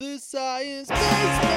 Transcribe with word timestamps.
The 0.00 0.16
Science 0.16 0.88
Basement! 0.88 1.50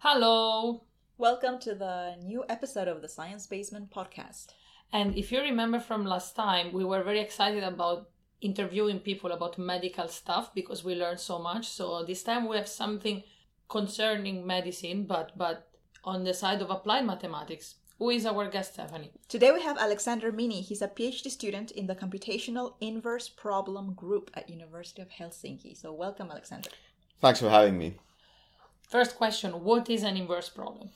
Hello! 0.00 0.84
Welcome 1.16 1.58
to 1.60 1.74
the 1.74 2.16
new 2.22 2.44
episode 2.50 2.88
of 2.88 3.00
the 3.00 3.08
Science 3.08 3.46
Basement 3.46 3.90
podcast. 3.90 4.48
And 4.92 5.16
if 5.16 5.32
you 5.32 5.40
remember 5.40 5.80
from 5.80 6.04
last 6.04 6.36
time, 6.36 6.74
we 6.74 6.84
were 6.84 7.02
very 7.02 7.20
excited 7.20 7.64
about 7.64 8.10
interviewing 8.42 8.98
people 8.98 9.32
about 9.32 9.56
medical 9.56 10.08
stuff 10.08 10.54
because 10.54 10.84
we 10.84 10.94
learned 10.94 11.20
so 11.20 11.38
much. 11.38 11.68
So 11.68 12.04
this 12.04 12.22
time 12.22 12.46
we 12.46 12.58
have 12.58 12.68
something 12.68 13.22
concerning 13.66 14.46
medicine, 14.46 15.06
but 15.06 15.32
but 15.38 15.70
on 16.04 16.24
the 16.24 16.34
side 16.34 16.60
of 16.60 16.68
applied 16.68 17.06
mathematics. 17.06 17.76
Who 17.98 18.10
is 18.10 18.26
our 18.26 18.46
guest, 18.50 18.74
Stephanie? 18.74 19.10
Today 19.26 19.52
we 19.52 19.62
have 19.62 19.78
Alexander 19.78 20.30
Meaney. 20.30 20.60
He's 20.60 20.82
a 20.82 20.88
PhD 20.88 21.30
student 21.30 21.70
in 21.70 21.86
the 21.86 21.94
computational 21.94 22.74
inverse 22.78 23.30
problem 23.30 23.94
group 23.94 24.30
at 24.34 24.50
University 24.50 25.00
of 25.00 25.08
Helsinki. 25.08 25.74
So 25.74 25.94
welcome, 25.94 26.30
Alexander. 26.30 26.68
Thanks 27.22 27.40
for 27.40 27.48
having 27.48 27.78
me. 27.78 27.94
First 28.90 29.16
question: 29.16 29.64
What 29.64 29.88
is 29.88 30.02
an 30.02 30.18
inverse 30.18 30.50
problem? 30.50 30.90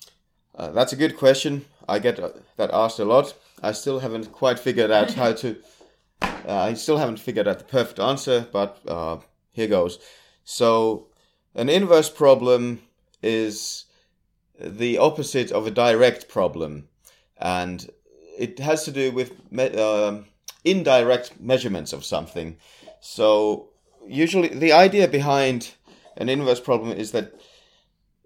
Uh, 0.55 0.73
that's 0.73 0.93
a 0.93 0.97
good 0.97 1.17
question. 1.17 1.65
I 1.89 2.01
get 2.01 2.21
uh, 2.21 2.33
that 2.59 2.71
asked 2.71 2.99
a 2.99 3.07
lot. 3.07 3.33
I 3.63 3.73
still 3.73 4.01
haven't 4.01 4.31
quite 4.31 4.59
figured 4.59 4.91
out 4.91 5.15
how 5.15 5.33
to. 5.33 5.57
Uh, 6.23 6.71
I 6.71 6.75
still 6.75 6.97
haven't 6.97 7.19
figured 7.19 7.47
out 7.47 7.59
the 7.59 7.65
perfect 7.65 7.99
answer, 8.01 8.47
but 8.51 8.79
uh, 8.89 9.19
here 9.53 9.69
goes. 9.69 9.99
So, 10.43 11.09
an 11.55 11.69
inverse 11.69 12.09
problem 12.09 12.81
is 13.23 13.85
the 14.59 14.99
opposite 14.99 15.51
of 15.51 15.67
a 15.67 15.71
direct 15.71 16.29
problem, 16.29 16.89
and 17.41 17.91
it 18.39 18.59
has 18.59 18.85
to 18.85 18.93
do 18.93 19.11
with 19.11 19.33
me- 19.51 19.77
um, 19.77 20.27
indirect 20.65 21.41
measurements 21.41 21.93
of 21.93 22.05
something. 22.05 22.57
So, 23.01 23.71
usually, 24.07 24.49
the 24.49 24.73
idea 24.73 25.09
behind 25.09 25.73
an 26.17 26.29
inverse 26.29 26.61
problem 26.61 26.93
is 26.93 27.13
that 27.13 27.33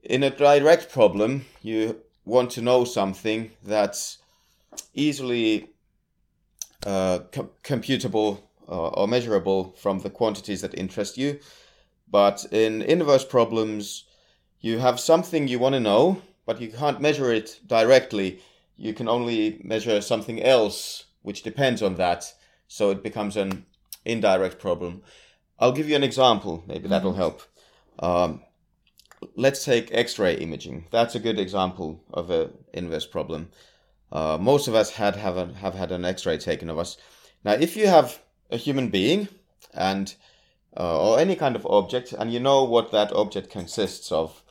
in 0.03 0.23
a 0.23 0.31
direct 0.31 0.92
problem, 0.92 1.47
you 1.62 2.01
want 2.25 2.51
to 2.53 2.62
know 2.62 2.85
something 2.85 3.51
that's 3.62 4.19
easily 4.95 5.70
uh, 6.87 7.20
com- 7.33 7.51
computable 7.62 8.41
uh, 8.69 8.89
or 8.89 9.09
measurable 9.09 9.75
from 9.79 10.01
the 10.01 10.11
quantities 10.11 10.61
that 10.62 10.77
interest 10.79 11.17
you. 11.17 11.39
But 12.11 12.45
in 12.51 12.83
inverse 12.83 13.25
problems, 13.25 14.05
you 14.61 14.79
have 14.79 15.01
something 15.01 15.48
you 15.48 15.59
want 15.59 15.75
to 15.75 15.81
know, 15.81 16.23
but 16.47 16.61
you 16.61 16.69
can't 16.69 17.01
measure 17.01 17.33
it 17.33 17.61
directly. 17.67 18.41
You 18.77 18.94
can 18.94 19.08
only 19.08 19.61
measure 19.62 20.00
something 20.00 20.42
else 20.42 21.05
which 21.22 21.42
depends 21.42 21.83
on 21.83 21.94
that. 21.97 22.33
So 22.69 22.91
it 22.91 23.03
becomes 23.03 23.36
an 23.36 23.67
indirect 24.05 24.58
problem. 24.58 25.03
I'll 25.58 25.72
give 25.72 25.89
you 25.89 25.97
an 25.97 26.03
example. 26.03 26.62
Maybe 26.67 26.89
that'll 26.89 27.14
help. 27.14 27.42
Um, 27.98 28.42
let's 29.36 29.64
take 29.64 29.92
X-ray 29.92 30.34
imaging. 30.34 30.86
That's 30.91 31.14
a 31.14 31.20
good 31.20 31.39
example 31.39 32.05
of 32.12 32.30
an 32.30 32.50
inverse 32.72 33.06
problem. 33.06 33.50
Uh, 34.12 34.39
most 34.41 34.69
of 34.69 34.75
us 34.75 34.91
had 34.91 35.17
have, 35.17 35.36
a, 35.36 35.55
have 35.55 35.75
had 35.75 35.92
an 35.92 36.05
X-ray 36.05 36.39
taken 36.39 36.69
of 36.69 36.78
us. 36.78 36.97
Now, 37.45 37.52
if 37.52 37.77
you 37.77 37.86
have 37.86 38.20
a 38.50 38.56
human 38.56 38.89
being 38.91 39.28
and 39.72 40.14
uh, 40.77 41.00
or 41.00 41.20
any 41.20 41.36
kind 41.36 41.56
of 41.56 41.67
object, 41.67 42.12
and 42.12 42.33
you 42.33 42.41
know 42.41 42.64
what 42.64 42.91
that 42.91 43.12
object 43.12 43.48
consists 43.48 44.11
of, 44.11 44.42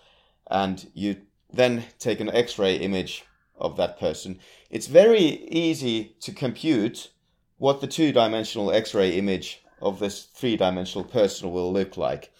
and 0.49 0.89
you 0.93 1.17
then 1.51 1.83
take 1.99 2.19
an 2.19 2.29
X-ray 2.29 2.77
image 2.77 3.25
of 3.57 3.77
that 3.77 3.99
person, 3.99 4.39
it's 4.69 4.87
very 4.87 5.47
easy 5.47 6.15
to 6.21 6.31
compute 6.31 7.11
what 7.57 7.81
the 7.81 7.87
two-dimensional 7.87 8.71
X-ray 8.71 9.11
image 9.11 9.63
of 9.81 9.99
this 9.99 10.23
three-dimensional 10.23 11.05
person 11.05 11.51
will 11.51 11.71
look 11.71 11.97
like. 11.97 12.31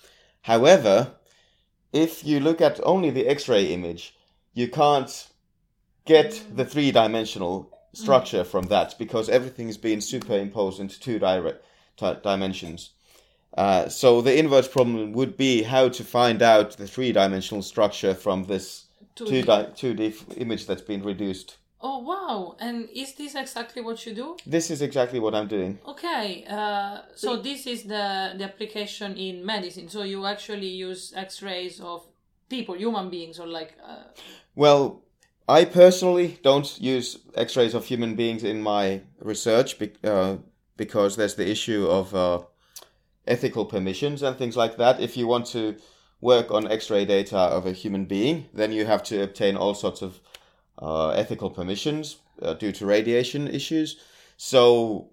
However, 0.41 1.14
if 1.91 2.25
you 2.25 2.39
look 2.39 2.59
at 2.59 2.80
only 2.84 3.09
the 3.09 3.28
X-ray 3.28 3.66
image, 3.66 4.16
you 4.53 4.67
can't 4.67 5.28
get 6.06 6.44
the 6.53 6.66
three-dimensional 6.66 7.69
structure 7.94 8.44
from 8.44 8.66
that 8.66 8.96
because 8.97 9.29
everything's 9.29 9.78
been 9.78 10.02
superimposed 10.02 10.79
into 10.79 11.00
two 11.00 11.19
t- 11.19 12.13
dimensions. 12.23 12.91
Uh, 13.56 13.88
so 13.88 14.19
the 14.22 14.38
inverse 14.38 14.68
problem 14.68 15.13
would 15.13 15.38
be 15.38 15.63
how 15.63 15.88
to 15.88 16.03
find 16.03 16.41
out 16.41 16.72
the 16.78 16.88
three-dimensional 16.88 17.62
structure 17.62 18.16
from 18.16 18.46
this 18.46 18.82
2D. 19.16 19.28
two 19.29 19.44
di- 19.44 19.66
2D 19.75 20.07
f- 20.09 20.38
image 20.38 20.66
that's 20.68 20.81
been 20.81 21.03
reduced. 21.03 21.57
Oh 21.85 21.97
wow! 22.00 22.56
And 22.59 22.88
is 22.96 23.13
this 23.16 23.35
exactly 23.35 23.81
what 23.81 24.06
you 24.06 24.13
do? 24.16 24.38
This 24.46 24.69
is 24.72 24.81
exactly 24.81 25.19
what 25.19 25.35
I'm 25.35 25.47
doing. 25.47 25.79
Okay, 25.85 26.46
uh, 26.50 27.00
so 27.16 27.35
this 27.41 27.68
is 27.68 27.84
the 27.84 28.34
the 28.38 28.44
application 28.46 29.18
in 29.18 29.46
medicine. 29.46 29.90
So 29.90 30.03
you 30.03 30.25
actually 30.25 30.69
use 30.69 31.12
X-rays 31.16 31.81
of 31.81 32.07
people, 32.50 32.75
human 32.75 33.09
beings, 33.09 33.40
or 33.40 33.47
like. 33.47 33.73
Uh, 33.85 34.03
Well, 34.56 35.02
I 35.50 35.66
personally 35.66 36.40
don't 36.41 36.79
use 36.79 37.19
X-rays 37.35 37.73
of 37.73 37.85
human 37.85 38.16
beings 38.16 38.44
in 38.44 38.62
my 38.62 39.02
research 39.19 39.78
be- 39.79 39.91
uh, 40.03 40.38
because 40.78 41.16
there's 41.18 41.35
the 41.35 41.50
issue 41.52 41.85
of 41.90 42.13
uh, 42.16 42.40
ethical 43.28 43.66
permissions 43.66 44.22
and 44.23 44.38
things 44.38 44.56
like 44.56 44.78
that. 44.78 45.00
If 45.02 45.18
you 45.18 45.28
want 45.28 45.47
to 45.47 45.75
work 46.23 46.51
on 46.51 46.72
X-ray 46.72 47.06
data 47.06 47.38
of 47.38 47.66
a 47.66 47.73
human 47.73 48.06
being, 48.06 48.45
then 48.53 48.72
you 48.72 48.85
have 48.85 49.03
to 49.03 49.22
obtain 49.22 49.57
all 49.57 49.73
sorts 49.75 50.01
of 50.01 50.19
uh, 50.79 51.09
ethical 51.09 51.50
permissions 51.50 52.17
uh, 52.41 52.53
due 52.53 52.72
to 52.72 52.85
radiation 52.85 53.47
issues. 53.47 53.97
So 54.38 55.09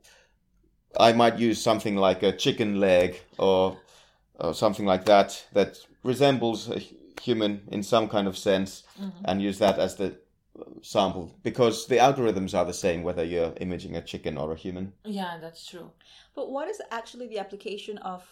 I 0.99 1.13
might 1.13 1.39
use 1.39 1.61
something 1.61 1.97
like 1.97 2.23
a 2.23 2.33
chicken 2.33 2.81
leg 2.81 3.21
or, 3.39 3.77
or 4.39 4.55
something 4.55 4.87
like 4.87 5.05
that 5.07 5.45
that 5.53 5.79
resembles 6.05 6.71
a 6.71 6.81
human 7.21 7.63
in 7.71 7.83
some 7.83 8.09
kind 8.09 8.27
of 8.27 8.39
sense 8.39 8.85
and 9.25 9.43
use 9.43 9.59
that 9.59 9.79
as 9.79 9.97
the 9.97 10.17
sample 10.83 11.35
because 11.43 11.87
the 11.87 11.97
algorithms 11.97 12.59
are 12.59 12.65
the 12.65 12.73
same 12.73 13.03
whether 13.03 13.25
you're 13.25 13.53
imaging 13.61 13.97
a 13.97 14.03
chicken 14.03 14.37
or 14.39 14.53
a 14.53 14.57
human. 14.57 14.93
yeah, 15.05 15.39
that's 15.41 15.67
true. 15.67 15.91
But 16.35 16.51
what 16.51 16.69
is 16.69 16.81
actually 16.91 17.29
the 17.29 17.39
application 17.39 17.99
of 17.99 18.25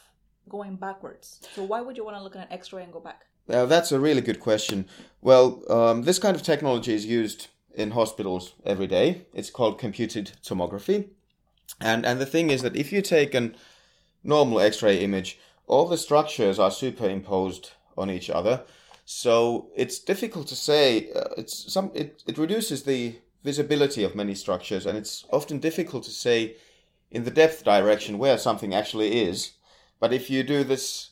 going 0.48 0.76
backwards? 0.76 1.40
So 1.54 1.62
why 1.62 1.80
would 1.80 1.96
you 1.96 2.04
want 2.04 2.16
to 2.16 2.22
look 2.22 2.36
at 2.36 2.42
an 2.46 2.52
X-ray 2.52 2.82
and 2.82 2.92
go 2.92 3.00
back? 3.00 3.22
Now, 3.46 3.66
that's 3.66 3.92
a 3.92 4.00
really 4.00 4.20
good 4.20 4.40
question. 4.40 4.86
Well, 5.22 5.62
um, 5.70 6.02
this 6.02 6.18
kind 6.18 6.36
of 6.36 6.42
technology 6.42 6.94
is 6.94 7.06
used 7.06 7.48
in 7.74 7.92
hospitals 7.92 8.54
every 8.64 8.86
day. 8.86 9.26
It's 9.32 9.50
called 9.50 9.78
computed 9.78 10.32
tomography. 10.42 11.08
And, 11.80 12.04
and 12.04 12.20
the 12.20 12.26
thing 12.26 12.50
is 12.50 12.62
that 12.62 12.76
if 12.76 12.92
you 12.92 13.02
take 13.02 13.34
a 13.34 13.52
normal 14.22 14.60
X 14.60 14.82
ray 14.82 14.98
image, 14.98 15.38
all 15.66 15.86
the 15.86 15.96
structures 15.96 16.58
are 16.58 16.70
superimposed 16.70 17.70
on 17.96 18.10
each 18.10 18.30
other. 18.30 18.64
So 19.04 19.70
it's 19.76 19.98
difficult 19.98 20.48
to 20.48 20.56
say. 20.56 21.10
Uh, 21.12 21.28
it's 21.38 21.72
some 21.72 21.90
it, 21.94 22.22
it 22.26 22.36
reduces 22.36 22.82
the 22.82 23.18
visibility 23.42 24.04
of 24.04 24.14
many 24.14 24.34
structures, 24.34 24.84
and 24.84 24.98
it's 24.98 25.24
often 25.30 25.58
difficult 25.60 26.04
to 26.04 26.10
say 26.10 26.56
in 27.10 27.24
the 27.24 27.30
depth 27.30 27.64
direction 27.64 28.18
where 28.18 28.36
something 28.36 28.74
actually 28.74 29.22
is. 29.22 29.52
But 30.00 30.12
if 30.12 30.30
you 30.30 30.42
do 30.42 30.64
this 30.64 31.10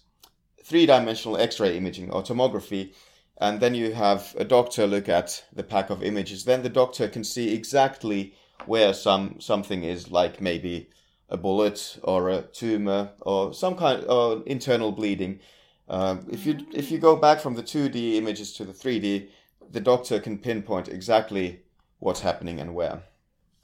three 0.64 0.86
dimensional 0.86 1.38
X 1.38 1.60
ray 1.60 1.76
imaging 1.76 2.10
or 2.10 2.22
tomography, 2.22 2.94
and 3.38 3.60
then 3.60 3.74
you 3.74 3.92
have 3.92 4.34
a 4.38 4.44
doctor 4.44 4.86
look 4.86 5.08
at 5.08 5.44
the 5.52 5.62
pack 5.62 5.91
of 5.91 6.02
images, 6.02 6.44
then 6.44 6.62
the 6.62 6.69
doctor 6.69 7.08
can 7.08 7.24
see 7.24 7.52
exactly 7.52 8.34
where 8.64 8.94
some 8.94 9.41
something 9.41 9.84
is, 9.84 10.10
like 10.10 10.41
maybe 10.41 10.88
a 11.28 11.36
bullet 11.36 11.98
or 12.02 12.30
a 12.30 12.42
tumor 12.42 13.10
or 13.20 13.52
some 13.52 13.76
kind 13.76 14.04
of 14.04 14.42
internal 14.47 14.92
bleeding. 14.92 15.41
Um, 15.88 16.26
if 16.30 16.47
you 16.47 16.66
if 16.72 16.91
you 16.91 16.98
go 16.98 17.16
back 17.16 17.41
from 17.41 17.54
the 17.54 17.62
two 17.62 17.88
D 17.88 18.16
images 18.18 18.53
to 18.54 18.64
the 18.64 18.72
three 18.72 18.98
D, 18.98 19.28
the 19.70 19.80
doctor 19.80 20.18
can 20.20 20.38
pinpoint 20.38 20.88
exactly 20.88 21.62
what's 21.98 22.20
happening 22.20 22.60
and 22.60 22.74
where. 22.74 23.03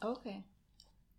Okay. 0.04 0.44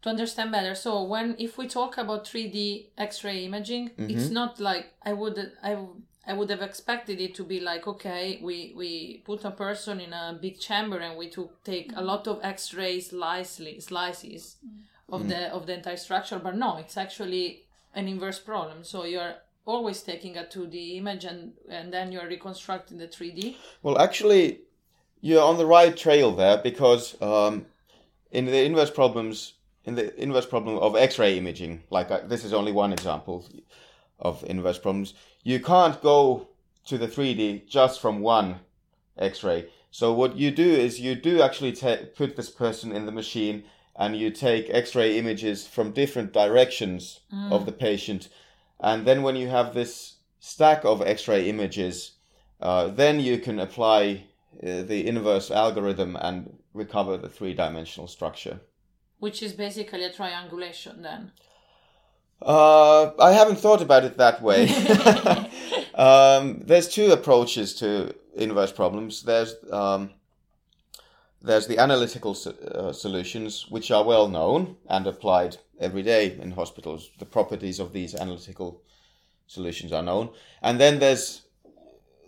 To 0.04 0.10
understand 0.10 0.52
better. 0.52 0.76
So 0.76 1.04
when 1.04 1.36
if 1.40 1.58
we 1.58 1.68
talk 1.68 1.98
about 1.98 2.26
3d 2.26 2.88
x-ray 2.98 3.46
imaging 3.46 3.90
mm-hmm. 3.90 4.10
it's 4.10 4.30
not 4.30 4.60
like 4.60 4.94
i 5.04 5.14
would 5.14 5.38
i 5.64 5.72
w- 5.72 6.02
i 6.28 6.34
would 6.34 6.50
have 6.50 6.62
expected 6.62 7.20
it 7.20 7.34
to 7.36 7.44
be 7.44 7.60
like 7.60 7.88
okay 7.88 8.40
we 8.42 8.74
we 8.76 9.22
put 9.26 9.44
a 9.46 9.52
person 9.52 10.00
in 10.00 10.14
a 10.14 10.38
big 10.42 10.60
chamber 10.60 10.98
and 10.98 11.18
we 11.18 11.30
took 11.30 11.64
take 11.64 11.92
a 11.92 11.96
mm-hmm. 11.96 12.06
lot 12.06 12.28
of 12.28 12.40
x-ray 12.44 13.00
slices 13.00 13.86
slices 13.86 14.58
of 15.10 15.22
mm-hmm. 15.22 15.30
the 15.30 15.54
of 15.54 15.66
the 15.68 15.74
entire 15.74 15.98
structure 15.98 16.40
but 16.40 16.56
no 16.56 16.78
it's 16.78 16.98
actually 16.98 17.64
an 17.96 18.08
inverse 18.08 18.40
problem. 18.40 18.84
So 18.84 19.06
you're 19.06 19.36
always 19.66 20.02
taking 20.02 20.38
a 20.38 20.44
2d 20.44 20.98
image 20.98 21.26
and 21.26 21.54
and 21.70 21.94
then 21.94 22.12
you're 22.12 22.28
reconstructing 22.28 22.98
the 22.98 23.08
3d 23.08 23.56
Well, 23.82 23.98
actually, 24.00 24.62
you're 25.22 25.44
on 25.44 25.58
the 25.58 25.66
right 25.66 25.96
trail 25.96 26.32
there 26.36 26.58
because 26.58 27.22
um, 27.22 27.66
in 28.32 28.46
the 28.46 28.64
inverse 28.64 28.92
problems, 28.92 29.54
in 29.86 29.96
the 29.96 30.22
inverse 30.22 30.46
problem 30.46 30.78
of 30.78 30.96
X-ray 30.96 31.38
imaging, 31.38 31.84
like 31.90 32.10
uh, 32.10 32.22
this 32.26 32.44
is 32.46 32.54
only 32.54 32.72
one 32.72 32.94
example 32.94 33.46
of 34.20 34.44
inverse 34.46 34.80
problems, 34.80 35.14
you 35.44 35.60
can't 35.60 36.02
go 36.02 36.48
to 36.86 36.98
the 36.98 37.08
3D 37.08 37.68
just 37.68 38.00
from 38.02 38.22
one 38.22 38.60
X-ray. 39.18 39.68
So 39.92 40.14
what 40.14 40.38
you 40.38 40.52
do 40.52 40.64
is 40.68 41.00
you 41.00 41.16
do 41.16 41.42
actually 41.42 41.74
ta 41.74 41.98
put 42.16 42.36
this 42.36 42.50
person 42.50 42.92
in 42.92 43.06
the 43.06 43.12
machine 43.12 43.64
and 43.96 44.16
you 44.16 44.32
take 44.32 44.70
X-ray 44.70 45.20
images 45.20 45.68
from 45.68 45.92
different 45.92 46.34
directions 46.34 47.20
of 47.52 47.66
the 47.68 47.72
patient, 47.72 48.28
and 48.80 49.06
then 49.06 49.22
when 49.22 49.36
you 49.36 49.50
have 49.50 49.74
this 49.74 50.16
stack 50.40 50.84
of 50.84 51.02
X-ray 51.02 51.48
images, 51.48 52.14
uh, 52.60 52.88
then 52.88 53.20
you 53.20 53.38
can 53.38 53.60
apply 53.60 54.24
uh, 54.64 54.82
the 54.82 55.06
inverse 55.06 55.52
algorithm 55.52 56.18
and 56.20 56.58
recover 56.74 57.18
the 57.18 57.30
three-dimensional 57.30 58.08
structure. 58.08 58.60
Which 59.24 59.42
is 59.42 59.54
basically 59.54 60.04
a 60.04 60.12
triangulation 60.12 61.02
then. 61.02 61.32
Uh, 62.42 63.12
I 63.18 63.32
haven't 63.32 63.56
thought 63.56 63.82
about 63.82 64.04
it 64.04 64.18
that 64.18 64.42
way. 64.42 64.68
um, 65.96 66.60
there's 66.66 66.90
two 66.90 67.10
approaches 67.14 67.74
to 67.76 68.14
inverse 68.36 68.74
problems. 68.74 69.24
There's 69.24 69.56
um, 69.72 70.10
there's 71.42 71.68
the 71.68 71.78
analytical 71.78 72.34
so- 72.36 72.52
uh, 72.52 72.92
solutions, 72.92 73.66
which 73.70 73.92
are 73.92 74.04
well 74.04 74.28
known 74.28 74.76
and 74.90 75.08
applied 75.08 75.56
every 75.80 76.04
day 76.04 76.38
in 76.38 76.52
hospitals. 76.52 77.10
The 77.18 77.26
properties 77.26 77.80
of 77.80 77.94
these 77.94 78.14
analytical 78.16 78.82
solutions 79.48 79.94
are 79.94 80.04
known, 80.04 80.32
and 80.62 80.82
then 80.82 81.00
there's 81.00 81.44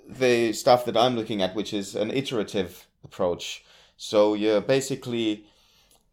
the 0.08 0.54
stuff 0.54 0.86
that 0.86 0.96
I'm 0.96 1.18
looking 1.18 1.42
at, 1.42 1.56
which 1.56 1.74
is 1.74 1.94
an 1.94 2.10
iterative 2.10 2.88
approach. 3.04 3.66
So 3.98 4.34
you're 4.34 4.62
basically 4.62 5.46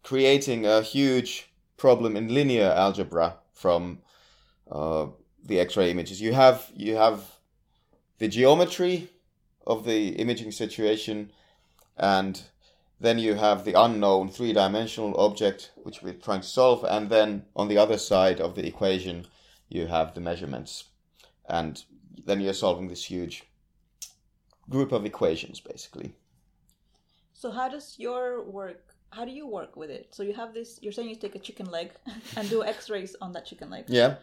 creating 0.03 0.65
a 0.65 0.81
huge 0.81 1.49
problem 1.77 2.15
in 2.15 2.33
linear 2.33 2.71
algebra 2.71 3.37
from 3.51 3.99
uh, 4.69 5.07
the 5.43 5.59
X-ray 5.59 5.91
images. 5.91 6.21
You 6.21 6.33
have 6.33 6.71
you 6.75 6.95
have 6.95 7.39
the 8.19 8.27
geometry 8.27 9.09
of 9.65 9.85
the 9.85 10.09
imaging 10.09 10.51
situation, 10.51 11.31
and 11.97 12.41
then 12.99 13.17
you 13.19 13.35
have 13.35 13.63
the 13.63 13.73
unknown 13.73 14.29
three-dimensional 14.29 15.19
object 15.19 15.71
which 15.83 16.01
we're 16.01 16.13
trying 16.13 16.41
to 16.41 16.47
solve, 16.47 16.83
and 16.83 17.09
then 17.09 17.45
on 17.55 17.67
the 17.67 17.77
other 17.77 17.97
side 17.97 18.39
of 18.39 18.55
the 18.55 18.65
equation 18.67 19.25
you 19.69 19.87
have 19.87 20.13
the 20.13 20.21
measurements, 20.21 20.85
and 21.47 21.83
then 22.25 22.39
you're 22.39 22.53
solving 22.53 22.87
this 22.87 23.05
huge 23.05 23.43
group 24.69 24.91
of 24.91 25.05
equations 25.05 25.59
basically. 25.59 26.13
So 27.33 27.51
how 27.51 27.67
does 27.67 27.95
your 27.97 28.41
work? 28.41 28.92
How 29.15 29.25
do 29.25 29.31
you 29.31 29.47
work 29.47 29.75
with 29.75 29.89
it? 29.89 30.07
So 30.11 30.23
you 30.23 30.33
have 30.33 30.53
this. 30.53 30.79
You're 30.81 30.91
saying 30.91 31.09
you 31.09 31.15
take 31.15 31.35
a 31.35 31.39
chicken 31.39 31.69
leg 31.69 31.91
and 32.37 32.49
do 32.49 32.63
X-rays 32.63 33.15
on 33.21 33.31
that 33.33 33.45
chicken 33.45 33.69
leg. 33.69 33.85
Yeah, 33.87 34.15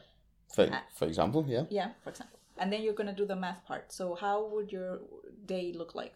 for, 0.54 0.68
for 0.94 1.06
example, 1.06 1.44
yeah. 1.48 1.64
Yeah, 1.70 1.90
for 2.02 2.10
example. 2.10 2.38
And 2.58 2.72
then 2.72 2.82
you're 2.82 2.94
gonna 2.94 3.14
do 3.14 3.24
the 3.24 3.36
math 3.36 3.64
part. 3.66 3.92
So 3.92 4.14
how 4.14 4.46
would 4.52 4.70
your 4.72 5.00
day 5.46 5.72
look 5.74 5.94
like? 5.94 6.14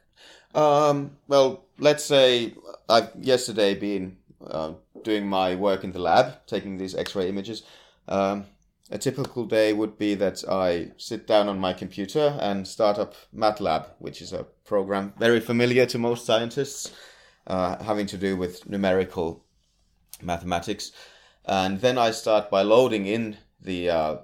Um, 0.55 1.17
well, 1.29 1.65
let's 1.79 2.05
say 2.05 2.55
I've 2.89 3.11
yesterday 3.19 3.75
been 3.75 4.19
uh, 4.47 4.73
doing 5.03 5.27
my 5.27 5.55
work 5.55 5.85
in 5.85 5.93
the 5.93 5.99
lab, 6.01 6.47
taking 6.47 6.77
these 6.77 6.95
X-ray 6.95 7.29
images. 7.29 7.63
Um, 8.09 8.47
a 8.91 8.99
typical 8.99 9.47
day 9.47 9.73
would 9.73 9.97
be 9.97 10.15
that 10.17 10.45
I 10.49 10.93
sit 10.99 11.27
down 11.27 11.49
on 11.49 11.59
my 11.59 11.73
computer 11.73 12.39
and 12.41 12.69
start 12.69 12.99
up 12.99 13.15
MATLAB, 13.35 13.87
which 13.99 14.21
is 14.21 14.33
a 14.33 14.45
program 14.65 15.15
very 15.19 15.41
familiar 15.41 15.87
to 15.87 15.99
most 15.99 16.27
scientists, 16.27 16.93
uh, 17.47 17.83
having 17.83 18.07
to 18.07 18.19
do 18.19 18.37
with 18.37 18.69
numerical 18.69 19.45
mathematics. 20.23 20.93
And 21.45 21.81
then 21.81 21.99
I 21.99 22.11
start 22.11 22.51
by 22.51 22.63
loading 22.63 23.07
in 23.07 23.37
the 23.61 23.91
uh, 23.91 24.17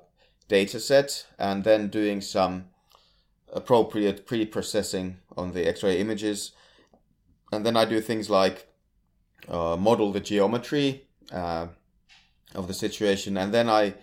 data 0.49 0.81
set 0.81 1.27
and 1.39 1.65
then 1.65 1.89
doing 1.89 2.21
some 2.21 2.67
appropriate 3.53 4.27
pre-processing 4.27 5.19
on 5.37 5.53
the 5.53 5.67
X-ray 5.67 6.01
images. 6.01 6.53
And 7.53 7.67
then 7.67 7.77
I 7.77 7.85
do 7.85 8.01
things 8.01 8.31
like 8.31 8.69
uh, 9.49 9.77
model 9.77 10.13
the 10.13 10.21
geometry 10.21 11.07
uh, 11.33 11.69
of 12.55 12.67
the 12.69 12.75
situation, 12.75 13.37
and 13.37 13.53
then 13.53 13.69
I 13.69 13.95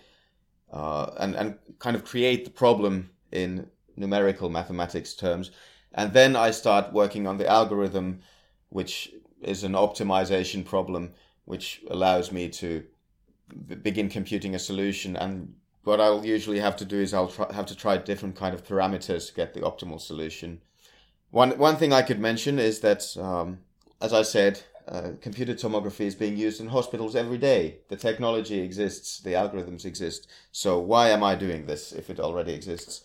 uh, 0.72 1.10
and 1.18 1.34
and 1.34 1.58
kind 1.78 1.96
of 1.96 2.04
create 2.04 2.44
the 2.44 2.50
problem 2.50 3.10
in 3.32 3.68
numerical 3.96 4.48
mathematics 4.48 5.14
terms, 5.14 5.50
and 5.92 6.12
then 6.12 6.36
I 6.36 6.50
start 6.50 6.92
working 6.92 7.26
on 7.26 7.38
the 7.38 7.48
algorithm, 7.48 8.20
which 8.70 9.12
is 9.42 9.64
an 9.64 9.72
optimization 9.72 10.64
problem, 10.64 11.12
which 11.44 11.82
allows 11.90 12.32
me 12.32 12.48
to 12.48 12.84
b- 13.68 13.74
begin 13.76 14.08
computing 14.08 14.54
a 14.54 14.58
solution. 14.58 15.16
And 15.16 15.54
what 15.84 16.00
I'll 16.00 16.24
usually 16.24 16.60
have 16.60 16.76
to 16.76 16.84
do 16.84 17.00
is 17.00 17.14
I'll 17.14 17.28
try, 17.28 17.52
have 17.52 17.66
to 17.66 17.76
try 17.76 17.96
different 17.96 18.36
kind 18.36 18.54
of 18.54 18.66
parameters 18.66 19.28
to 19.28 19.34
get 19.34 19.54
the 19.54 19.60
optimal 19.60 20.00
solution. 20.00 20.60
One 21.30 21.58
one 21.58 21.76
thing 21.76 21.92
I 21.92 22.02
could 22.02 22.20
mention 22.20 22.58
is 22.58 22.80
that, 22.80 23.16
um, 23.16 23.58
as 24.00 24.12
I 24.12 24.22
said, 24.22 24.62
uh, 24.86 25.10
computer 25.20 25.54
tomography 25.54 26.06
is 26.06 26.14
being 26.14 26.36
used 26.36 26.60
in 26.60 26.68
hospitals 26.68 27.14
every 27.14 27.38
day. 27.38 27.80
The 27.88 27.96
technology 27.96 28.60
exists, 28.60 29.20
the 29.20 29.34
algorithms 29.34 29.84
exist. 29.84 30.26
So 30.52 30.78
why 30.78 31.10
am 31.10 31.22
I 31.22 31.34
doing 31.34 31.66
this 31.66 31.92
if 31.92 32.08
it 32.08 32.20
already 32.20 32.54
exists? 32.54 33.02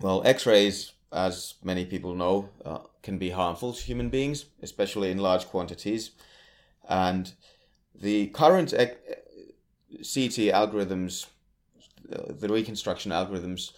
Well, 0.00 0.22
X-rays, 0.24 0.92
as 1.12 1.54
many 1.62 1.84
people 1.84 2.14
know, 2.14 2.48
uh, 2.64 2.78
can 3.02 3.18
be 3.18 3.30
harmful 3.30 3.72
to 3.72 3.82
human 3.82 4.08
beings, 4.08 4.46
especially 4.62 5.10
in 5.10 5.18
large 5.18 5.46
quantities. 5.46 6.12
And 6.88 7.32
the 7.94 8.28
current 8.28 8.72
ec- 8.72 9.00
CT 9.98 10.50
algorithms, 10.52 11.26
uh, 12.12 12.32
the 12.32 12.48
reconstruction 12.48 13.12
algorithms, 13.12 13.72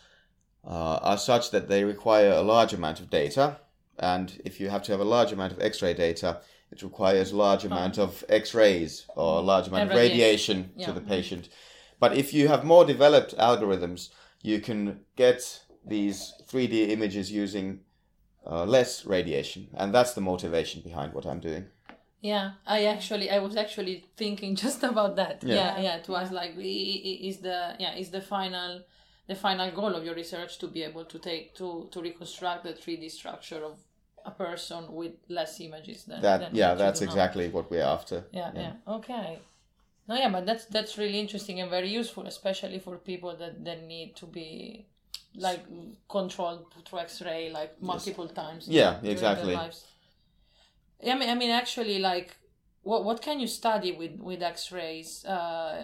uh, 0.66 0.96
are 1.02 1.18
such 1.18 1.50
that 1.50 1.68
they 1.68 1.84
require 1.84 2.30
a 2.32 2.42
large 2.42 2.72
amount 2.72 3.00
of 3.00 3.10
data. 3.10 3.58
And 3.98 4.40
if 4.44 4.60
you 4.60 4.70
have 4.70 4.82
to 4.84 4.92
have 4.92 5.00
a 5.00 5.04
large 5.04 5.32
amount 5.32 5.52
of 5.52 5.60
X-ray 5.60 5.94
data, 5.94 6.40
it 6.70 6.82
requires 6.82 7.32
a 7.32 7.36
large 7.36 7.64
amount 7.64 7.98
of 7.98 8.24
X-rays 8.28 9.06
or 9.14 9.38
a 9.38 9.42
large 9.42 9.68
amount 9.68 9.90
of 9.90 9.96
radiation 9.96 10.70
radiation, 10.76 10.86
to 10.86 10.92
the 10.92 11.00
patient. 11.00 11.48
But 12.00 12.16
if 12.16 12.34
you 12.34 12.48
have 12.48 12.64
more 12.64 12.84
developed 12.84 13.36
algorithms, 13.36 14.08
you 14.42 14.60
can 14.60 15.00
get 15.16 15.62
these 15.86 16.34
3D 16.50 16.88
images 16.90 17.30
using 17.30 17.80
uh, 18.46 18.64
less 18.64 19.06
radiation, 19.06 19.68
and 19.74 19.94
that's 19.94 20.14
the 20.14 20.20
motivation 20.20 20.82
behind 20.82 21.12
what 21.12 21.26
I'm 21.26 21.40
doing. 21.40 21.66
Yeah, 22.20 22.52
I 22.66 22.86
actually, 22.86 23.30
I 23.30 23.38
was 23.38 23.56
actually 23.56 24.04
thinking 24.16 24.56
just 24.64 24.82
about 24.82 25.16
that. 25.16 25.42
Yeah. 25.44 25.54
Yeah, 25.54 25.80
yeah. 25.80 25.96
It 25.96 26.08
was 26.08 26.30
like, 26.30 26.54
is 26.56 27.38
the 27.38 27.76
yeah, 27.78 27.94
is 27.96 28.10
the 28.10 28.20
final, 28.20 28.82
the 29.26 29.34
final 29.34 29.70
goal 29.70 29.94
of 29.94 30.04
your 30.04 30.14
research 30.14 30.58
to 30.58 30.66
be 30.68 30.82
able 30.82 31.04
to 31.04 31.18
take 31.18 31.54
to 31.56 31.88
to 31.90 32.00
reconstruct 32.00 32.64
the 32.64 32.72
three 32.74 32.96
D 32.96 33.08
structure 33.08 33.62
of 33.64 33.78
a 34.24 34.30
person 34.30 34.92
with 34.92 35.12
less 35.28 35.60
images 35.60 36.04
than 36.04 36.22
That 36.22 36.38
than 36.40 36.54
yeah, 36.54 36.74
that's 36.74 37.02
exactly 37.02 37.48
what 37.48 37.70
we're 37.70 37.82
after. 37.82 38.24
Yeah, 38.32 38.50
yeah, 38.54 38.72
Okay. 38.88 39.40
No, 40.06 40.16
yeah, 40.16 40.28
but 40.28 40.44
that's 40.44 40.66
that's 40.66 40.98
really 40.98 41.18
interesting 41.18 41.60
and 41.60 41.70
very 41.70 41.88
useful, 41.88 42.26
especially 42.26 42.78
for 42.78 42.96
people 42.96 43.36
that 43.36 43.64
that 43.64 43.82
need 43.84 44.16
to 44.16 44.26
be 44.26 44.86
like 45.36 45.64
controlled 46.08 46.66
through 46.86 47.00
X-ray 47.00 47.50
like 47.50 47.80
multiple 47.82 48.28
times. 48.28 48.68
Yeah, 48.68 48.90
during 48.90 49.02
their 49.02 49.12
exactly. 49.12 49.54
lives. 49.54 49.84
Yeah, 51.02 51.14
I 51.14 51.18
mean, 51.18 51.28
I 51.30 51.34
mean, 51.34 51.50
actually, 51.50 51.98
like, 51.98 52.36
what 52.82 53.04
what 53.04 53.20
can 53.22 53.40
you 53.40 53.46
study 53.46 53.92
with 53.92 54.18
with 54.20 54.42
X-rays? 54.42 55.24
Uh, 55.24 55.82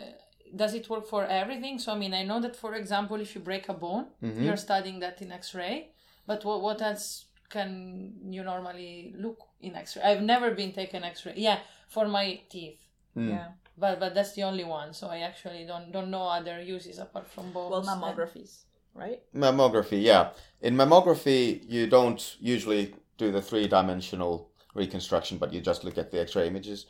does 0.54 0.75
it 0.75 0.88
work 0.90 1.07
for 1.07 1.25
everything? 1.26 1.78
So, 1.78 1.92
I 1.92 1.99
mean, 1.99 2.12
I 2.14 2.25
know 2.25 2.40
that, 2.40 2.57
for 2.57 2.75
example, 2.75 3.21
if 3.21 3.35
you 3.35 3.40
break 3.40 3.69
a 3.69 3.75
bone, 3.75 4.07
Mm-hmm. 4.23 4.42
you're 4.45 4.57
studying 4.57 4.99
that 5.00 5.21
in 5.23 5.30
X-ray. 5.33 5.90
But 6.26 6.45
what 6.45 6.61
what 6.62 6.80
else 6.83 7.26
can 7.49 8.12
you 8.30 8.42
normally 8.45 9.14
look 9.19 9.38
in 9.61 9.75
X-ray? 9.75 10.02
I've 10.02 10.23
never 10.23 10.50
been 10.52 10.73
taken 10.73 11.02
X-ray. 11.04 11.35
Yeah, 11.37 11.59
for 11.88 12.07
my 12.09 12.40
teeth, 12.49 12.80
Hmm. 13.14 13.28
Yeah. 13.30 13.49
but 13.76 13.99
but 13.99 14.14
that's 14.14 14.33
the 14.35 14.45
only 14.45 14.64
one. 14.64 14.95
So 14.95 15.09
I 15.09 15.19
actually 15.30 15.64
don't 15.66 15.90
don't 15.92 16.11
know 16.11 16.23
other 16.38 16.61
uses 16.62 16.99
apart 16.99 17.26
from 17.28 17.52
bones. 17.52 17.71
Well, 17.73 17.83
mammographies, 17.90 18.52
right? 18.94 19.20
Mammography, 19.35 20.02
yeah. 20.02 20.30
In 20.61 20.76
mammography, 20.76 21.62
you 21.68 21.87
don't 21.87 22.37
usually 22.40 22.94
do 23.18 23.30
the 23.30 23.42
three 23.42 23.66
dimensional 23.66 24.50
reconstruction, 24.75 25.38
but 25.38 25.52
you 25.52 25.61
just 25.61 25.85
look 25.85 25.99
at 25.99 26.11
the 26.11 26.20
X 26.20 26.37
ray 26.37 26.47
images. 26.47 26.87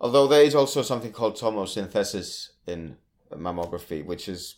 Although 0.00 0.26
there 0.26 0.42
is 0.42 0.54
also 0.54 0.82
something 0.82 1.12
called 1.12 1.36
tomosynthesis 1.36 2.50
in 2.66 2.96
mammography, 3.32 4.04
which 4.04 4.28
is 4.28 4.56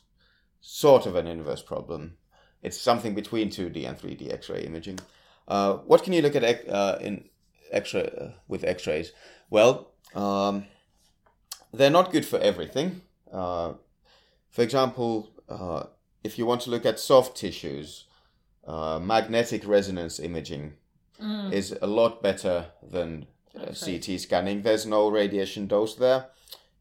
sort 0.60 1.06
of 1.06 1.16
an 1.16 1.26
inverse 1.26 1.62
problem. 1.62 2.16
It's 2.62 2.80
something 2.80 3.14
between 3.14 3.50
2D 3.50 3.88
and 3.88 3.98
3D 3.98 4.32
X 4.32 4.48
ray 4.48 4.62
imaging. 4.62 5.00
Uh, 5.48 5.74
what 5.78 6.04
can 6.04 6.12
you 6.12 6.22
look 6.22 6.36
at 6.36 6.68
uh, 6.68 6.98
in 7.00 7.28
X 7.72 7.94
ray 7.94 8.08
uh, 8.20 8.28
with 8.46 8.64
X 8.64 8.86
rays? 8.86 9.12
Well, 9.50 9.90
um, 10.14 10.66
they're 11.72 11.90
not 11.90 12.12
good 12.12 12.24
for 12.24 12.38
everything. 12.38 13.02
Uh, 13.32 13.74
for 14.50 14.62
example, 14.62 15.30
uh, 15.48 15.84
if 16.24 16.38
you 16.38 16.46
want 16.46 16.60
to 16.62 16.70
look 16.70 16.86
at 16.86 16.98
soft 17.00 17.36
tissues, 17.36 18.04
uh, 18.66 18.98
magnetic 19.02 19.66
resonance 19.66 20.18
imaging 20.20 20.74
Mm. 21.20 21.52
is 21.52 21.76
a 21.80 21.86
lot 21.86 22.20
better 22.22 22.66
than 22.82 23.26
uh. 23.54 23.66
CT 23.72 24.18
scanning. 24.18 24.62
There's 24.62 24.86
no 24.86 25.08
radiation 25.08 25.68
dose 25.68 25.94
there, 25.94 26.26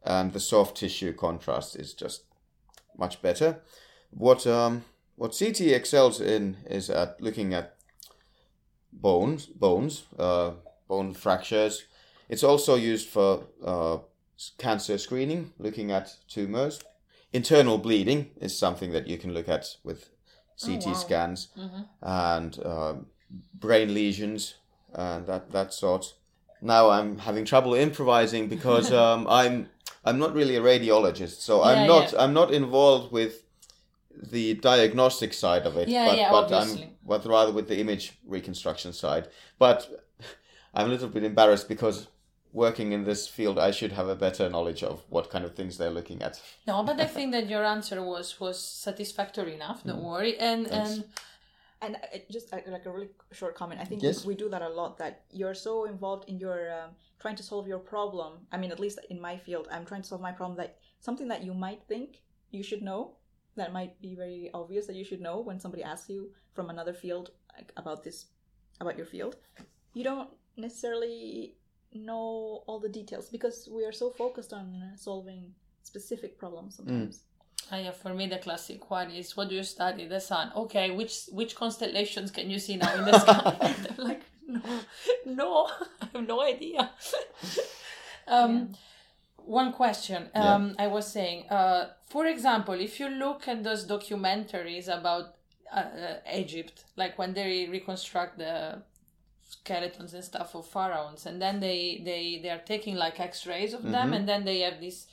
and 0.03 0.33
the 0.33 0.39
soft 0.39 0.77
tissue 0.77 1.13
contrast 1.13 1.75
is 1.75 1.93
just 1.93 2.23
much 2.97 3.21
better. 3.21 3.61
What 4.09 4.47
um, 4.47 4.83
what 5.15 5.37
CT 5.37 5.61
excels 5.61 6.19
in 6.21 6.57
is 6.65 6.89
at 6.89 7.21
looking 7.21 7.53
at 7.53 7.75
bones, 8.91 9.45
bones, 9.45 10.03
uh, 10.17 10.51
bone 10.87 11.13
fractures. 11.13 11.85
It's 12.29 12.43
also 12.43 12.75
used 12.75 13.09
for 13.09 13.43
uh, 13.63 13.97
cancer 14.57 14.97
screening, 14.97 15.51
looking 15.59 15.91
at 15.91 16.15
tumors. 16.27 16.79
Internal 17.33 17.77
bleeding 17.77 18.31
is 18.41 18.57
something 18.57 18.91
that 18.91 19.07
you 19.07 19.17
can 19.17 19.33
look 19.33 19.47
at 19.47 19.77
with 19.83 20.09
CT 20.57 20.83
Oh, 20.87 20.89
wow. 20.89 20.93
scans 20.93 21.47
Mhm. 21.57 21.85
and 22.01 22.65
um, 22.65 23.05
brain 23.53 23.93
lesions 23.93 24.55
and 24.93 25.25
that 25.27 25.51
that 25.51 25.73
sort. 25.73 26.13
Now 26.61 26.89
I'm 26.89 27.19
having 27.19 27.45
trouble 27.45 27.73
improvising 27.73 28.47
because 28.49 28.91
um, 29.03 29.27
I'm 29.29 29.69
I'm 30.03 30.19
not 30.19 30.33
really 30.33 30.55
a 30.57 30.61
radiologist, 30.61 31.41
so 31.41 31.63
I'm 31.63 31.87
not 31.87 32.11
yeah. 32.11 32.21
I'm 32.23 32.33
not 32.33 32.51
involved 32.53 33.11
with 33.11 33.43
the 34.31 34.55
diagnostic 34.55 35.33
side 35.33 35.65
of 35.65 35.77
it, 35.77 35.87
Yeah, 35.87 36.05
but, 36.05 36.17
yeah, 36.17 36.31
but 36.31 36.51
obviously. 36.51 36.83
I'm 36.83 36.89
but 37.07 37.25
rather 37.25 37.51
with 37.53 37.67
the 37.67 37.79
image 37.79 38.13
reconstruction 38.25 38.93
side. 38.93 39.29
But 39.57 39.89
I'm 40.73 40.87
a 40.87 40.89
little 40.89 41.07
bit 41.07 41.23
embarrassed 41.23 41.67
because 41.69 42.07
working 42.53 42.91
in 42.91 43.03
this 43.05 43.27
field, 43.27 43.57
I 43.57 43.71
should 43.71 43.93
have 43.93 44.07
a 44.07 44.15
better 44.15 44.49
knowledge 44.49 44.83
of 44.83 45.03
what 45.09 45.29
kind 45.29 45.45
of 45.45 45.55
things 45.55 45.77
they're 45.77 45.89
looking 45.99 46.21
at. 46.21 46.41
No, 46.67 46.83
but 46.83 46.99
I 46.99 47.05
think 47.15 47.31
that 47.31 47.49
your 47.49 47.63
answer 47.65 48.01
was 48.03 48.39
was 48.39 48.59
satisfactory 48.59 49.53
enough. 49.53 49.83
Don't 49.83 50.03
worry. 50.03 50.37
And. 50.37 50.67
Thanks. 50.67 50.91
and 50.95 51.03
And 51.83 51.95
uh, 51.95 52.17
just 52.29 52.51
like, 52.53 52.67
like 52.67 52.85
a 52.85 52.91
really 52.91 53.09
short 53.39 53.55
comment, 53.55 53.81
I 53.81 53.85
think 53.89 54.03
Yes. 54.03 54.23
we 54.29 54.35
do 54.35 54.49
that 54.49 54.61
a 54.61 54.69
lot. 54.69 54.91
That 55.01 55.13
you're 55.39 55.55
so 55.67 55.85
involved 55.85 56.29
in 56.29 56.37
your 56.37 56.59
um, 56.79 56.89
trying 57.23 57.37
to 57.41 57.43
solve 57.51 57.65
your 57.67 57.79
problem. 57.93 58.31
I 58.53 58.57
mean, 58.61 58.71
at 58.71 58.79
least 58.79 58.99
in 59.09 59.19
my 59.19 59.35
field, 59.45 59.65
I'm 59.73 59.85
trying 59.89 60.03
to 60.03 60.07
solve 60.11 60.21
my 60.21 60.31
problem. 60.39 60.57
That 60.61 60.71
something 61.07 61.27
that 61.33 61.41
you 61.47 61.53
might 61.55 61.81
think 61.91 62.21
you 62.51 62.63
should 62.69 62.83
know, 62.89 63.01
that 63.55 63.73
might 63.73 63.93
be 63.99 64.13
very 64.23 64.51
obvious 64.53 64.85
that 64.87 64.95
you 64.99 65.05
should 65.09 65.21
know 65.27 65.37
when 65.47 65.59
somebody 65.59 65.83
asks 65.83 66.07
you 66.09 66.29
from 66.55 66.69
another 66.69 66.93
field 66.93 67.25
like, 67.57 67.71
about 67.81 68.03
this, 68.03 68.25
about 68.79 68.95
your 68.99 69.07
field. 69.07 69.33
You 69.97 70.03
don't 70.03 70.29
necessarily 70.57 71.55
know 71.93 72.63
all 72.67 72.79
the 72.79 72.89
details 72.89 73.29
because 73.29 73.67
we 73.71 73.85
are 73.85 73.91
so 73.91 74.09
focused 74.09 74.53
on 74.53 74.65
uh, 74.81 74.95
solving 74.97 75.53
specific 75.83 76.37
problems 76.37 76.77
sometimes. 76.77 77.21
Ah, 77.71 77.77
yeah, 77.77 77.91
for 77.91 78.13
me 78.13 78.27
the 78.27 78.37
classic 78.37 78.89
one 78.89 79.11
is 79.11 79.37
what 79.37 79.49
do 79.49 79.55
you 79.55 79.63
study? 79.63 80.07
The 80.07 80.19
sun. 80.19 80.51
Okay, 80.55 80.91
which 80.91 81.13
which 81.31 81.55
constellations 81.55 82.31
can 82.31 82.49
you 82.49 82.59
see 82.59 82.77
now 82.77 82.93
in 82.95 83.05
the 83.05 83.19
sky? 83.19 83.55
I'm 83.97 84.03
like, 84.05 84.21
no, 84.47 84.61
no, 85.25 85.67
I 86.01 86.07
have 86.13 86.27
no 86.27 86.41
idea. 86.41 86.91
um, 88.27 88.73
One 89.45 89.73
question. 89.73 90.29
Um, 90.35 90.75
I 90.77 90.87
was 90.87 91.11
saying, 91.11 91.49
uh, 91.49 91.89
for 92.09 92.25
example, 92.27 92.75
if 92.75 92.99
you 92.99 93.09
look 93.09 93.47
at 93.47 93.63
those 93.63 93.87
documentaries 93.87 94.87
about 94.87 95.35
uh, 95.73 95.79
uh, 95.79 96.15
Egypt, 96.35 96.85
like 96.95 97.17
when 97.17 97.33
they 97.33 97.67
reconstruct 97.67 98.37
the 98.37 98.83
skeletons 99.51 100.13
and 100.13 100.23
stuff 100.23 100.55
of 100.55 100.65
pharaohs, 100.67 101.25
and 101.25 101.41
then 101.41 101.59
they 101.59 102.01
they 102.09 102.39
they 102.41 102.49
are 102.49 102.63
taking 102.73 102.95
like 102.95 103.19
X-rays 103.19 103.73
of 103.73 103.83
them, 103.83 104.09
Mhm. 104.11 104.15
and 104.17 104.25
then 104.29 104.45
they 104.45 104.59
have 104.61 104.79
these 104.79 105.07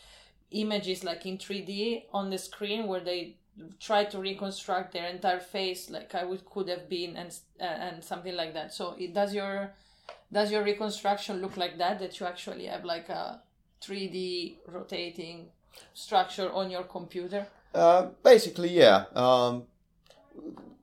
images 0.50 1.04
like 1.04 1.26
in 1.30 1.36
3D 1.38 2.04
on 2.12 2.30
the 2.30 2.38
screen 2.38 2.86
where 2.86 3.04
they 3.10 3.36
try 3.80 4.04
to 4.04 4.18
reconstruct 4.18 4.92
their 4.92 5.08
entire 5.08 5.40
face 5.40 5.90
like 5.90 6.14
I 6.14 6.24
would 6.24 6.44
could 6.52 6.68
have 6.68 6.88
been 6.88 7.16
and 7.16 7.30
uh, 7.60 7.86
and 7.86 8.04
something 8.04 8.36
like 8.36 8.52
that. 8.54 8.72
So 8.72 8.94
it, 8.98 9.12
does 9.12 9.34
your 9.34 9.74
does 10.32 10.50
your 10.52 10.62
reconstruction 10.62 11.40
look 11.42 11.56
like 11.56 11.76
that? 11.78 11.98
That 11.98 12.18
you 12.20 12.26
actually 12.26 12.66
have 12.66 12.84
like 12.84 13.08
a 13.08 13.42
3D 13.82 14.58
rotating 14.66 15.48
structure 15.94 16.50
on 16.52 16.70
your 16.70 16.84
computer? 16.84 17.46
Uh, 17.74 18.02
basically, 18.22 18.70
yeah. 18.70 19.04
Um, 19.14 19.64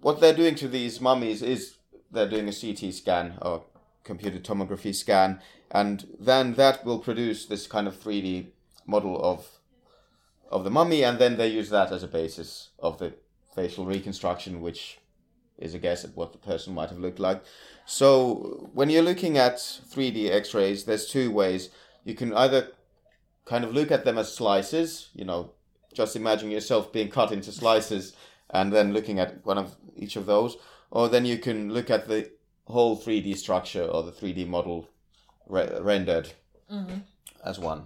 what 0.01 0.19
they're 0.19 0.35
doing 0.35 0.55
to 0.55 0.67
these 0.67 1.01
mummies 1.01 1.41
is 1.41 1.75
they're 2.11 2.29
doing 2.29 2.47
a 2.47 2.53
CT 2.53 2.93
scan 2.93 3.37
or 3.41 3.63
computer 4.03 4.39
tomography 4.39 4.93
scan, 4.93 5.41
and 5.71 6.07
then 6.19 6.53
that 6.53 6.85
will 6.85 6.99
produce 6.99 7.45
this 7.45 7.67
kind 7.67 7.87
of 7.87 7.95
3D 7.95 8.47
model 8.85 9.21
of 9.21 9.47
of 10.51 10.63
the 10.63 10.69
mummy, 10.69 11.03
and 11.03 11.17
then 11.19 11.37
they 11.37 11.47
use 11.47 11.69
that 11.69 11.91
as 11.91 12.03
a 12.03 12.07
basis 12.07 12.69
of 12.79 12.99
the 12.99 13.13
facial 13.53 13.85
reconstruction, 13.85 14.61
which 14.61 14.99
is 15.57 15.73
a 15.73 15.79
guess 15.79 16.03
at 16.05 16.15
what 16.15 16.31
the 16.31 16.37
person 16.37 16.73
might 16.73 16.89
have 16.89 16.99
looked 16.99 17.19
like. 17.19 17.43
So 17.85 18.69
when 18.73 18.89
you're 18.89 19.01
looking 19.01 19.37
at 19.37 19.57
3D 19.57 20.29
X-rays, 20.29 20.85
there's 20.85 21.07
two 21.07 21.31
ways. 21.31 21.69
You 22.03 22.13
can 22.13 22.33
either 22.33 22.69
kind 23.45 23.63
of 23.63 23.73
look 23.73 23.91
at 23.91 24.05
them 24.05 24.17
as 24.17 24.33
slices, 24.33 25.09
you 25.13 25.25
know, 25.25 25.51
just 25.93 26.15
imagine 26.15 26.51
yourself 26.51 26.91
being 26.91 27.09
cut 27.09 27.31
into 27.31 27.51
slices 27.51 28.13
and 28.49 28.71
then 28.71 28.93
looking 28.93 29.19
at 29.19 29.45
one 29.45 29.57
of 29.57 29.75
each 29.95 30.15
of 30.15 30.25
those 30.25 30.57
or 30.95 31.09
then 31.13 31.25
you 31.31 31.37
can 31.47 31.59
look 31.75 31.89
at 31.97 32.07
the 32.07 32.19
whole 32.75 32.95
3d 32.97 33.35
structure 33.45 33.85
or 33.95 34.01
the 34.09 34.11
3d 34.19 34.47
model 34.47 34.77
re- 35.55 35.77
rendered 35.91 36.27
Mm-hmm. 36.75 36.99
as 37.51 37.59
one 37.59 37.81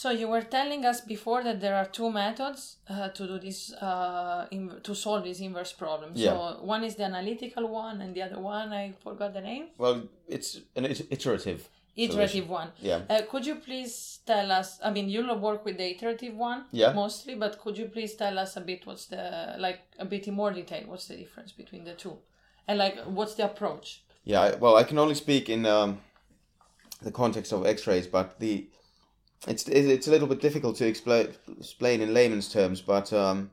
So 0.00 0.10
you 0.20 0.28
were 0.34 0.42
telling 0.58 0.84
us 0.90 0.98
before 1.14 1.40
that 1.46 1.58
there 1.64 1.74
are 1.80 1.88
two 1.98 2.10
methods 2.12 2.60
uh, 2.88 3.08
to 3.16 3.22
do 3.26 3.36
this 3.46 3.58
uh, 3.88 4.46
in, 4.56 4.62
to 4.88 4.94
solve 4.94 5.24
this 5.24 5.40
inverse 5.40 5.72
problem. 5.72 6.12
Yeah. 6.14 6.30
So 6.30 6.64
one 6.74 6.84
is 6.88 6.94
the 6.94 7.04
analytical 7.12 7.64
one, 7.84 7.96
and 8.02 8.14
the 8.14 8.22
other 8.26 8.38
one 8.38 8.68
I 8.82 8.84
forgot 9.06 9.30
the 9.38 9.40
name. 9.50 9.64
well 9.84 9.98
it's 10.36 10.50
an 10.76 10.84
it- 10.92 11.06
iterative 12.04 12.44
Iterative 12.44 12.48
one. 12.60 12.68
yeah 12.90 13.00
Uh, 13.10 13.22
could 13.30 13.44
you 13.46 13.56
please 13.56 14.20
tell 14.26 14.48
us? 14.60 14.68
I 14.84 14.90
mean, 14.90 15.08
you'll 15.12 15.38
work 15.48 15.64
with 15.64 15.76
the 15.78 15.88
iterative 15.94 16.34
one 16.50 16.60
Yeah. 16.72 16.92
mostly, 16.94 17.34
but 17.34 17.52
could 17.62 17.76
you 17.78 17.86
please 17.94 18.12
tell 18.16 18.38
us 18.38 18.56
a 18.56 18.60
bit 18.60 18.86
what's 18.86 19.06
the 19.06 19.24
like 19.66 19.80
a 19.98 20.04
bit 20.04 20.26
in 20.28 20.34
more 20.34 20.52
detail? 20.52 20.82
What's 20.90 21.06
the 21.08 21.16
difference 21.16 21.52
between 21.62 21.84
the 21.84 21.94
two, 21.94 22.16
and 22.68 22.78
like 22.78 22.96
what's 23.16 23.34
the 23.34 23.44
approach? 23.44 23.88
yeah 24.24 24.56
well 24.62 24.76
i 24.76 24.84
can 24.84 24.98
only 24.98 25.14
speak 25.14 25.48
in 25.48 25.64
um, 25.64 25.90
the 27.02 27.10
context 27.12 27.52
of 27.52 27.64
x-rays 27.66 28.06
but 28.06 28.38
the 28.40 28.52
it's 29.46 29.66
it's 29.68 30.06
a 30.08 30.10
little 30.10 30.28
bit 30.28 30.40
difficult 30.40 30.76
to 30.76 30.86
explain 30.86 31.28
explain 31.58 32.00
in 32.00 32.12
layman's 32.12 32.48
terms 32.52 32.80
but 32.82 33.12
um, 33.12 33.50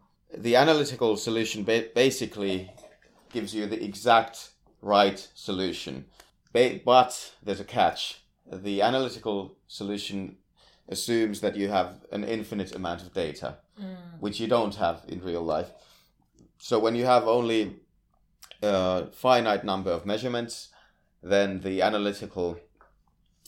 the 0.47 0.55
analytical 0.55 1.15
solution 1.17 1.63
ba- 1.63 1.87
basically 1.95 2.57
gives 3.33 3.53
you 3.55 3.65
the 3.67 3.81
exact 3.89 4.49
right 4.81 5.29
solution 5.33 6.05
Ba- 6.53 6.79
but 6.83 7.11
there's 7.45 7.61
a 7.61 7.69
catch 7.79 8.01
the 8.51 8.81
analytical 8.81 9.55
solution 9.67 10.37
assumes 10.89 11.41
that 11.41 11.55
you 11.55 11.67
have 11.67 12.05
an 12.11 12.23
infinite 12.23 12.75
amount 12.75 13.01
of 13.01 13.13
data 13.13 13.57
hmm. 13.77 13.95
which 14.19 14.39
you 14.39 14.47
don't 14.47 14.75
have 14.75 15.01
in 15.07 15.21
real 15.21 15.41
life 15.41 15.71
so 16.57 16.77
when 16.79 16.95
you 16.95 17.05
have 17.05 17.27
only 17.27 17.77
a 18.61 19.07
finite 19.11 19.63
number 19.63 19.91
of 19.91 20.05
measurements 20.05 20.69
then 21.23 21.61
the 21.61 21.81
analytical 21.81 22.59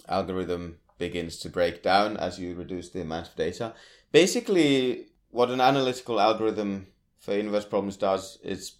algorithm 0.07 0.77
begins 0.97 1.37
to 1.37 1.49
break 1.49 1.83
down 1.83 2.17
as 2.17 2.39
you 2.39 2.55
reduce 2.55 2.89
the 2.89 3.01
amount 3.01 3.27
of 3.27 3.35
data. 3.35 3.73
Basically, 4.11 5.05
what 5.29 5.49
an 5.51 5.61
analytical 5.61 6.19
algorithm 6.19 6.87
for 7.19 7.33
inverse 7.33 7.65
problems 7.65 7.97
does 7.97 8.39
is 8.43 8.73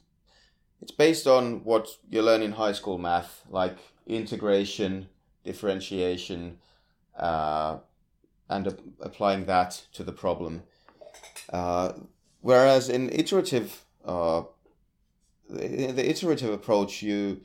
it's 0.82 0.92
based 0.92 1.28
on 1.28 1.64
what 1.64 1.88
you 2.10 2.22
learn 2.22 2.42
in 2.42 2.54
high 2.54 2.72
school 2.72 2.98
math, 2.98 3.44
like 3.50 3.78
integration, 4.06 5.10
differentiation, 5.48 6.60
uh, 7.18 7.78
and 8.50 8.68
ap- 8.68 8.82
applying 9.10 9.46
that 9.46 9.72
to 9.94 10.04
the 10.04 10.12
problem. 10.12 10.64
Uh, 11.60 11.94
whereas 12.42 12.90
in 12.90 13.10
iterative, 13.10 13.70
uh, 14.06 14.44
the, 15.50 15.92
the 15.98 16.10
iterative 16.10 16.52
approach, 16.60 17.02
you 17.02 17.42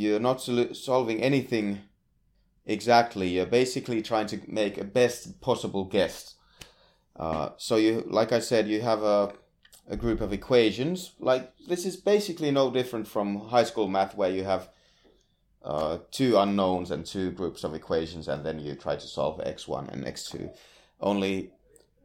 you're 0.00 0.20
not 0.20 0.38
solu- 0.38 0.74
solving 0.76 1.20
anything 1.30 1.80
exactly. 2.66 3.28
You're 3.28 3.46
basically 3.62 4.00
trying 4.02 4.28
to 4.28 4.38
make 4.46 4.78
a 4.78 4.84
best 4.84 5.40
possible 5.40 5.84
guess. 5.84 6.34
Uh, 7.16 7.50
so 7.56 7.76
you, 7.76 8.04
like 8.06 8.32
I 8.32 8.40
said, 8.40 8.68
you 8.68 8.80
have 8.82 9.02
a 9.02 9.32
a 9.90 9.96
group 9.96 10.20
of 10.20 10.32
equations. 10.32 11.12
Like 11.18 11.52
this 11.66 11.84
is 11.86 11.96
basically 11.96 12.50
no 12.50 12.70
different 12.70 13.06
from 13.08 13.48
high 13.48 13.64
school 13.64 13.88
math, 13.88 14.16
where 14.16 14.30
you 14.30 14.44
have 14.44 14.68
uh, 15.68 15.98
two 16.10 16.38
unknowns 16.38 16.90
and 16.90 17.04
two 17.04 17.30
groups 17.30 17.62
of 17.62 17.74
equations, 17.74 18.26
and 18.26 18.44
then 18.44 18.58
you 18.58 18.74
try 18.74 18.96
to 18.96 19.06
solve 19.06 19.38
x 19.44 19.68
one 19.68 19.86
and 19.90 20.06
x 20.06 20.30
two. 20.30 20.50
Only 20.98 21.52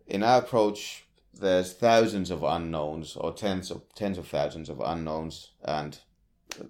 in 0.05 0.21
our 0.21 0.39
approach, 0.39 1.05
there's 1.33 1.71
thousands 1.71 2.29
of 2.29 2.43
unknowns 2.43 3.15
or 3.15 3.31
tens 3.31 3.71
of 3.71 3.81
tens 3.95 4.17
of 4.17 4.27
thousands 4.27 4.69
of 4.69 4.81
unknowns, 4.81 5.51
and 5.63 5.97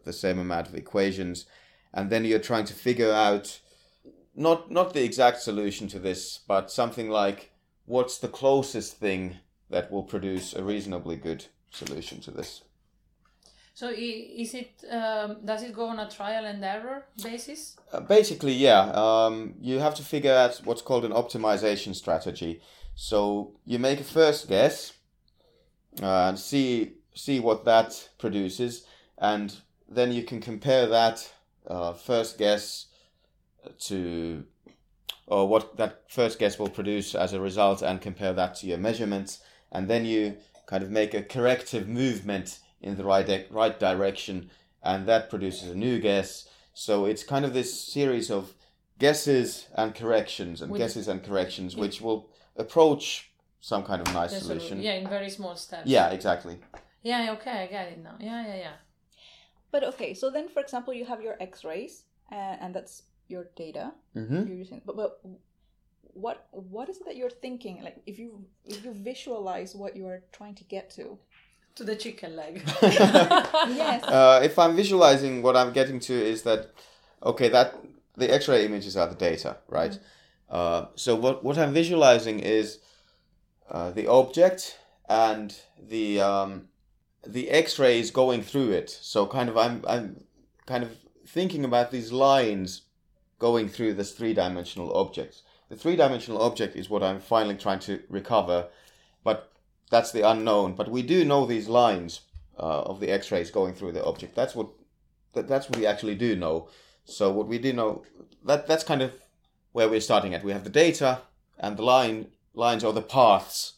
the 0.05 0.13
same 0.13 0.37
amount 0.37 0.67
of 0.67 0.75
equations, 0.75 1.47
and 1.93 2.09
then 2.11 2.25
you're 2.25 2.37
trying 2.37 2.65
to 2.65 2.73
figure 2.73 3.11
out 3.11 3.59
not 4.35 4.69
not 4.69 4.93
the 4.93 5.03
exact 5.03 5.41
solution 5.41 5.87
to 5.87 5.99
this, 5.99 6.39
but 6.47 6.71
something 6.71 7.09
like 7.09 7.51
what's 7.85 8.19
the 8.19 8.27
closest 8.27 8.97
thing 8.97 9.37
that 9.71 9.91
will 9.91 10.03
produce 10.03 10.53
a 10.53 10.63
reasonably 10.63 11.15
good 11.15 11.45
solution 11.71 12.21
to 12.21 12.29
this. 12.29 12.61
So 13.75 13.89
is 13.89 14.53
it 14.53 14.83
um, 14.91 15.37
does 15.43 15.63
it 15.63 15.73
go 15.73 15.87
on 15.87 15.99
a 15.99 16.09
trial 16.09 16.45
and 16.45 16.63
error 16.63 17.05
basis? 17.23 17.75
Uh, 17.91 18.01
basically, 18.01 18.53
yeah, 18.53 18.91
um, 18.93 19.55
you 19.59 19.79
have 19.79 19.95
to 19.95 20.03
figure 20.03 20.33
out 20.33 20.61
what's 20.63 20.83
called 20.83 21.05
an 21.05 21.11
optimization 21.11 21.95
strategy. 21.95 22.61
So 22.95 23.53
you 23.65 23.79
make 23.79 23.99
a 23.99 24.03
first 24.03 24.47
guess 24.47 24.93
uh, 26.01 26.27
and 26.29 26.37
see 26.37 26.93
see 27.15 27.39
what 27.39 27.65
that 27.65 28.09
produces, 28.19 28.85
and 29.17 29.55
then 29.89 30.11
you 30.11 30.23
can 30.23 30.39
compare 30.39 30.85
that 30.87 31.33
uh, 31.65 31.93
first 31.93 32.37
guess 32.37 32.87
to 33.79 34.43
or 35.25 35.47
what 35.47 35.77
that 35.77 36.03
first 36.09 36.37
guess 36.37 36.59
will 36.59 36.69
produce 36.69 37.15
as 37.15 37.33
a 37.33 37.39
result 37.39 37.81
and 37.81 38.01
compare 38.01 38.33
that 38.33 38.55
to 38.55 38.67
your 38.67 38.77
measurements 38.77 39.39
and 39.71 39.87
then 39.87 40.05
you 40.05 40.35
kind 40.65 40.83
of 40.83 40.91
make 40.91 41.13
a 41.13 41.23
corrective 41.23 41.87
movement 41.87 42.59
in 42.83 42.95
the 42.97 43.03
right 43.03 43.47
right 43.49 43.79
direction 43.79 44.49
and 44.83 45.07
that 45.07 45.29
produces 45.29 45.69
a 45.69 45.75
new 45.75 45.99
guess 45.99 46.47
so 46.73 47.05
it's 47.05 47.23
kind 47.23 47.45
of 47.45 47.53
this 47.53 47.71
series 47.95 48.29
of 48.29 48.53
guesses 48.99 49.67
and 49.75 49.95
corrections 49.95 50.61
and 50.61 50.71
With- 50.71 50.79
guesses 50.81 51.07
and 51.07 51.23
corrections 51.23 51.75
which 51.75 52.01
will 52.01 52.29
approach 52.57 53.31
some 53.61 53.83
kind 53.83 54.01
of 54.05 54.13
nice 54.13 54.31
That's 54.31 54.43
a- 54.43 54.47
solution 54.47 54.81
yeah, 54.81 54.93
in 55.01 55.07
very 55.09 55.29
small 55.29 55.55
steps. 55.55 55.87
yeah 55.87 56.09
exactly 56.09 56.57
Yeah, 57.05 57.33
okay, 57.37 57.57
I 57.63 57.67
get 57.67 57.87
it 57.93 57.99
now. 58.09 58.15
Yeah, 58.29 58.41
yeah, 58.49 58.59
yeah. 58.67 58.75
But 59.73 59.83
okay, 59.91 60.13
so 60.13 60.25
then, 60.35 60.47
for 60.53 60.61
example, 60.65 60.93
you 60.99 61.05
have 61.11 61.21
your 61.21 61.35
X-rays, 61.49 61.93
uh, 62.31 62.55
and 62.63 62.69
that's 62.75 63.03
your 63.33 63.43
data 63.63 63.85
hmm 64.13 64.47
you're 64.47 64.61
using. 64.65 64.79
But, 64.87 64.95
but 64.95 65.11
what 66.23 66.37
what 66.51 66.87
is 66.89 66.97
it 67.01 67.05
that 67.07 67.17
you're 67.19 67.37
thinking? 67.45 67.75
Like, 67.83 67.97
if 68.05 68.15
you 68.23 68.29
if 68.63 68.85
you 68.85 68.93
visualize 68.93 69.75
what 69.81 69.91
you 69.97 70.05
are 70.11 70.21
trying 70.31 70.55
to 70.61 70.65
get 70.75 70.85
to, 70.97 71.05
To 71.75 71.83
the 71.83 71.95
chicken 71.95 72.35
leg. 72.35 72.61
yes, 72.81 74.03
uh, 74.03 74.41
if 74.43 74.59
I'm 74.59 74.75
visualizing 74.75 75.41
what 75.41 75.57
I'm 75.57 75.73
getting 75.73 75.99
to 76.01 76.13
is 76.13 76.43
that 76.43 76.71
okay 77.23 77.49
that 77.49 77.75
the 78.15 78.31
X-ray 78.31 78.65
images 78.65 78.95
are 78.95 79.07
the 79.07 79.15
data, 79.15 79.57
right? 79.67 79.97
Uh, 80.49 80.85
so 80.95 81.15
what 81.15 81.43
what 81.43 81.57
I'm 81.57 81.73
visualizing 81.73 82.39
is 82.39 82.79
uh, 83.71 83.89
the 83.89 84.05
object 84.05 84.77
and 85.09 85.55
the 85.81 86.21
um, 86.21 86.67
the 87.25 87.49
X-rays 87.49 88.11
going 88.11 88.43
through 88.43 88.71
it. 88.71 88.89
So 88.89 89.25
kind 89.25 89.49
of 89.49 89.57
I'm 89.57 89.83
I'm 89.87 90.25
kind 90.67 90.83
of 90.83 90.91
thinking 91.25 91.65
about 91.65 91.89
these 91.89 92.11
lines 92.11 92.83
going 93.39 93.67
through 93.67 93.95
this 93.95 94.11
three-dimensional 94.11 94.93
object. 94.93 95.41
The 95.69 95.75
three-dimensional 95.75 96.39
object 96.39 96.75
is 96.75 96.89
what 96.89 97.01
I'm 97.01 97.19
finally 97.19 97.55
trying 97.55 97.79
to 97.79 98.01
recover, 98.09 98.67
but 99.23 99.52
that's 99.93 100.11
the 100.11 100.27
unknown. 100.27 100.73
But 100.73 100.89
we 100.89 101.03
do 101.03 101.23
know 101.23 101.45
these 101.45 101.67
lines 101.67 102.21
uh, 102.57 102.81
of 102.81 102.99
the 102.99 103.11
X-rays 103.11 103.51
going 103.51 103.73
through 103.73 103.91
the 103.93 104.03
object. 104.03 104.35
That's 104.35 104.55
what 104.55 104.69
that, 105.33 105.47
that's 105.47 105.69
what 105.69 105.77
we 105.77 105.85
actually 105.85 106.15
do 106.15 106.35
know. 106.35 106.67
So 107.05 107.31
what 107.31 107.47
we 107.47 107.59
do 107.59 107.73
know 107.73 108.03
that 108.45 108.67
that's 108.67 108.83
kind 108.83 109.01
of 109.01 109.11
where 109.71 109.89
we're 109.89 110.01
starting 110.01 110.33
at. 110.33 110.43
We 110.43 110.51
have 110.51 110.63
the 110.63 110.69
data 110.69 111.21
and 111.59 111.77
the 111.77 111.83
line 111.83 112.27
lines 112.53 112.83
or 112.83 112.93
the 112.93 113.01
paths 113.01 113.73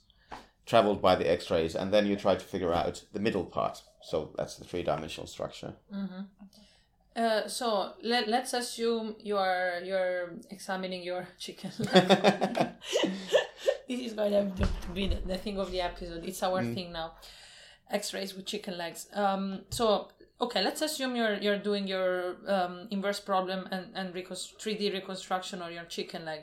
traveled 0.66 1.02
by 1.02 1.16
the 1.16 1.30
X-rays, 1.30 1.76
and 1.76 1.94
then 1.94 2.08
you 2.08 2.16
try 2.16 2.36
to 2.36 2.44
figure 2.44 2.74
out 2.74 3.04
the 3.14 3.20
middle 3.20 3.46
part. 3.46 3.84
So 4.02 4.32
that's 4.36 4.56
the 4.56 4.66
three-dimensional 4.66 5.28
structure. 5.28 5.74
Uh, 7.16 7.48
so 7.48 7.94
let, 8.04 8.28
let's 8.28 8.54
assume 8.54 9.16
you 9.20 9.38
are 9.38 9.80
you're 9.84 10.34
examining 10.50 11.04
your 11.04 11.28
chicken. 11.40 11.72
this 13.88 14.00
is 14.00 14.14
going 14.14 14.32
to 14.32 14.68
be 14.94 15.08
the, 15.08 15.16
the 15.26 15.38
thing 15.38 15.60
of 15.60 15.72
the 15.72 15.82
episode. 15.82 16.24
It's 16.26 16.42
our 16.44 16.64
thing 16.64 16.92
now. 16.92 17.14
X-rays 17.92 18.36
with 18.36 18.46
chicken 18.46 18.78
legs. 18.78 19.08
Um, 19.14 19.62
so 19.70 20.10
okay, 20.42 20.64
let's 20.64 20.82
assume 20.82 21.16
you're 21.16 21.36
you're 21.36 21.60
doing 21.60 21.88
your 21.88 22.38
um, 22.48 22.88
inverse 22.92 23.20
problem 23.20 23.68
and 23.72 23.86
and 23.96 24.14
three 24.60 24.76
D 24.76 24.92
reconstruction 24.92 25.62
or 25.62 25.70
your 25.70 25.86
chicken 25.86 26.26
leg. 26.26 26.42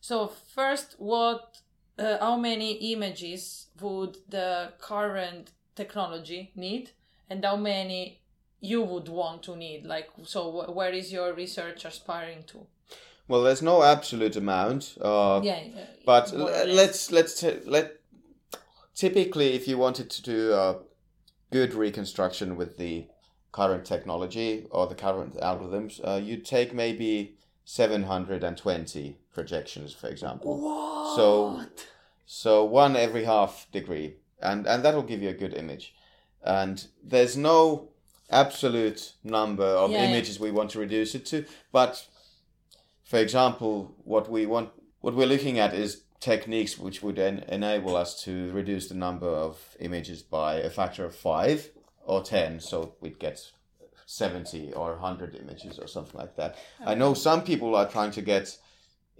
So 0.00 0.32
first, 0.54 0.96
what? 0.98 1.60
Uh, 1.98 2.16
how 2.18 2.36
many 2.38 2.92
images 2.94 3.66
would 3.78 4.16
the 4.26 4.72
current 4.78 5.50
technology 5.74 6.50
need, 6.54 6.92
and 7.28 7.44
how 7.44 7.56
many 7.56 8.22
you 8.60 8.82
would 8.82 9.08
want 9.08 9.42
to 9.42 9.54
need? 9.54 9.84
Like, 9.84 10.08
so 10.24 10.50
wh- 10.50 10.74
where 10.74 10.92
is 10.92 11.12
your 11.12 11.34
research 11.34 11.84
aspiring 11.84 12.44
to? 12.44 12.66
Well, 13.30 13.42
there's 13.44 13.62
no 13.62 13.84
absolute 13.84 14.34
amount. 14.34 14.98
Uh, 15.00 15.40
Yeah, 15.44 15.60
uh, 15.76 15.80
but 16.04 16.32
l- 16.32 16.66
let's 16.66 17.12
let's 17.12 17.40
t- 17.40 17.60
let 17.64 17.92
typically 18.92 19.54
if 19.54 19.68
you 19.68 19.78
wanted 19.78 20.10
to 20.10 20.22
do 20.22 20.52
a 20.52 20.78
good 21.52 21.72
reconstruction 21.74 22.56
with 22.56 22.76
the 22.76 23.06
current 23.52 23.84
technology 23.84 24.66
or 24.72 24.88
the 24.88 24.96
current 24.96 25.36
algorithms 25.36 26.00
uh, 26.04 26.16
you 26.20 26.36
take 26.38 26.74
maybe 26.74 27.36
720 27.64 29.16
projections 29.32 29.92
for 29.94 30.08
example 30.08 30.60
What? 30.60 31.16
So- 31.16 31.64
so 32.26 32.64
one 32.64 32.96
every 32.96 33.24
half 33.24 33.66
degree 33.72 34.14
and 34.42 34.66
and 34.66 34.84
that'll 34.84 35.02
give 35.12 35.22
you 35.22 35.30
a 35.30 35.40
good 35.42 35.54
image 35.54 35.94
and 36.44 36.86
there's 37.12 37.36
no 37.36 37.88
absolute 38.30 39.12
number 39.22 39.64
of 39.82 39.90
Yeah, 39.90 40.02
yeah. 40.02 40.08
images 40.10 40.38
we 40.40 40.50
want 40.52 40.70
to 40.72 40.78
reduce 40.80 41.14
it 41.16 41.26
to 41.26 41.44
but 41.72 42.06
for 43.10 43.18
example 43.18 43.92
what 44.04 44.30
we 44.30 44.46
want 44.46 44.70
what 45.00 45.14
we're 45.14 45.26
looking 45.26 45.58
at 45.58 45.74
is 45.74 46.02
techniques 46.20 46.78
which 46.78 47.02
would 47.02 47.18
en- 47.18 47.44
enable 47.48 47.96
us 47.96 48.22
to 48.22 48.52
reduce 48.52 48.88
the 48.88 48.94
number 48.94 49.26
of 49.26 49.76
images 49.80 50.22
by 50.22 50.54
a 50.54 50.70
factor 50.70 51.04
of 51.04 51.14
5 51.14 51.70
or 52.04 52.22
10 52.22 52.60
so 52.60 52.94
we'd 53.00 53.18
get 53.18 53.50
70 54.06 54.72
or 54.74 54.90
100 54.92 55.36
images 55.36 55.78
or 55.78 55.86
something 55.86 56.18
like 56.18 56.34
that. 56.36 56.56
I 56.84 56.94
know 56.94 57.14
some 57.14 57.44
people 57.44 57.76
are 57.76 57.88
trying 57.88 58.10
to 58.12 58.22
get 58.22 58.56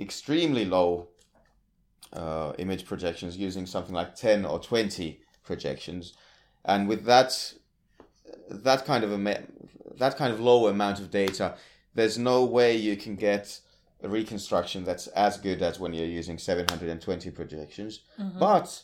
extremely 0.00 0.64
low 0.64 1.08
uh, 2.12 2.52
image 2.58 2.86
projections 2.86 3.36
using 3.36 3.66
something 3.66 3.94
like 3.94 4.16
10 4.16 4.44
or 4.44 4.58
20 4.58 5.20
projections. 5.44 6.14
And 6.64 6.88
with 6.88 7.04
that 7.04 7.54
that 8.48 8.84
kind 8.84 9.04
of 9.04 9.12
a 9.12 9.18
ma- 9.18 9.46
that 9.96 10.16
kind 10.16 10.32
of 10.32 10.40
low 10.40 10.66
amount 10.66 10.98
of 11.00 11.10
data 11.10 11.56
there's 11.94 12.18
no 12.18 12.44
way 12.44 12.76
you 12.76 12.96
can 12.96 13.16
get 13.16 13.60
a 14.02 14.08
reconstruction 14.08 14.84
that's 14.84 15.06
as 15.08 15.36
good 15.36 15.60
as 15.62 15.78
when 15.78 15.92
you're 15.92 16.06
using 16.20 16.38
720 16.38 17.30
projections 17.30 18.00
but 18.38 18.82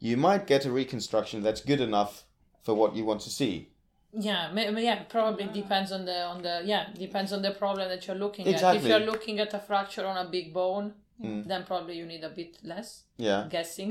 you 0.00 0.16
might 0.16 0.46
get 0.46 0.64
a 0.66 0.70
reconstruction 0.70 1.42
that's 1.42 1.60
good 1.60 1.80
enough 1.80 2.24
for 2.62 2.74
what 2.74 2.94
you 2.96 3.04
want 3.04 3.20
to 3.22 3.30
see 3.30 3.68
Yeah, 4.12 4.50
ma- 4.56 4.70
ma- 4.70 4.80
yeah, 4.80 5.02
probably 5.16 5.46
depends 5.62 5.90
on 5.92 6.02
the 6.10 6.18
on 6.32 6.38
the 6.42 6.54
yeah 6.72 6.84
depends 7.06 7.30
on 7.32 7.40
the 7.42 7.50
problem 7.62 7.88
that 7.92 8.06
you're 8.06 8.16
looking 8.24 8.44
at. 8.48 8.76
If 8.76 8.84
you're 8.88 9.06
looking 9.12 9.36
at 9.44 9.52
a 9.54 9.60
fracture 9.68 10.06
on 10.12 10.16
a 10.26 10.28
big 10.36 10.52
bone, 10.60 10.88
Mm. 11.20 11.42
then 11.50 11.64
probably 11.70 11.94
you 12.00 12.06
need 12.06 12.22
a 12.24 12.32
bit 12.40 12.52
less 12.72 12.88
yeah 13.26 13.40
guessing. 13.56 13.90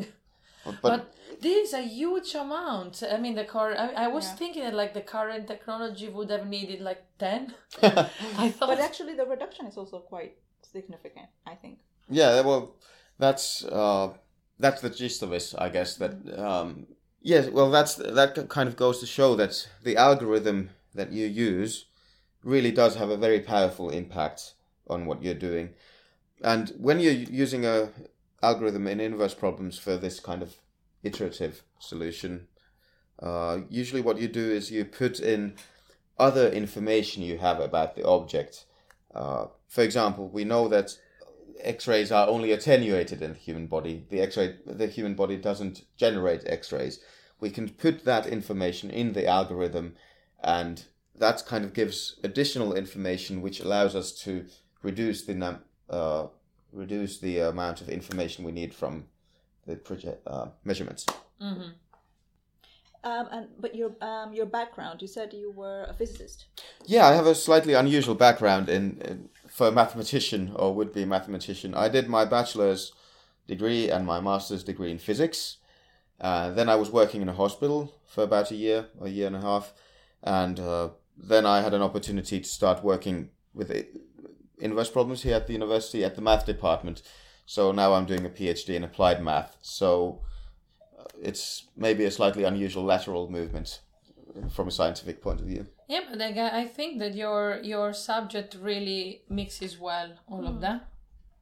but, 0.65 0.75
But, 0.91 1.01
this 1.43 1.57
is 1.67 1.73
a 1.73 1.85
huge 1.99 2.31
amount. 2.35 2.93
I 3.15 3.17
mean, 3.23 3.35
the 3.35 3.43
car. 3.55 3.67
I, 3.85 3.87
I 4.05 4.07
was 4.17 4.25
Yeah. 4.25 4.35
thinking 4.39 4.63
that 4.65 4.73
like 4.81 4.93
the 4.99 5.05
current 5.15 5.45
technology 5.53 6.07
would 6.15 6.29
have 6.35 6.45
needed 6.47 6.79
like 6.89 7.01
ten. 7.25 7.41
I 8.43 8.47
thought. 8.55 8.69
but 8.71 8.79
actually, 8.89 9.15
the 9.21 9.25
reduction 9.35 9.65
is 9.71 9.75
also 9.77 9.99
quite 10.13 10.33
significant. 10.71 11.27
I 11.45 11.55
think. 11.55 11.79
Yeah, 12.09 12.41
well, 12.41 12.75
that's 13.19 13.65
uh, 13.65 14.13
that's 14.59 14.81
the 14.81 14.89
gist 14.89 15.23
of 15.23 15.33
it, 15.33 15.53
I 15.57 15.69
guess. 15.69 15.95
That 15.95 16.13
um, 16.37 16.87
yes, 17.21 17.49
well, 17.49 17.69
that's 17.71 17.95
that 17.95 18.47
kind 18.49 18.69
of 18.69 18.75
goes 18.75 18.99
to 18.99 19.05
show 19.05 19.35
that 19.35 19.67
the 19.83 19.97
algorithm 19.97 20.69
that 20.93 21.11
you 21.11 21.27
use 21.27 21.85
really 22.43 22.71
does 22.71 22.95
have 22.95 23.09
a 23.09 23.17
very 23.17 23.39
powerful 23.39 23.89
impact 23.89 24.53
on 24.87 25.05
what 25.05 25.21
you're 25.21 25.33
doing. 25.33 25.71
And 26.41 26.71
when 26.77 26.99
you're 26.99 27.13
using 27.13 27.65
a 27.65 27.89
algorithm 28.41 28.87
in 28.87 28.99
inverse 28.99 29.33
problems 29.33 29.77
for 29.79 29.97
this 29.97 30.19
kind 30.19 30.41
of 30.41 30.55
iterative 31.03 31.63
solution, 31.79 32.47
uh, 33.19 33.59
usually 33.69 34.01
what 34.01 34.19
you 34.19 34.27
do 34.27 34.51
is 34.51 34.71
you 34.71 34.85
put 34.85 35.19
in 35.19 35.55
other 36.19 36.49
information 36.49 37.23
you 37.23 37.37
have 37.39 37.59
about 37.59 37.95
the 37.95 38.05
object. 38.05 38.65
Uh, 39.17 39.47
for 39.67 39.81
example, 39.83 40.29
we 40.29 40.43
know 40.43 40.67
that 40.67 40.97
X-rays 41.59 42.11
are 42.11 42.27
only 42.27 42.51
attenuated 42.51 43.21
in 43.21 43.33
the 43.33 43.39
human 43.39 43.65
body. 43.67 44.05
The 44.09 44.21
X-ray, 44.21 44.57
the 44.65 44.87
human 44.87 45.15
body 45.15 45.37
doesn't 45.37 45.81
generate 45.95 46.43
X-rays. 46.45 46.99
We 47.39 47.49
can 47.49 47.69
put 47.69 48.05
that 48.05 48.27
information 48.27 48.89
in 48.91 49.13
the 49.13 49.25
algorithm, 49.27 49.95
and 50.43 50.85
that 51.15 51.43
kind 51.47 51.65
of 51.65 51.73
gives 51.73 52.19
additional 52.23 52.73
information, 52.73 53.41
which 53.41 53.59
allows 53.59 53.95
us 53.95 54.11
to 54.23 54.45
reduce 54.83 55.25
the 55.25 55.33
num- 55.33 55.63
uh, 55.89 56.27
reduce 56.71 57.19
the 57.19 57.39
amount 57.39 57.81
of 57.81 57.89
information 57.89 58.45
we 58.45 58.51
need 58.51 58.73
from 58.73 59.05
the 59.65 60.17
uh, 60.27 60.49
measurements. 60.63 61.05
Mhm. 61.41 61.73
Um, 63.07 63.27
and 63.31 63.47
but 63.57 63.73
your 63.73 63.91
um 64.01 64.33
your 64.33 64.45
background, 64.45 65.01
you 65.01 65.07
said 65.07 65.33
you 65.33 65.49
were 65.51 65.85
a 65.89 65.93
physicist. 65.93 66.45
Yeah, 66.85 67.05
I 67.07 67.13
have 67.13 67.25
a 67.25 67.35
slightly 67.35 67.73
unusual 67.73 68.15
background 68.15 68.67
in, 68.67 68.83
in 69.07 69.29
for 69.47 69.67
a 69.69 69.71
mathematician 69.71 70.51
or 70.55 70.75
would 70.75 70.91
be 70.91 71.05
mathematician. 71.05 71.73
I 71.73 71.87
did 71.87 72.09
my 72.09 72.25
bachelor's 72.25 72.91
degree 73.47 73.89
and 73.89 74.05
my 74.05 74.19
master's 74.19 74.63
degree 74.63 74.91
in 74.91 74.97
physics. 74.97 75.57
Uh, 76.19 76.51
then 76.51 76.67
I 76.67 76.75
was 76.75 76.91
working 76.91 77.21
in 77.21 77.29
a 77.29 77.33
hospital 77.43 77.93
for 78.05 78.23
about 78.23 78.51
a 78.51 78.55
year, 78.55 78.87
a 79.01 79.07
year 79.07 79.27
and 79.27 79.37
a 79.37 79.41
half, 79.41 79.73
and 80.21 80.59
uh, 80.59 80.89
then 81.15 81.45
I 81.45 81.61
had 81.61 81.73
an 81.73 81.81
opportunity 81.81 82.41
to 82.41 82.49
start 82.49 82.83
working 82.83 83.29
with 83.53 83.71
inverse 84.59 84.89
problems 84.89 85.23
here 85.23 85.35
at 85.35 85.47
the 85.47 85.53
university 85.53 86.03
at 86.03 86.15
the 86.15 86.21
math 86.21 86.45
department. 86.45 87.03
So 87.45 87.71
now 87.71 87.93
I'm 87.93 88.05
doing 88.05 88.25
a 88.25 88.29
PhD 88.29 88.75
in 88.75 88.83
applied 88.83 89.23
math. 89.23 89.55
So 89.61 90.23
it's 91.21 91.67
maybe 91.75 92.05
a 92.05 92.11
slightly 92.11 92.43
unusual 92.43 92.83
lateral 92.83 93.29
movement 93.29 93.81
from 94.49 94.67
a 94.67 94.71
scientific 94.71 95.21
point 95.21 95.39
of 95.41 95.47
view. 95.47 95.65
Yeah, 95.87 96.01
but 96.09 96.17
like, 96.19 96.37
I 96.37 96.61
I 96.61 96.65
think 96.67 96.99
that 96.99 97.15
your 97.15 97.59
your 97.63 97.93
subject 97.93 98.55
really 98.61 99.21
mixes 99.29 99.79
well 99.79 100.09
all 100.27 100.45
of 100.47 100.59
that. 100.61 100.81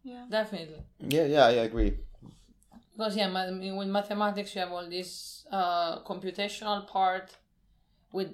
Yeah. 0.04 0.26
definitely. 0.30 0.84
Yeah, 1.00 1.26
yeah, 1.26 1.46
I 1.46 1.52
agree. 1.66 1.98
Because 2.94 3.18
yeah, 3.18 3.28
ma- 3.28 3.48
I 3.48 3.52
mean, 3.52 3.76
with 3.76 3.88
mathematics 3.90 4.54
you 4.56 4.62
have 4.62 4.72
all 4.72 4.88
this 4.90 5.46
uh, 5.52 6.00
computational 6.04 6.88
part. 6.88 7.36
With 8.12 8.32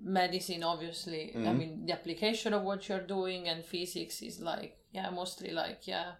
medicine, 0.00 0.62
obviously, 0.62 1.32
I 1.34 1.38
Mhm. 1.38 1.58
mean 1.58 1.86
the 1.86 1.92
application 1.92 2.54
of 2.54 2.62
what 2.62 2.88
you're 2.88 3.06
doing, 3.06 3.48
and 3.48 3.64
physics 3.64 4.22
is 4.22 4.40
like 4.40 4.78
yeah, 4.92 5.10
mostly 5.10 5.50
like 5.50 5.86
yeah, 5.86 6.12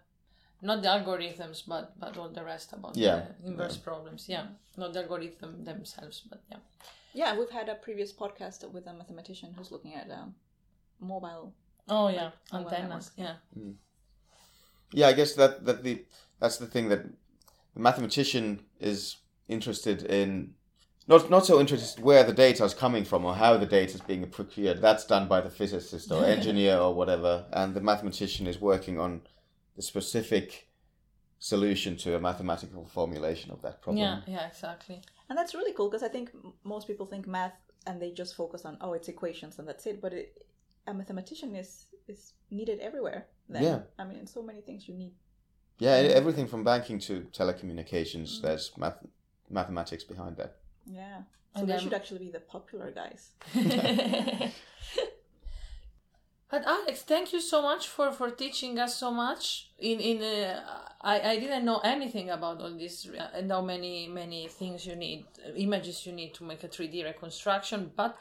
not 0.61 0.81
the 0.81 0.89
algorithms, 0.89 1.63
but 1.67 1.99
but 1.99 2.17
all 2.17 2.29
the 2.29 2.43
rest 2.43 2.73
about 2.73 2.97
Yeah, 2.97 3.27
the 3.41 3.47
inverse 3.47 3.77
problems. 3.77 4.27
Yeah, 4.27 4.47
not 4.77 4.93
the 4.93 5.01
algorithm 5.01 5.63
themselves, 5.63 6.21
but 6.29 6.41
yeah. 6.51 6.57
Yeah, 7.13 7.37
we've 7.37 7.49
had 7.49 7.69
a 7.69 7.75
previous 7.75 8.13
podcast 8.13 8.69
with 8.71 8.85
a 8.87 8.93
mathematician 8.93 9.53
who's 9.57 9.71
looking 9.71 9.95
at 9.95 10.09
um, 10.11 10.35
mobile. 10.99 11.53
Oh 11.87 12.09
yeah, 12.09 12.31
mobile 12.51 12.69
antennas. 12.69 13.11
networks. 13.17 13.39
Yeah. 13.55 13.71
Yeah, 14.91 15.07
I 15.07 15.13
guess 15.13 15.33
that 15.33 15.65
that 15.65 15.83
the 15.83 16.05
that's 16.39 16.57
the 16.57 16.67
thing 16.67 16.89
that 16.89 17.03
the 17.73 17.79
mathematician 17.79 18.61
is 18.79 19.17
interested 19.47 20.03
in. 20.03 20.53
Not 21.07 21.29
not 21.29 21.45
so 21.45 21.59
interested 21.59 22.03
where 22.03 22.23
the 22.23 22.33
data 22.33 22.63
is 22.63 22.75
coming 22.75 23.03
from 23.03 23.25
or 23.25 23.33
how 23.33 23.57
the 23.57 23.65
data 23.65 23.95
is 23.95 24.01
being 24.01 24.27
procured. 24.29 24.81
That's 24.81 25.05
done 25.05 25.27
by 25.27 25.41
the 25.41 25.49
physicist 25.49 26.11
or 26.11 26.23
engineer 26.37 26.77
or 26.77 26.93
whatever, 26.93 27.45
and 27.51 27.73
the 27.73 27.81
mathematician 27.81 28.45
is 28.45 28.61
working 28.61 28.99
on 28.99 29.21
the 29.79 29.83
specific 29.83 30.67
solution 31.51 31.95
to 31.95 32.13
a 32.17 32.19
mathematical 32.19 32.85
formulation 32.85 33.49
of 33.49 33.61
that 33.61 33.81
problem. 33.81 34.03
Yeah, 34.05 34.19
yeah, 34.27 34.45
exactly. 34.45 35.01
And 35.29 35.37
that's 35.37 35.53
really 35.55 35.71
cool 35.71 35.89
because 35.89 36.03
I 36.03 36.09
think 36.09 36.31
most 36.65 36.85
people 36.85 37.05
think 37.05 37.25
math 37.25 37.57
and 37.87 38.01
they 38.01 38.11
just 38.11 38.35
focus 38.35 38.65
on, 38.65 38.77
oh, 38.81 38.91
it's 38.91 39.07
equations 39.07 39.57
and 39.57 39.65
that's 39.65 39.85
it. 39.85 40.01
But 40.01 40.11
it, 40.11 40.45
a 40.85 40.93
mathematician 40.93 41.55
is, 41.55 41.85
is 42.09 42.33
needed 42.51 42.81
everywhere. 42.81 43.27
Then. 43.47 43.63
Yeah. 43.63 43.79
I 43.97 44.03
mean, 44.03 44.17
in 44.17 44.27
so 44.27 44.41
many 44.43 44.59
things 44.59 44.85
you 44.89 44.95
need. 44.95 45.13
Yeah, 45.77 45.91
everything 45.91 46.45
from 46.45 46.65
banking 46.65 46.99
to 47.07 47.21
telecommunications. 47.31 48.29
Mm. 48.29 48.41
There's 48.41 48.73
math- 48.77 49.05
mathematics 49.49 50.03
behind 50.03 50.35
that. 50.35 50.57
Yeah. 50.85 51.19
So 51.55 51.61
And 51.61 51.69
they 51.69 51.73
then- 51.73 51.83
should 51.83 51.93
actually 51.93 52.19
be 52.19 52.31
the 52.31 52.41
popular 52.41 52.91
guys. 52.91 53.29
but 56.51 56.65
Alex, 56.65 57.03
thank 57.03 57.31
you 57.33 57.41
so 57.41 57.61
much 57.61 57.87
for 57.87 58.11
for 58.11 58.29
teaching 58.31 58.79
us 58.79 58.95
so 58.95 59.11
much. 59.11 59.69
In 59.79 59.99
in 59.99 60.21
uh, 60.23 60.61
I 61.01 61.21
I 61.31 61.39
didn't 61.39 61.65
know 61.65 61.79
anything 61.83 62.29
about 62.29 62.61
all 62.61 62.71
this 62.77 63.07
uh, 63.07 63.29
and 63.37 63.51
how 63.51 63.61
many 63.61 64.07
many 64.07 64.47
things 64.47 64.85
you 64.85 64.95
need, 64.95 65.25
uh, 65.45 65.53
images 65.55 66.05
you 66.05 66.13
need 66.13 66.33
to 66.35 66.43
make 66.43 66.63
a 66.63 66.67
three 66.67 66.87
D 66.87 67.03
reconstruction. 67.03 67.91
But 67.95 68.17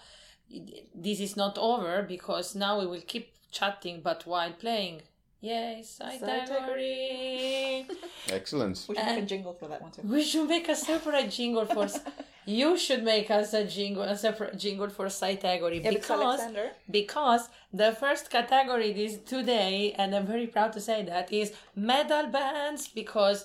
it- 0.50 0.88
this 0.94 1.20
is 1.20 1.36
not 1.36 1.58
over 1.58 2.02
because 2.02 2.54
now 2.54 2.78
we 2.80 2.86
will 2.86 3.04
keep 3.06 3.32
chatting, 3.50 4.00
but 4.02 4.26
while 4.26 4.52
playing. 4.52 5.02
Yay, 5.40 5.84
Cytegory! 5.84 7.86
Excellent. 8.28 8.84
We 8.88 8.96
should 8.96 9.06
make 9.06 9.22
a 9.22 9.26
jingle 9.26 9.54
for 9.54 9.68
that 9.68 9.80
one 9.80 9.92
too. 9.92 10.02
We 10.02 10.24
should 10.24 10.48
make 10.48 10.68
a 10.68 10.74
separate 10.74 11.30
jingle 11.30 11.64
for. 11.64 11.86
s- 12.48 12.52
you 12.60 12.70
should 12.78 13.02
make 13.04 13.30
us 13.30 13.48
a 13.54 13.64
jingle, 13.64 14.02
a 14.02 14.16
separate 14.16 14.56
jingle 14.58 14.88
for 14.90 15.06
Cytegory 15.06 15.78
Yeah, 15.82 15.90
because 15.90 16.06
because 16.06 16.40
Alexander. 16.40 16.70
because 16.90 17.42
the 17.72 17.92
first 17.92 18.24
category 18.30 18.92
this 18.92 19.14
today, 19.34 19.94
and 19.98 20.08
I'm 20.16 20.26
very 20.26 20.46
proud 20.46 20.72
to 20.72 20.80
say 20.80 20.98
that, 21.04 21.32
is 21.32 21.52
metal 21.76 22.26
bands 22.28 22.88
because 22.88 23.38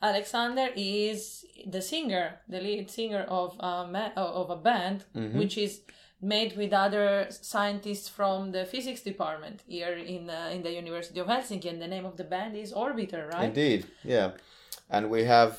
Alexander 0.00 0.68
is 0.76 1.44
the 1.66 1.82
singer, 1.82 2.26
the 2.48 2.60
lead 2.60 2.90
singer 2.90 3.22
of 3.28 3.56
a 3.60 3.86
ma- 3.94 4.12
of 4.16 4.50
a 4.50 4.56
band 4.56 4.98
which 5.40 5.58
is 5.58 5.80
made 6.20 6.56
with 6.56 6.72
other 6.72 7.26
scientists 7.30 8.08
from 8.08 8.52
the 8.52 8.64
physics 8.64 9.02
department 9.02 9.62
here 9.66 9.94
in 10.14 10.22
uh, 10.30 10.50
in 10.54 10.62
the 10.62 10.72
University 10.72 11.18
of 11.20 11.26
Helsinki, 11.26 11.68
and 11.72 11.80
the 11.82 11.88
name 11.88 12.04
of 12.06 12.16
the 12.16 12.24
band 12.24 12.56
is 12.56 12.72
Orbiter, 12.72 13.22
right? 13.32 13.46
Indeed, 13.48 13.86
yeah. 14.04 14.28
And 14.90 15.10
we 15.10 15.24
have 15.24 15.50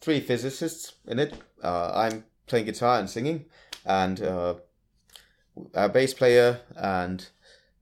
three 0.00 0.20
physicists 0.20 0.94
in 1.06 1.18
it. 1.18 1.32
Uh, 1.62 1.92
I'm 1.94 2.24
playing 2.46 2.66
guitar 2.66 2.98
and 2.98 3.08
singing, 3.08 3.46
and 3.84 4.20
uh, 4.22 4.54
our 5.74 5.88
bass 5.88 6.14
player 6.14 6.60
and 6.76 7.26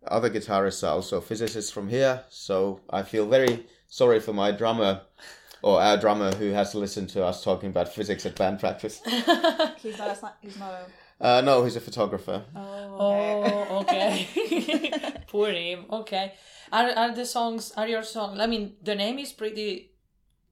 other 0.06 0.30
guitarists 0.30 0.86
are 0.86 0.92
also 0.92 1.20
physicists 1.20 1.70
from 1.70 1.88
here. 1.88 2.24
So 2.28 2.80
I 2.90 3.02
feel 3.02 3.26
very 3.26 3.66
sorry 3.88 4.20
for 4.20 4.32
my 4.32 4.50
drummer, 4.52 5.02
or 5.62 5.80
our 5.80 5.96
drummer, 5.96 6.32
who 6.34 6.50
has 6.50 6.72
to 6.72 6.78
listen 6.78 7.06
to 7.08 7.24
us 7.24 7.42
talking 7.42 7.70
about 7.70 7.88
physics 7.88 8.26
at 8.26 8.36
band 8.36 8.60
practice. 8.60 9.00
He's 9.78 9.98
not 9.98 10.22
a. 10.22 10.32
He's 10.40 10.58
not 10.58 10.72
a. 10.72 10.86
Uh, 11.20 11.40
no, 11.40 11.62
he's 11.62 11.76
a 11.76 11.80
photographer. 11.80 12.42
Oh. 12.56 12.96
Oh, 12.98 13.78
okay. 13.80 14.26
Poor 15.28 15.50
him. 15.52 15.86
Okay. 15.90 16.34
Are 16.72 16.90
are 16.90 17.14
the 17.14 17.24
songs? 17.24 17.72
Are 17.76 17.86
your 17.86 18.02
songs? 18.02 18.40
I 18.40 18.46
mean, 18.46 18.74
the 18.82 18.94
name 18.94 19.18
is 19.18 19.32
pretty, 19.32 19.92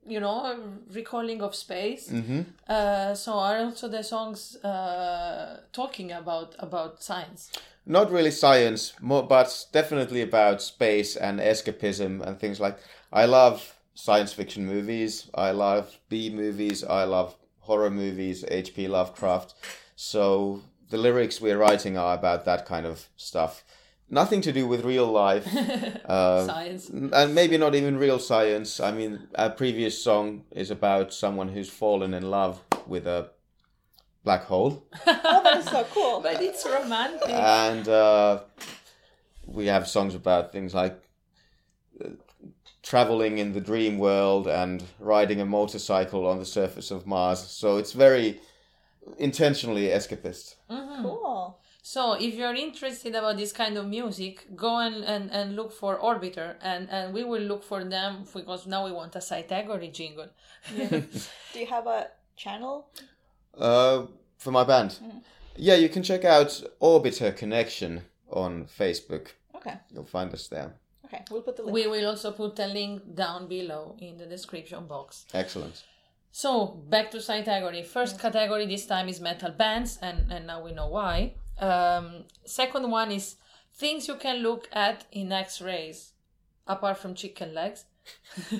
you 0.06 0.20
know, 0.20 0.56
recalling 0.92 1.42
of 1.42 1.54
space. 1.54 2.08
hmm 2.10 2.42
Uh, 2.68 3.14
so 3.14 3.32
are 3.32 3.58
also 3.64 3.88
the 3.88 4.02
songs 4.02 4.56
uh, 4.64 5.60
talking 5.72 6.12
about 6.12 6.54
about 6.58 7.02
science? 7.02 7.50
Not 7.84 8.10
really 8.10 8.30
science, 8.30 8.92
more, 9.00 9.22
but 9.26 9.66
definitely 9.72 10.22
about 10.22 10.62
space 10.62 11.16
and 11.16 11.40
escapism 11.40 12.20
and 12.26 12.38
things 12.38 12.60
like. 12.60 12.78
I 13.12 13.26
love 13.26 13.74
science 13.94 14.32
fiction 14.32 14.66
movies. 14.66 15.28
I 15.34 15.50
love 15.52 15.98
B 16.08 16.30
movies. 16.30 16.84
I 16.84 17.04
love 17.04 17.34
horror 17.60 17.90
movies. 17.90 18.44
H.P. 18.48 18.88
Lovecraft. 18.88 19.54
So 19.96 20.62
the 20.90 20.96
lyrics 20.98 21.40
we're 21.40 21.58
writing 21.58 21.96
are 21.98 22.14
about 22.14 22.44
that 22.44 22.66
kind 22.66 22.86
of 22.86 23.08
stuff. 23.16 23.64
Nothing 24.12 24.42
to 24.42 24.52
do 24.52 24.66
with 24.66 24.84
real 24.84 25.06
life, 25.10 25.46
uh, 26.04 26.46
Science. 26.46 26.90
and 26.90 27.34
maybe 27.34 27.56
not 27.56 27.74
even 27.74 27.96
real 27.96 28.18
science. 28.18 28.78
I 28.78 28.92
mean, 28.92 29.26
our 29.36 29.48
previous 29.48 30.04
song 30.04 30.44
is 30.50 30.70
about 30.70 31.14
someone 31.14 31.48
who's 31.48 31.70
fallen 31.70 32.12
in 32.12 32.28
love 32.30 32.60
with 32.86 33.06
a 33.06 33.30
black 34.22 34.44
hole. 34.44 34.86
oh, 35.06 35.40
that 35.42 35.56
is 35.56 35.64
so 35.64 35.86
cool. 35.94 36.20
But 36.20 36.42
it's 36.42 36.66
romantic. 36.66 37.30
and 37.30 37.88
uh, 37.88 38.40
we 39.46 39.64
have 39.68 39.88
songs 39.88 40.14
about 40.14 40.52
things 40.52 40.74
like 40.74 41.02
uh, 42.04 42.10
traveling 42.82 43.38
in 43.38 43.54
the 43.54 43.62
dream 43.62 43.96
world 43.96 44.46
and 44.46 44.84
riding 45.00 45.40
a 45.40 45.46
motorcycle 45.46 46.26
on 46.26 46.38
the 46.38 46.44
surface 46.44 46.90
of 46.90 47.06
Mars. 47.06 47.40
So 47.40 47.78
it's 47.78 47.92
very 47.92 48.42
intentionally 49.16 49.86
escapist. 49.88 50.56
Mhm. 50.70 51.02
cool. 51.02 51.61
So 51.84 52.12
if 52.12 52.34
you're 52.34 52.54
interested 52.54 53.16
about 53.16 53.36
this 53.36 53.52
kind 53.52 53.76
of 53.76 53.86
music, 53.86 54.46
go 54.54 54.78
and, 54.78 55.04
and, 55.04 55.30
and 55.32 55.56
look 55.56 55.72
for 55.72 55.98
Orbiter 55.98 56.54
and, 56.62 56.88
and 56.88 57.12
we 57.12 57.24
will 57.24 57.42
look 57.42 57.64
for 57.64 57.82
them 57.82 58.24
because 58.32 58.68
now 58.68 58.84
we 58.84 58.92
want 58.92 59.16
a 59.16 59.18
Cytegory 59.18 59.92
jingle. 59.92 60.28
Do 60.76 61.02
you 61.56 61.66
have 61.66 61.88
a 61.88 62.06
channel? 62.36 62.86
Uh, 63.58 64.06
for 64.38 64.52
my 64.52 64.62
band, 64.62 64.96
yeah, 65.56 65.74
you 65.74 65.88
can 65.88 66.04
check 66.04 66.24
out 66.24 66.62
Orbiter 66.80 67.36
Connection 67.36 68.02
on 68.30 68.66
Facebook. 68.66 69.32
Okay. 69.56 69.74
You'll 69.92 70.04
find 70.04 70.32
us 70.32 70.46
there. 70.46 70.74
Okay. 71.04 71.24
We'll 71.32 71.42
put 71.42 71.56
the 71.56 71.64
link. 71.64 71.74
We 71.74 71.88
will 71.88 72.08
also 72.08 72.30
put 72.30 72.58
a 72.60 72.66
link 72.68 73.14
down 73.14 73.48
below 73.48 73.96
in 74.00 74.18
the 74.18 74.26
description 74.26 74.86
box. 74.86 75.26
Excellent. 75.34 75.82
So 76.30 76.66
back 76.88 77.10
to 77.10 77.18
Cytegory. 77.18 77.84
First 77.84 78.20
category 78.20 78.66
this 78.66 78.86
time 78.86 79.08
is 79.08 79.20
metal 79.20 79.50
bands, 79.50 79.98
and, 80.00 80.32
and 80.32 80.46
now 80.46 80.62
we 80.64 80.72
know 80.72 80.88
why. 80.88 81.34
Um, 81.62 82.24
second 82.44 82.90
one 82.90 83.12
is 83.12 83.36
things 83.72 84.08
you 84.08 84.16
can 84.16 84.38
look 84.38 84.68
at 84.72 85.06
in 85.12 85.30
X-rays, 85.30 86.12
apart 86.66 86.98
from 86.98 87.14
chicken 87.14 87.54
legs. 87.54 87.84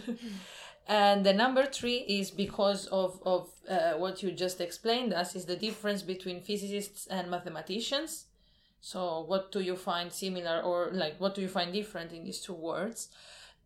and 0.87 1.27
the 1.27 1.33
number 1.33 1.67
three 1.67 1.97
is 1.97 2.31
because 2.31 2.87
of 2.87 3.21
of 3.27 3.51
uh, 3.69 3.95
what 3.95 4.23
you 4.23 4.31
just 4.31 4.61
explained 4.61 5.13
us 5.13 5.35
is 5.35 5.47
the 5.47 5.57
difference 5.57 6.03
between 6.03 6.41
physicists 6.41 7.09
and 7.09 7.29
mathematicians. 7.29 8.27
So 8.81 9.25
what 9.27 9.51
do 9.51 9.61
you 9.61 9.75
find 9.77 10.13
similar 10.13 10.61
or 10.61 10.91
like 10.93 11.19
what 11.19 11.35
do 11.35 11.41
you 11.41 11.49
find 11.49 11.73
different 11.73 12.13
in 12.13 12.23
these 12.23 12.41
two 12.41 12.55
words? 12.55 13.09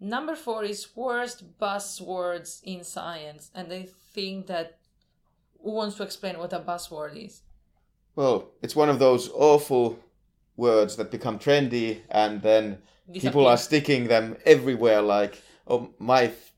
Number 0.00 0.34
four 0.34 0.64
is 0.64 0.96
worst 0.96 1.58
buzzwords 1.58 2.62
in 2.64 2.84
science, 2.84 3.50
and 3.54 3.70
I 3.70 3.88
think 4.14 4.46
that 4.46 4.78
who 5.62 5.72
wants 5.72 5.96
to 5.96 6.04
explain 6.04 6.38
what 6.38 6.54
a 6.54 6.60
buzzword 6.60 7.22
is? 7.22 7.42
Well, 8.16 8.50
it's 8.62 8.74
one 8.74 8.88
of 8.88 8.98
those 8.98 9.30
awful 9.34 9.98
words 10.56 10.96
that 10.96 11.10
become 11.10 11.38
trendy 11.38 12.00
and 12.10 12.40
then 12.42 12.78
people 13.12 13.46
are 13.46 13.58
sticking 13.58 14.08
them 14.08 14.36
everywhere 14.46 15.02
like 15.02 15.40
oh 15.68 15.90
my 15.98 16.22
f- 16.24 16.52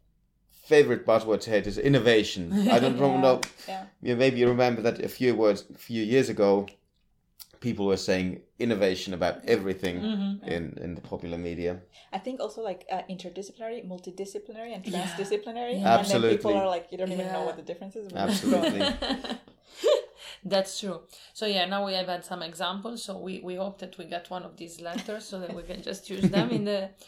favorite 0.50 1.04
buzzword 1.04 1.40
to 1.40 1.50
hate 1.50 1.66
is 1.66 1.78
innovation 1.78 2.52
i 2.70 2.78
don't 2.78 2.96
Yeah. 2.96 3.20
know 3.24 3.40
Yeah. 3.66 3.84
you 4.00 4.14
maybe 4.16 4.38
you 4.38 4.48
remember 4.48 4.80
that 4.82 5.00
a 5.04 5.08
few 5.08 5.34
words 5.34 5.64
a 5.74 5.78
few 5.78 6.02
years 6.04 6.28
ago 6.28 6.68
people 7.60 7.86
were 7.86 7.96
saying 7.96 8.40
innovation 8.60 9.12
about 9.14 9.44
everything 9.44 9.96
Mhm. 10.00 10.46
in 10.54 10.62
in 10.84 10.94
the 10.94 11.00
popular 11.12 11.38
media 11.38 11.72
I 12.12 12.18
think 12.18 12.40
also 12.40 12.62
like 12.62 12.86
uh, 12.90 13.02
interdisciplinary, 13.10 13.80
multidisciplinary, 13.92 14.72
and 14.74 14.82
transdisciplinary. 14.84 15.74
Yeah. 15.80 15.98
And 15.98 16.06
then 16.10 16.22
people 16.36 16.54
are 16.54 16.66
like, 16.76 16.86
you 16.90 16.96
don't 16.96 17.12
even 17.12 17.26
know 17.34 17.44
what 17.48 17.56
the 17.60 17.66
difference 17.70 17.96
is. 18.00 18.06
Absolutely. 18.26 18.80
That's 20.44 20.80
true. 20.80 21.00
So 21.34 21.46
yeah, 21.46 21.64
now 21.66 21.86
we 21.86 21.94
have 21.94 22.06
had 22.08 22.24
some 22.24 22.42
examples. 22.42 23.02
So 23.04 23.18
we, 23.18 23.40
we 23.40 23.56
hope 23.56 23.78
that 23.78 23.98
we 23.98 24.04
get 24.04 24.30
one 24.30 24.42
of 24.42 24.56
these 24.56 24.80
letters 24.80 25.24
so 25.24 25.40
that 25.40 25.54
we 25.54 25.62
can 25.62 25.82
just 25.82 26.08
use 26.10 26.28
them 26.30 26.50
in 26.50 26.64
the 26.64 26.90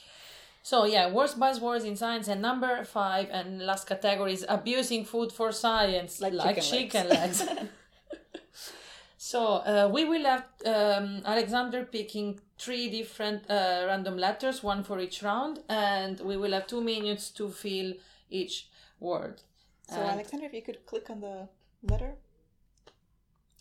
So 0.62 0.84
yeah, 0.84 1.10
worst 1.10 1.38
buzzwords 1.38 1.84
in 1.86 1.96
science 1.96 2.28
and 2.28 2.42
number 2.42 2.84
five 2.84 3.28
and 3.30 3.62
last 3.62 3.86
category 3.86 4.34
is 4.34 4.44
abusing 4.48 5.04
food 5.04 5.32
for 5.32 5.52
science, 5.52 6.20
Like 6.20 6.34
like, 6.34 6.56
chicken 6.56 6.62
chicken, 6.70 7.08
legs. 7.08 7.46
legs. 7.46 7.60
so 9.16 9.40
uh, 9.64 9.90
we 9.92 10.04
will 10.04 10.24
have 10.24 10.44
um, 10.66 11.22
Alexander 11.24 11.84
picking 11.84 12.40
three 12.58 12.90
different 12.90 13.50
uh, 13.50 13.84
random 13.86 14.18
letters, 14.18 14.62
one 14.62 14.84
for 14.84 15.00
each 15.00 15.22
round, 15.22 15.60
and 15.68 16.20
we 16.20 16.36
will 16.36 16.52
have 16.52 16.66
two 16.66 16.82
minutes 16.82 17.30
to 17.30 17.48
fill 17.48 17.94
each 18.28 18.68
word. 18.98 19.40
So 19.88 19.96
And 19.96 20.10
Alexander, 20.10 20.46
if 20.46 20.52
you 20.52 20.62
could 20.62 20.84
click 20.84 21.08
on 21.08 21.20
the 21.20 21.48
letter 21.82 22.16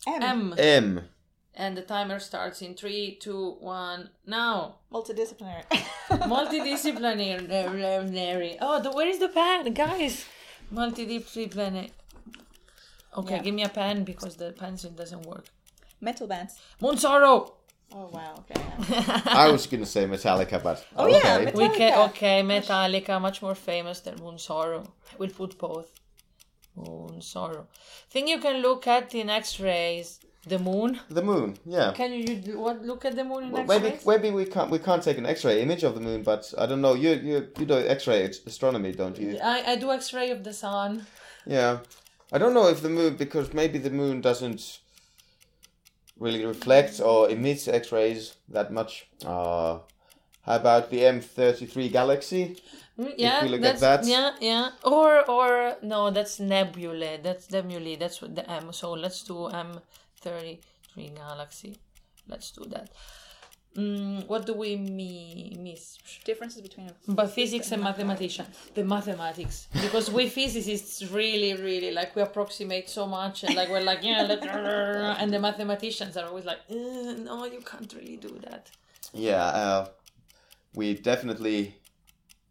M. 0.06 0.22
M, 0.22 0.54
M. 0.58 1.08
and 1.54 1.76
the 1.76 1.82
timer 1.82 2.18
starts 2.18 2.62
in 2.62 2.74
three, 2.74 3.16
two, 3.20 3.56
one, 3.60 4.10
now. 4.26 4.76
Multidisciplinary. 4.92 5.64
Multidisciplinary. 6.10 8.56
Oh, 8.60 8.80
the, 8.82 8.90
where 8.90 9.08
is 9.08 9.18
the 9.18 9.28
pen, 9.28 9.72
guys? 9.74 10.24
Multidisciplinary. 10.72 11.90
Okay, 13.16 13.36
Yeah. 13.36 13.42
give 13.42 13.54
me 13.54 13.62
a 13.64 13.68
pen 13.68 14.04
because 14.04 14.36
the 14.36 14.52
pencil 14.52 14.90
doesn't 14.90 15.26
work. 15.26 15.46
Metal 16.00 16.26
bands. 16.26 16.58
Monsoro. 16.80 17.52
Oh 17.92 18.08
wow. 18.12 18.34
Okay. 18.38 18.62
I 19.26 19.50
was 19.50 19.66
gonna 19.66 19.84
say 19.84 20.06
Metallica, 20.06 20.62
but 20.62 20.86
Oh, 20.96 21.06
yeah, 21.08 21.34
okay. 21.38 21.44
Met- 21.46 21.54
We 21.56 21.68
can 21.70 22.08
okay, 22.10 22.40
Metallica, 22.42 23.20
much 23.20 23.42
more 23.42 23.56
famous 23.56 23.98
than 24.00 24.14
Monsoro. 24.20 24.86
We'll 25.18 25.30
put 25.30 25.58
both. 25.58 25.90
Monsoro. 26.84 27.66
Thing 28.10 28.28
you 28.28 28.38
can 28.40 28.62
look 28.62 28.86
at 28.86 29.14
in 29.14 29.30
X-rays. 29.30 30.20
The 30.46 30.58
moon. 30.58 30.98
the 31.10 31.22
moon. 31.22 31.58
Yeah. 31.66 31.92
Can 31.92 32.12
you, 32.14 32.40
you 32.46 32.58
what 32.58 32.82
look 32.82 33.04
at 33.04 33.14
the 33.14 33.24
moon 33.24 33.44
in 33.44 33.50
Well, 33.50 33.62
X-rays? 33.70 34.06
maybe 34.06 34.22
maybe 34.22 34.34
we 34.34 34.46
can't 34.46 34.70
we 34.70 34.78
can't 34.78 35.02
take 35.02 35.18
an 35.18 35.26
X-ray 35.26 35.60
image 35.60 35.82
of 35.82 35.94
the 35.94 36.00
moon, 36.00 36.22
but 36.22 36.42
I 36.56 36.64
don't 36.64 36.80
know. 36.80 36.94
You 36.94 37.10
you 37.10 37.48
you 37.58 37.66
do 37.66 37.76
X-ray 37.78 38.22
astronomy, 38.46 38.92
don't 38.92 39.18
you? 39.18 39.38
I, 39.42 39.72
I 39.72 39.76
do 39.76 39.90
X-ray 39.92 40.30
of 40.30 40.42
the 40.42 40.54
sun. 40.54 41.06
Yeah. 41.46 41.80
I 42.32 42.38
don't 42.38 42.54
know 42.54 42.68
if 42.68 42.80
the 42.80 42.88
moon 42.88 43.16
because 43.16 43.52
maybe 43.52 43.78
the 43.78 43.90
moon 43.90 44.22
doesn't 44.22 44.80
really 46.18 46.44
reflect 46.46 47.00
or 47.00 47.28
emits 47.28 47.68
X-rays 47.68 48.36
that 48.48 48.72
much. 48.72 49.08
Uh, 49.24 49.80
how 50.42 50.56
about 50.56 50.90
the 50.90 51.00
M33 51.00 51.92
galaxy? 51.92 52.56
Mm, 53.00 53.14
Yeah, 53.16 53.42
we 53.42 53.48
look 53.48 53.62
at 53.64 53.78
that's 53.80 53.80
that. 53.80 54.06
yeah, 54.06 54.30
yeah. 54.40 54.70
Or 54.84 55.10
or 55.36 55.76
no, 55.82 56.10
that's 56.10 56.38
nebulae. 56.40 57.20
That's 57.22 57.50
nebulae. 57.50 57.96
That's 57.96 58.20
what 58.22 58.34
the 58.34 58.44
M. 58.50 58.72
So 58.72 58.92
let's 58.92 59.22
do 59.22 59.46
M 59.48 59.80
thirty 60.20 60.60
three 60.92 61.08
galaxy. 61.22 61.72
Let's 62.28 62.50
do 62.50 62.64
that. 62.74 62.88
Mm, 63.76 64.26
what 64.26 64.46
do 64.46 64.54
we 64.54 64.76
me- 64.76 65.56
miss? 65.60 65.96
Differences 66.24 66.60
between. 66.60 66.90
But 67.06 67.30
physics 67.30 67.70
and 67.70 67.80
mathematician, 67.84 68.46
the 68.74 68.82
mathematics, 68.82 69.68
because 69.80 70.10
we 70.10 70.28
physicists 70.28 71.02
really, 71.10 71.54
really 71.54 71.92
like 71.92 72.16
we 72.16 72.22
approximate 72.22 72.88
so 72.90 73.06
much, 73.06 73.44
and 73.44 73.54
like 73.54 73.68
we're 73.70 73.80
like 73.92 74.02
yeah, 74.02 74.22
let 74.22 74.42
and 75.20 75.32
the 75.32 75.38
mathematicians 75.38 76.16
are 76.16 76.26
always 76.26 76.44
like, 76.44 76.58
"Uh, 76.68 77.14
no, 77.28 77.44
you 77.46 77.60
can't 77.60 77.92
really 77.94 78.16
do 78.16 78.32
that. 78.48 78.68
Yeah. 79.14 79.44
Uh, 79.44 79.88
we 80.74 80.94
definitely. 80.94 81.76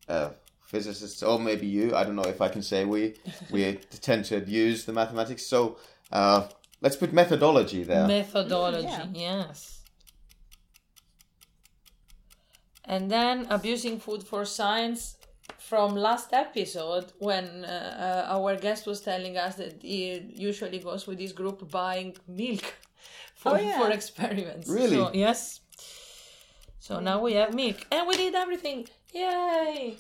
Uh, 0.10 0.30
physicists, 0.72 1.24
or 1.24 1.40
maybe 1.40 1.66
you. 1.68 1.96
I 1.96 2.04
don't 2.04 2.16
know 2.16 2.30
if 2.36 2.42
I 2.42 2.50
can 2.50 2.62
say 2.62 2.86
we. 2.86 3.16
We 3.52 3.60
tend 4.02 4.26
to 4.26 4.36
use 4.40 4.86
the 4.86 4.94
mathematics. 4.94 5.46
So 5.48 5.78
uh, 6.12 6.48
let's 6.82 6.96
put 6.96 7.12
methodology 7.14 7.84
there. 7.84 8.08
Methodology, 8.08 8.88
Mm, 8.88 9.16
yes. 9.16 9.82
And 12.86 13.10
then 13.12 13.46
abusing 13.50 14.00
food 14.00 14.24
for 14.24 14.46
science 14.46 15.16
from 15.58 15.96
last 15.96 16.34
episode 16.34 17.14
when 17.20 17.46
uh, 17.66 18.26
uh, 18.28 18.36
our 18.36 18.56
guest 18.56 18.88
was 18.88 19.02
telling 19.02 19.38
us 19.38 19.56
that 19.56 19.82
he 19.82 20.34
usually 20.36 20.80
goes 20.80 21.06
with 21.08 21.20
his 21.20 21.34
group 21.34 21.70
buying 21.70 22.16
milk 22.28 22.64
for, 23.36 23.52
Oh, 23.54 23.60
yeah. 23.60 23.78
for 23.80 23.92
experiments. 23.92 24.68
Really? 24.70 24.96
So, 24.98 25.12
yes. 25.14 25.60
So 26.80 27.00
now 27.00 27.22
we 27.22 27.34
have 27.34 27.54
milk 27.54 27.86
and 27.92 28.08
we 28.08 28.16
did 28.16 28.34
everything. 28.34 28.88
Yay! 29.14 29.98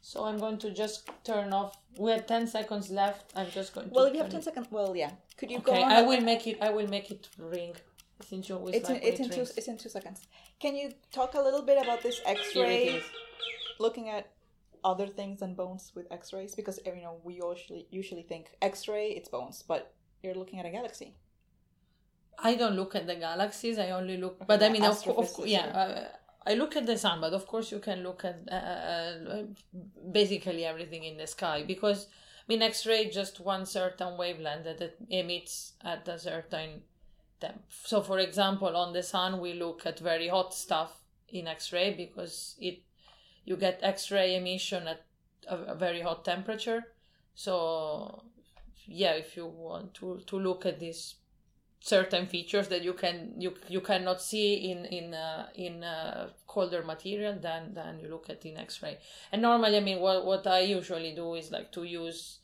So 0.00 0.24
I'm 0.24 0.38
going 0.38 0.58
to 0.58 0.70
just 0.70 1.08
turn 1.24 1.52
off. 1.52 1.76
We 1.98 2.10
have 2.12 2.26
10 2.26 2.46
seconds 2.46 2.90
left. 2.90 3.32
I'm 3.36 3.50
just 3.50 3.74
going 3.74 3.88
to 3.88 3.94
Well, 3.94 4.04
if 4.06 4.14
you 4.14 4.20
have 4.20 4.30
ten 4.30 4.42
seconds, 4.42 4.68
well, 4.70 4.96
yeah. 4.96 5.10
Could 5.36 5.50
you 5.50 5.58
go 5.60 5.72
Okay, 5.72 5.82
on? 5.82 5.92
I 5.92 6.02
will 6.02 6.20
make 6.20 6.46
it 6.46 6.58
I 6.62 6.70
will 6.70 6.88
make 6.88 7.10
it 7.10 7.28
ring. 7.38 7.74
Since 8.28 8.48
you 8.48 8.56
always 8.56 8.74
It's 8.74 8.88
in, 8.88 8.94
like 8.94 9.04
when 9.04 9.12
it's 9.12 9.20
it 9.20 9.24
in 9.24 9.30
two. 9.30 9.52
It's 9.56 9.68
in 9.68 9.76
two 9.78 9.88
seconds. 9.88 10.26
Can 10.60 10.74
you 10.76 10.92
talk 11.12 11.34
a 11.34 11.40
little 11.40 11.62
bit 11.62 11.78
about 11.80 12.02
this 12.02 12.20
X-ray? 12.26 13.02
Looking 13.78 14.08
at 14.08 14.30
other 14.84 15.06
things 15.06 15.40
than 15.40 15.54
bones 15.54 15.92
with 15.94 16.06
X-rays, 16.10 16.54
because 16.54 16.80
you 16.84 17.02
know 17.02 17.20
we 17.22 17.34
usually 17.34 17.86
usually 17.90 18.22
think 18.22 18.50
X-ray 18.62 19.10
it's 19.10 19.28
bones, 19.28 19.62
but 19.66 19.92
you're 20.22 20.34
looking 20.34 20.58
at 20.58 20.66
a 20.66 20.70
galaxy. 20.70 21.14
I 22.38 22.54
don't 22.54 22.74
look 22.76 22.94
at 22.94 23.06
the 23.06 23.16
galaxies. 23.16 23.78
I 23.78 23.90
only 23.90 24.16
look, 24.16 24.36
Okay, 24.36 24.44
but 24.46 24.62
I 24.62 24.68
mean, 24.68 24.84
of, 24.84 25.06
of 25.06 25.28
yeah, 25.46 25.66
uh, 25.66 26.16
I 26.46 26.54
look 26.54 26.76
at 26.76 26.86
the 26.86 26.96
sun. 26.96 27.20
But 27.20 27.32
of 27.32 27.46
course, 27.46 27.70
you 27.70 27.78
can 27.78 28.02
look 28.02 28.24
at 28.24 28.40
uh, 28.50 28.54
uh, 28.54 29.42
basically 30.12 30.64
everything 30.64 31.04
in 31.04 31.16
the 31.16 31.26
sky 31.26 31.64
because 31.66 32.06
I 32.48 32.52
mean, 32.52 32.62
X-ray 32.62 33.10
just 33.10 33.40
one 33.40 33.66
certain 33.66 34.16
wavelength 34.16 34.64
that 34.64 34.80
it 34.80 34.96
emits 35.10 35.74
at 35.84 36.08
a 36.08 36.18
certain 36.18 36.82
temp. 37.40 37.62
So, 37.68 38.00
for 38.00 38.18
example, 38.18 38.74
on 38.74 38.94
the 38.94 39.02
sun, 39.02 39.40
we 39.40 39.52
look 39.52 39.84
at 39.84 39.98
very 39.98 40.28
hot 40.28 40.54
stuff 40.54 41.02
in 41.28 41.46
X-ray 41.46 41.94
because 41.94 42.56
it 42.58 42.82
you 43.44 43.56
get 43.56 43.80
X-ray 43.82 44.34
emission 44.34 44.88
at 44.88 45.04
a, 45.46 45.56
a 45.56 45.74
very 45.74 46.00
hot 46.00 46.24
temperature. 46.24 46.84
So, 47.34 48.24
yeah, 48.86 49.12
if 49.12 49.36
you 49.36 49.46
want 49.46 49.92
to 49.94 50.22
to 50.26 50.38
look 50.38 50.64
at 50.64 50.80
these 50.80 51.16
certain 51.80 52.26
features 52.26 52.68
that 52.68 52.82
you 52.82 52.92
can 52.92 53.32
you 53.38 53.54
you 53.68 53.80
cannot 53.80 54.20
see 54.20 54.70
in 54.70 54.84
in 54.86 55.14
uh, 55.14 55.46
in 55.54 55.84
uh, 55.84 56.28
colder 56.46 56.82
material 56.82 57.36
than 57.40 57.74
than 57.74 58.00
you 58.00 58.08
look 58.08 58.28
at 58.28 58.44
in 58.44 58.56
x-ray. 58.56 58.98
And 59.32 59.42
normally 59.42 59.76
i 59.76 59.80
mean 59.80 60.00
what 60.00 60.24
what 60.26 60.46
i 60.46 60.60
usually 60.60 61.14
do 61.14 61.34
is 61.34 61.50
like 61.50 61.70
to 61.72 61.84
use 61.84 62.40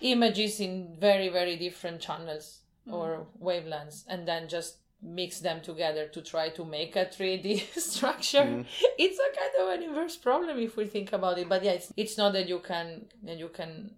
images 0.00 0.60
in 0.60 0.94
very 0.98 1.28
very 1.28 1.56
different 1.56 2.00
channels 2.00 2.60
or 2.90 3.26
wavelengths 3.42 4.04
and 4.08 4.26
then 4.26 4.48
just 4.48 4.78
mix 5.02 5.40
them 5.40 5.60
together 5.60 6.08
to 6.08 6.20
try 6.22 6.48
to 6.48 6.64
make 6.64 6.96
a 6.96 7.04
3d 7.06 7.60
structure. 7.78 8.38
Mm. 8.38 8.66
it's 8.98 9.18
a 9.18 9.38
kind 9.38 9.52
of 9.60 9.78
an 9.78 9.88
inverse 9.88 10.16
problem 10.16 10.58
if 10.58 10.76
we 10.76 10.86
think 10.86 11.12
about 11.12 11.38
it 11.38 11.48
but 11.48 11.62
yeah 11.62 11.72
it's, 11.72 11.92
it's 11.96 12.18
not 12.18 12.32
that 12.32 12.48
you 12.48 12.58
can 12.60 13.06
that 13.22 13.38
you 13.38 13.48
can 13.48 13.90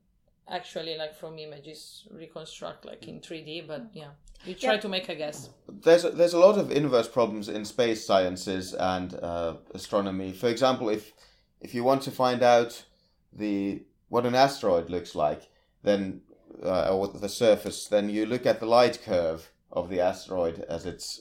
actually 0.51 0.97
like 0.97 1.15
from 1.15 1.39
images 1.39 2.07
reconstruct 2.11 2.85
like 2.85 3.07
in 3.09 3.21
3d 3.21 3.67
but 3.67 3.83
yeah 3.93 4.11
you 4.45 4.55
try 4.55 4.75
Yeah. 4.75 4.81
to 4.81 4.89
make 4.89 5.09
a 5.09 5.15
guess 5.15 5.51
there's 5.69 6.05
a, 6.05 6.11
there's 6.11 6.33
a 6.35 6.39
lot 6.39 6.59
of 6.59 6.71
inverse 6.73 7.09
problems 7.09 7.49
in 7.49 7.65
space 7.65 8.05
sciences 8.07 8.75
and 8.75 9.15
uh, 9.15 9.57
astronomy. 9.75 10.33
For 10.33 10.49
example, 10.49 10.89
if 10.89 11.13
if 11.61 11.75
you 11.75 11.85
want 11.85 12.03
to 12.03 12.11
find 12.11 12.43
out 12.43 12.85
the 13.33 13.83
what 14.09 14.25
an 14.27 14.35
asteroid 14.35 14.89
looks 14.91 15.15
like, 15.15 15.43
then 15.83 16.23
uh, 16.65 16.89
or 16.97 17.09
the 17.09 17.29
surface, 17.29 17.87
then 17.87 18.09
you 18.09 18.25
look 18.27 18.47
at 18.47 18.61
the 18.61 18.67
light 18.67 19.01
curve 19.05 19.51
of 19.71 19.89
the 19.91 20.01
asteroid 20.01 20.65
as 20.69 20.87
it's 20.87 21.21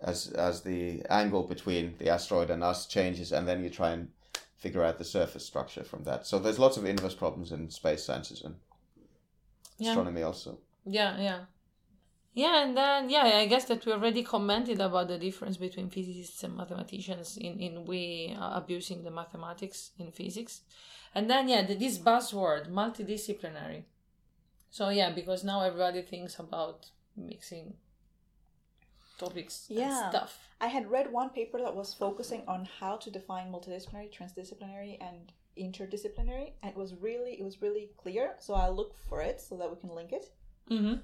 as 0.00 0.28
as 0.28 0.62
the 0.62 1.02
angle 1.10 1.42
between 1.42 1.96
the 1.98 2.08
asteroid 2.08 2.50
and 2.50 2.62
us 2.62 2.86
changes, 2.86 3.32
and 3.32 3.46
then 3.48 3.62
you 3.64 3.70
try 3.70 3.90
and 3.90 4.08
figure 4.58 4.84
out 4.84 4.98
the 4.98 5.04
surface 5.04 5.46
structure 5.46 5.84
from 5.84 6.04
that. 6.04 6.26
So 6.26 6.38
there's 6.38 6.58
lots 6.58 6.76
of 6.76 6.84
inverse 6.84 7.14
problems 7.14 7.52
in 7.52 7.70
space 7.70 8.04
sciences 8.04 8.42
and 8.42 8.56
yeah 9.78 9.90
astronomy 9.90 10.22
also. 10.22 10.58
yeah 10.84 11.18
yeah 11.18 11.40
yeah 12.34 12.62
and 12.62 12.76
then 12.76 13.08
yeah 13.08 13.24
i 13.42 13.46
guess 13.46 13.64
that 13.66 13.84
we 13.86 13.92
already 13.92 14.22
commented 14.22 14.80
about 14.80 15.08
the 15.08 15.18
difference 15.18 15.56
between 15.56 15.88
physicists 15.88 16.42
and 16.44 16.56
mathematicians 16.56 17.36
in 17.36 17.58
in 17.60 17.84
we 17.84 18.36
uh, 18.38 18.50
abusing 18.54 19.04
the 19.04 19.10
mathematics 19.10 19.90
in 19.98 20.10
physics 20.10 20.62
and 21.14 21.30
then 21.30 21.48
yeah 21.48 21.62
the, 21.64 21.74
this 21.74 21.98
buzzword 21.98 22.68
multidisciplinary 22.70 23.84
so 24.70 24.88
yeah 24.88 25.10
because 25.10 25.44
now 25.44 25.62
everybody 25.62 26.02
thinks 26.02 26.38
about 26.38 26.86
mixing 27.16 27.74
topics 29.18 29.66
Yeah. 29.68 30.02
and 30.04 30.10
stuff 30.10 30.48
I 30.60 30.66
had 30.66 30.90
read 30.90 31.12
one 31.12 31.30
paper 31.30 31.58
that 31.58 31.74
was 31.74 31.94
focusing 31.94 32.42
on 32.48 32.68
how 32.80 32.96
to 32.96 33.10
define 33.10 33.52
multidisciplinary, 33.52 34.10
transdisciplinary, 34.12 34.98
and 35.00 35.32
interdisciplinary, 35.56 36.52
and 36.62 36.70
it 36.72 36.76
was 36.76 36.94
really 36.94 37.32
it 37.40 37.44
was 37.44 37.62
really 37.62 37.90
clear. 37.96 38.34
So 38.40 38.54
I'll 38.54 38.74
look 38.74 38.94
for 39.08 39.22
it 39.22 39.40
so 39.40 39.56
that 39.56 39.70
we 39.70 39.76
can 39.80 39.94
link 39.94 40.12
it. 40.12 40.32
mm-hmm. 40.70 40.96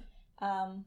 Um, 0.45 0.85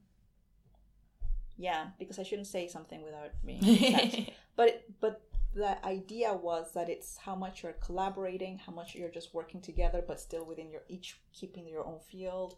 yeah, 1.57 1.89
because 1.99 2.19
I 2.19 2.23
shouldn't 2.23 2.47
say 2.47 2.69
something 2.69 3.03
without 3.03 3.31
being 3.45 4.27
but 4.57 4.85
but 5.01 5.23
the 5.55 5.85
idea 5.85 6.33
was 6.35 6.73
that 6.75 6.89
it's 6.91 7.17
how 7.17 7.35
much 7.35 7.63
you're 7.63 7.73
collaborating, 7.73 8.59
how 8.59 8.73
much 8.73 8.95
you're 8.95 9.09
just 9.09 9.35
working 9.35 9.61
together, 9.61 10.03
but 10.07 10.21
still 10.21 10.45
within 10.45 10.71
your 10.71 10.83
each 10.89 11.19
keeping 11.33 11.67
your 11.67 11.87
own 11.87 12.01
field. 12.01 12.57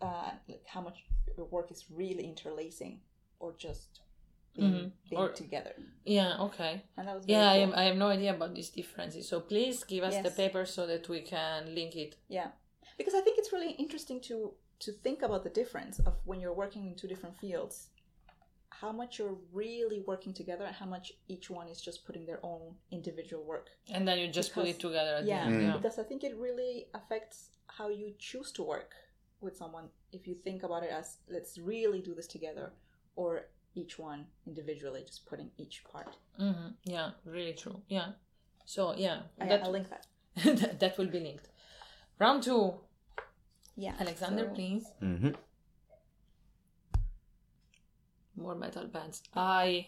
Uh, 0.00 0.32
like 0.48 0.64
how 0.66 0.80
much 0.80 1.04
your 1.36 1.46
work 1.46 1.70
is 1.70 1.84
really 1.88 2.24
interlacing, 2.24 2.98
or 3.42 3.52
just 3.66 4.00
being, 4.54 4.72
Mhm. 4.72 4.92
being 5.10 5.22
Or- 5.22 5.32
together. 5.32 5.74
Yeah, 6.04 6.40
okay. 6.46 6.82
And 6.96 7.08
that 7.08 7.16
was 7.16 7.24
Yeah, 7.26 7.50
I, 7.50 7.56
cool. 7.58 7.62
am, 7.64 7.72
I 7.80 7.82
have 7.88 7.96
no 7.96 8.08
idea 8.08 8.32
about 8.34 8.54
these 8.54 8.70
differences. 8.70 9.28
So 9.28 9.40
please 9.40 9.84
give 9.84 10.04
us 10.04 10.16
the 10.26 10.30
paper 10.42 10.64
so 10.66 10.86
that 10.86 11.08
we 11.08 11.20
can 11.22 11.74
link 11.74 11.96
it. 11.96 12.16
Yeah, 12.28 12.50
because 12.98 13.14
I 13.14 13.20
think 13.24 13.38
it's 13.38 13.52
really 13.52 13.72
interesting 13.84 14.20
to 14.30 14.54
to 14.86 14.90
think 15.04 15.22
about 15.22 15.42
the 15.44 15.50
difference 15.60 16.00
of 16.08 16.14
when 16.28 16.40
you're 16.40 16.58
working 16.64 16.84
in 16.88 16.94
two 16.96 17.06
different 17.12 17.36
fields, 17.38 17.74
how 18.80 18.90
much 18.90 19.16
you're 19.18 19.38
really 19.52 20.00
working 20.12 20.32
together 20.34 20.64
and 20.64 20.74
how 20.74 20.86
much 20.96 21.06
each 21.28 21.48
one 21.58 21.68
is 21.68 21.80
just 21.80 22.04
putting 22.04 22.26
their 22.26 22.40
own 22.44 22.74
individual 22.90 23.44
work. 23.44 23.66
And 23.94 24.02
then 24.08 24.18
you 24.18 24.26
just 24.40 24.52
put 24.52 24.66
it 24.66 24.80
together 24.80 25.14
at 25.20 25.24
Yeah, 25.24 25.44
the 25.48 25.54
end. 25.54 25.62
Yeah. 25.62 25.76
because 25.76 26.00
I 26.00 26.02
think 26.08 26.24
it 26.24 26.34
really 26.36 26.88
affects 26.94 27.36
how 27.68 27.90
you 27.90 28.08
choose 28.18 28.50
to 28.56 28.62
work 28.64 28.92
with 29.40 29.56
someone 29.56 29.86
if 30.10 30.26
you 30.26 30.34
think 30.34 30.64
about 30.64 30.82
it 30.82 30.90
as 30.90 31.18
let's 31.28 31.58
really 31.58 32.00
do 32.08 32.12
this 32.12 32.26
together, 32.26 32.72
or 33.16 33.42
each 33.74 33.98
one 33.98 34.26
individually, 34.46 35.02
just 35.06 35.26
putting 35.26 35.50
each 35.58 35.82
part. 35.90 36.08
hmm 36.38 36.68
Yeah, 36.84 37.10
really 37.24 37.54
true. 37.54 37.80
Yeah. 37.88 38.08
So 38.64 38.94
yeah, 38.96 39.22
I, 39.40 39.46
that, 39.48 39.64
I'll 39.64 39.70
link 39.72 39.88
that. 39.90 40.06
that 40.60 40.80
that 40.80 40.98
will 40.98 41.06
be 41.08 41.20
linked. 41.20 41.48
Round 42.18 42.42
two. 42.42 42.74
Yeah, 43.76 43.94
Alexander, 44.00 44.44
so- 44.48 44.54
please. 44.54 44.84
hmm 45.00 45.28
More 48.36 48.54
metal 48.54 48.86
bands. 48.86 49.22
I. 49.34 49.86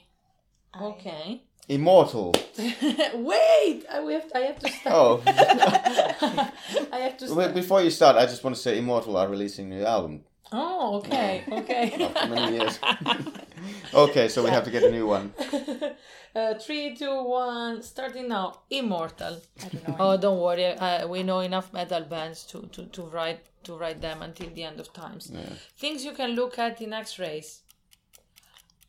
I- 0.74 0.84
Okay. 0.84 1.42
Immortal. 1.68 2.34
Wait, 2.58 3.84
I 3.90 4.02
we 4.04 4.12
have 4.14 4.30
I 4.34 4.40
have 4.40 4.58
to 4.58 4.68
start. 4.68 4.94
Oh. 4.94 5.22
I 6.92 6.98
have 6.98 7.16
to 7.18 7.28
start. 7.28 7.54
Before 7.54 7.80
you 7.82 7.90
start, 7.90 8.16
I 8.16 8.26
just 8.26 8.42
want 8.44 8.56
to 8.56 8.60
say 8.60 8.76
Immortal 8.78 9.16
are 9.16 9.28
releasing 9.28 9.72
a 9.72 9.76
new 9.76 9.84
album 9.84 10.24
Oh, 10.52 10.96
okay, 10.98 11.44
okay. 11.50 12.04
after 12.04 12.28
many 12.28 12.56
years. 12.58 12.78
okay, 13.94 14.28
so 14.28 14.44
we 14.44 14.50
have 14.50 14.64
to 14.64 14.70
get 14.70 14.82
a 14.82 14.90
new 14.90 15.06
one. 15.06 15.32
uh, 16.36 16.54
three, 16.54 16.94
two, 16.94 17.24
one. 17.24 17.82
Starting 17.82 18.28
now. 18.28 18.60
Immortal. 18.70 19.40
I 19.62 19.68
don't 19.68 19.88
know. 19.88 19.96
Oh, 19.98 20.16
don't 20.16 20.40
worry. 20.40 20.66
Uh, 20.66 21.08
we 21.08 21.22
know 21.22 21.40
enough 21.40 21.72
metal 21.72 22.02
bands 22.02 22.44
to, 22.44 22.68
to, 22.72 22.86
to 22.86 23.02
write 23.02 23.40
to 23.64 23.76
write 23.76 24.00
them 24.00 24.22
until 24.22 24.50
the 24.50 24.62
end 24.62 24.78
of 24.78 24.92
times. 24.92 25.30
Yeah. 25.32 25.40
Things 25.78 26.04
you 26.04 26.12
can 26.12 26.32
look 26.32 26.58
at 26.58 26.80
in 26.80 26.92
X-rays. 26.92 27.62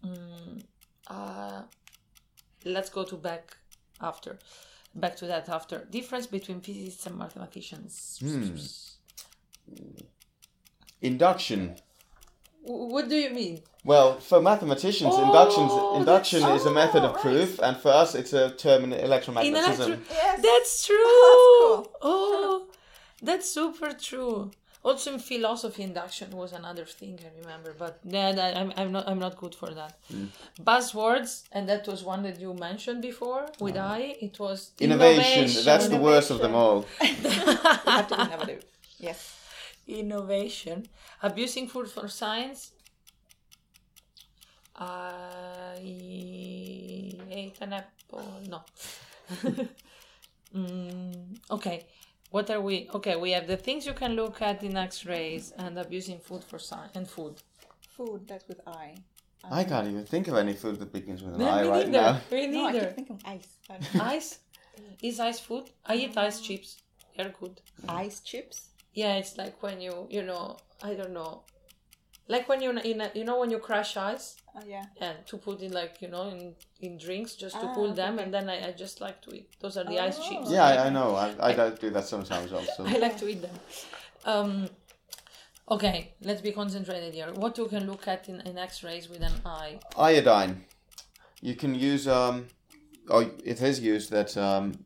Mm, 0.06 0.64
uh, 1.08 1.62
let's 2.66 2.90
go 2.90 3.04
to 3.06 3.16
back 3.16 3.58
after. 4.02 4.38
Back 4.94 5.16
to 5.18 5.28
that 5.28 5.50
after. 5.50 5.86
Difference 5.90 6.28
between 6.28 6.62
physicists 6.62 7.06
and 7.06 7.18
mathematicians. 7.18 8.20
Hmm. 8.22 8.58
Induction. 11.06 11.76
What 12.64 13.10
do 13.10 13.16
you 13.16 13.30
mean? 13.30 13.62
Well, 13.84 14.20
for 14.20 14.42
mathematicians, 14.42 15.14
Oh, 15.16 15.26
inductions, 15.28 15.72
induction 16.02 16.42
is 16.58 16.66
a 16.66 16.72
method 16.72 17.04
oh, 17.04 17.10
of 17.10 17.14
right. 17.16 17.22
proof, 17.26 17.60
and 17.66 17.78
for 17.78 17.92
us, 18.04 18.16
it's 18.16 18.34
a 18.34 18.50
term 18.66 18.84
in 18.86 18.94
In 18.94 19.06
electromagnetism. 19.10 19.86
electro- 19.86 20.00
Yes. 20.10 20.42
That's 20.42 20.86
true. 20.88 21.06
cool. 21.06 21.92
Oh, 22.02 22.68
that's 23.22 23.48
super 23.60 23.92
true. 24.10 24.52
Also 24.84 25.14
in 25.14 25.20
philosophy, 25.20 25.82
induction 25.84 26.30
was 26.42 26.52
another 26.54 26.86
thing 26.86 27.18
I 27.28 27.32
remember, 27.42 27.74
but 27.84 27.94
yeah, 28.04 28.32
that, 28.40 28.52
I'm, 28.60 28.72
I'm 28.80 28.92
not 28.92 29.04
I'm 29.10 29.20
not 29.20 29.36
good 29.44 29.56
for 29.56 29.70
that. 29.80 29.94
Hmm. 30.12 30.26
Buzzwords, 30.70 31.32
and 31.52 31.68
that 31.70 31.88
was 31.88 32.04
one 32.04 32.22
that 32.24 32.40
you 32.40 32.54
mentioned 32.54 33.02
before 33.02 33.44
with 33.60 33.78
I. 33.78 34.00
It 34.28 34.36
was 34.40 34.60
Ah. 34.80 34.84
Innovation, 34.86 35.64
that's 35.70 35.88
the 35.88 35.98
worst 35.98 36.30
of 36.32 36.40
them 36.44 36.54
all. 36.56 36.86
You 37.02 37.30
have 37.98 38.08
to 38.10 38.16
be 38.16 38.22
innovative. 38.24 38.64
Yes. 39.00 39.35
Innovation, 39.88 40.88
abusing 41.22 41.68
food 41.68 41.90
for 41.90 42.08
science. 42.08 42.72
I 44.76 45.78
ate 47.30 47.58
an 47.62 47.74
apple. 47.74 48.42
No. 48.50 48.62
mm, 50.56 51.38
okay. 51.52 51.86
What 52.32 52.50
are 52.50 52.60
we? 52.62 52.90
Okay, 52.94 53.16
we 53.16 53.32
have 53.32 53.48
the 53.48 53.58
things 53.58 53.86
you 53.86 53.94
can 53.94 54.14
look 54.16 54.42
at 54.42 54.64
in 54.64 54.76
X-rays 54.76 55.54
and 55.58 55.78
abusing 55.80 56.20
food 56.20 56.44
for 56.44 56.60
science 56.60 56.92
and 56.96 57.08
food. 57.08 57.36
Food, 57.96 58.28
that's 58.28 58.48
with 58.48 58.62
I. 58.68 58.96
I 59.50 59.64
can't 59.64 59.88
even 59.88 60.06
think 60.06 60.28
of 60.28 60.36
any 60.36 60.54
food 60.54 60.80
that 60.80 60.92
begins 60.92 61.22
with 61.24 61.36
an 61.36 61.40
No, 61.40 61.50
I 61.50 61.64
me 61.64 61.70
right 61.70 61.88
neither. 61.88 61.92
now. 61.92 62.22
Me 62.32 62.48
neither. 62.48 62.52
No, 62.52 62.66
I 62.68 62.72
neither. 62.72 62.86
keep 62.88 62.96
thinking 62.96 63.22
ice. 63.26 63.48
I 63.70 63.74
don't 63.78 63.96
know. 63.96 64.04
ice 64.04 64.40
is 65.02 65.20
ice 65.20 65.40
food. 65.40 65.70
I 65.86 65.96
eat 65.96 66.18
ice 66.18 66.42
chips. 66.42 66.82
They're 67.16 67.34
good. 67.40 67.62
ice 67.88 68.20
chips. 68.22 68.70
Yeah, 68.96 69.16
it's 69.18 69.38
like 69.38 69.62
when 69.62 69.80
you 69.82 70.08
you 70.10 70.24
know 70.24 70.58
I 70.82 70.94
don't 70.96 71.14
know, 71.14 71.44
like 72.28 72.48
when 72.50 72.62
you 72.62 72.72
in 72.72 73.02
a, 73.02 73.12
you 73.14 73.26
know 73.26 73.38
when 73.40 73.52
you 73.52 73.60
crush 73.60 73.96
ice 73.98 74.36
Oh 74.58 74.62
yeah. 74.66 74.86
and 75.02 75.18
to 75.28 75.38
put 75.38 75.62
in 75.62 75.72
like 75.74 76.02
you 76.02 76.08
know 76.08 76.30
in 76.30 76.56
in 76.80 76.98
drinks 76.98 77.36
just 77.36 77.60
to 77.60 77.66
Ah, 77.68 77.74
cool 77.76 77.94
them 77.94 78.14
okay. 78.16 78.24
and 78.24 78.34
then 78.34 78.50
I, 78.50 78.58
I 78.70 78.72
just 78.72 79.02
like 79.02 79.22
to 79.24 79.30
eat. 79.36 79.50
Those 79.60 79.76
are 79.78 79.84
the 79.84 80.00
ice 80.00 80.18
Oh. 80.22 80.28
chips. 80.30 80.50
Yeah, 80.50 80.64
I, 80.66 80.88
I 80.88 80.90
know. 80.90 81.10
I, 81.16 81.28
I 81.50 81.52
do- 81.54 81.76
do 81.82 81.90
that 81.92 82.06
sometimes 82.06 82.52
also. 82.58 82.86
I 82.86 82.98
like 82.98 83.18
to 83.18 83.28
eat 83.28 83.42
them. 83.42 83.56
Um, 84.34 84.70
okay, 85.70 86.14
let's 86.22 86.42
be 86.42 86.52
concentrated 86.52 87.14
here. 87.14 87.32
What 87.34 87.58
you 87.58 87.66
can 87.68 87.86
look 87.86 88.08
at 88.08 88.30
in, 88.30 88.42
in 88.42 88.58
X-rays 88.58 89.10
with 89.10 89.22
an 89.22 89.34
eye. 89.46 89.80
Iodine. 89.98 90.64
You 91.42 91.56
can 91.56 91.76
use, 91.76 92.08
um, 92.08 92.48
oh, 93.10 93.30
it 93.44 93.62
is 93.62 93.80
used 93.82 94.10
that 94.12 94.36
um, 94.38 94.86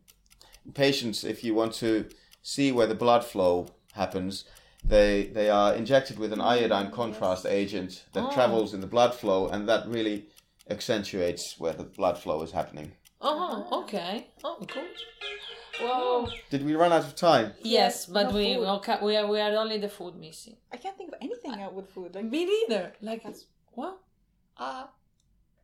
patients, 0.74 1.24
if 1.24 1.44
you 1.44 1.54
want 1.54 1.74
to 1.76 2.10
see 2.42 2.72
where 2.72 2.88
the 2.88 2.96
blood 2.96 3.24
flow 3.24 3.68
happens, 3.94 4.46
they 4.84 5.28
they 5.34 5.50
are 5.50 5.74
injected 5.74 6.18
with 6.20 6.32
an 6.34 6.42
iodine 6.42 6.92
contrast 6.92 7.46
agent 7.46 8.06
that 8.14 8.26
Oh. 8.26 8.32
travels 8.32 8.74
in 8.74 8.82
the 8.82 8.88
blood 8.88 9.14
flow, 9.16 9.48
and 9.48 9.68
that 9.68 9.88
really 9.88 10.28
accentuates 10.70 11.60
where 11.60 11.74
the 11.74 11.84
blood 11.84 12.18
flow 12.18 12.42
is 12.44 12.52
happening. 12.52 12.92
Oh, 13.22 13.68
okay. 13.84 14.28
Oh, 14.44 14.58
good. 14.60 14.90
Whoa. 15.82 16.28
Did 16.50 16.66
we 16.66 16.76
run 16.76 16.92
out 16.92 17.06
of 17.06 17.16
time? 17.16 17.54
Yes, 17.64 18.06
but 18.06 18.30
no 18.30 18.36
we 18.38 18.56
food. 18.56 18.66
okay, 18.78 18.98
we 19.02 19.16
are 19.18 19.28
we 19.28 19.40
are 19.40 19.56
only 19.58 19.78
the 19.78 19.90
food 19.90 20.16
missing. 20.16 20.58
I 20.72 20.78
can't 20.78 20.96
think 20.98 21.10
of 21.14 21.18
anything 21.22 21.54
out 21.62 21.74
with 21.74 21.90
food. 21.90 22.16
Like 22.16 22.26
Me 22.26 22.46
neither. 22.46 22.94
Like 23.02 23.24
That's- 23.24 23.46
what? 23.74 23.98
Ah. 24.58 24.90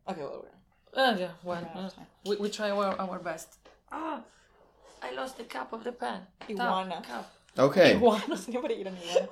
okay, 0.10 0.22
well, 0.22 0.44
we're 0.44 1.02
Uh, 1.04 1.16
yeah, 1.20 1.32
well, 1.44 1.62
We're 1.76 1.82
uh, 1.82 1.90
we, 2.26 2.36
we 2.38 2.50
try 2.50 2.70
our, 2.72 2.96
our 3.00 3.20
best. 3.20 3.50
Ah, 3.92 4.22
I 5.04 5.12
lost 5.12 5.38
the 5.38 5.44
cap 5.44 5.74
of 5.74 5.84
the 5.84 5.92
pen. 5.92 6.22
Tap, 6.40 6.50
Iguana. 6.50 7.02
cap. 7.06 7.26
Okay. 7.58 7.96
Iguana. 7.96 8.38
Nobody 8.50 8.76
eat 8.76 8.88
an 8.88 8.98
iguana. 8.98 9.28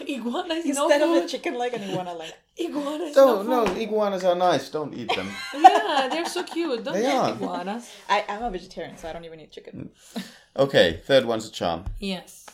iguana 0.08 0.54
is 0.54 0.66
Instead 0.66 1.00
no 1.00 1.18
of 1.18 1.24
a 1.24 1.28
chicken 1.28 1.58
leg, 1.58 1.74
an 1.74 1.82
iguana 1.90 2.14
leg. 2.14 2.32
Iguana 2.60 3.04
is 3.04 3.16
No, 3.16 3.42
no 3.42 3.64
no, 3.64 3.74
iguanas 3.74 4.24
are 4.24 4.34
nice. 4.34 4.68
Don't 4.70 4.94
eat 4.94 5.14
them. 5.14 5.28
Yeah, 5.54 6.08
they're 6.10 6.26
so 6.26 6.42
cute. 6.44 6.84
Don't 6.84 6.94
They 6.94 7.06
eat 7.06 7.14
are. 7.14 7.30
iguanas. 7.34 7.90
I, 8.08 8.24
I'm 8.28 8.42
a 8.42 8.50
vegetarian, 8.50 8.96
so 8.96 9.08
I 9.08 9.12
don't 9.12 9.24
even 9.24 9.40
eat 9.40 9.52
chicken. 9.52 9.90
Mm. 10.14 10.24
Okay, 10.56 11.00
third 11.04 11.24
one's 11.26 11.46
a 11.48 11.50
charm. 11.52 11.84
Yes. 11.98 12.46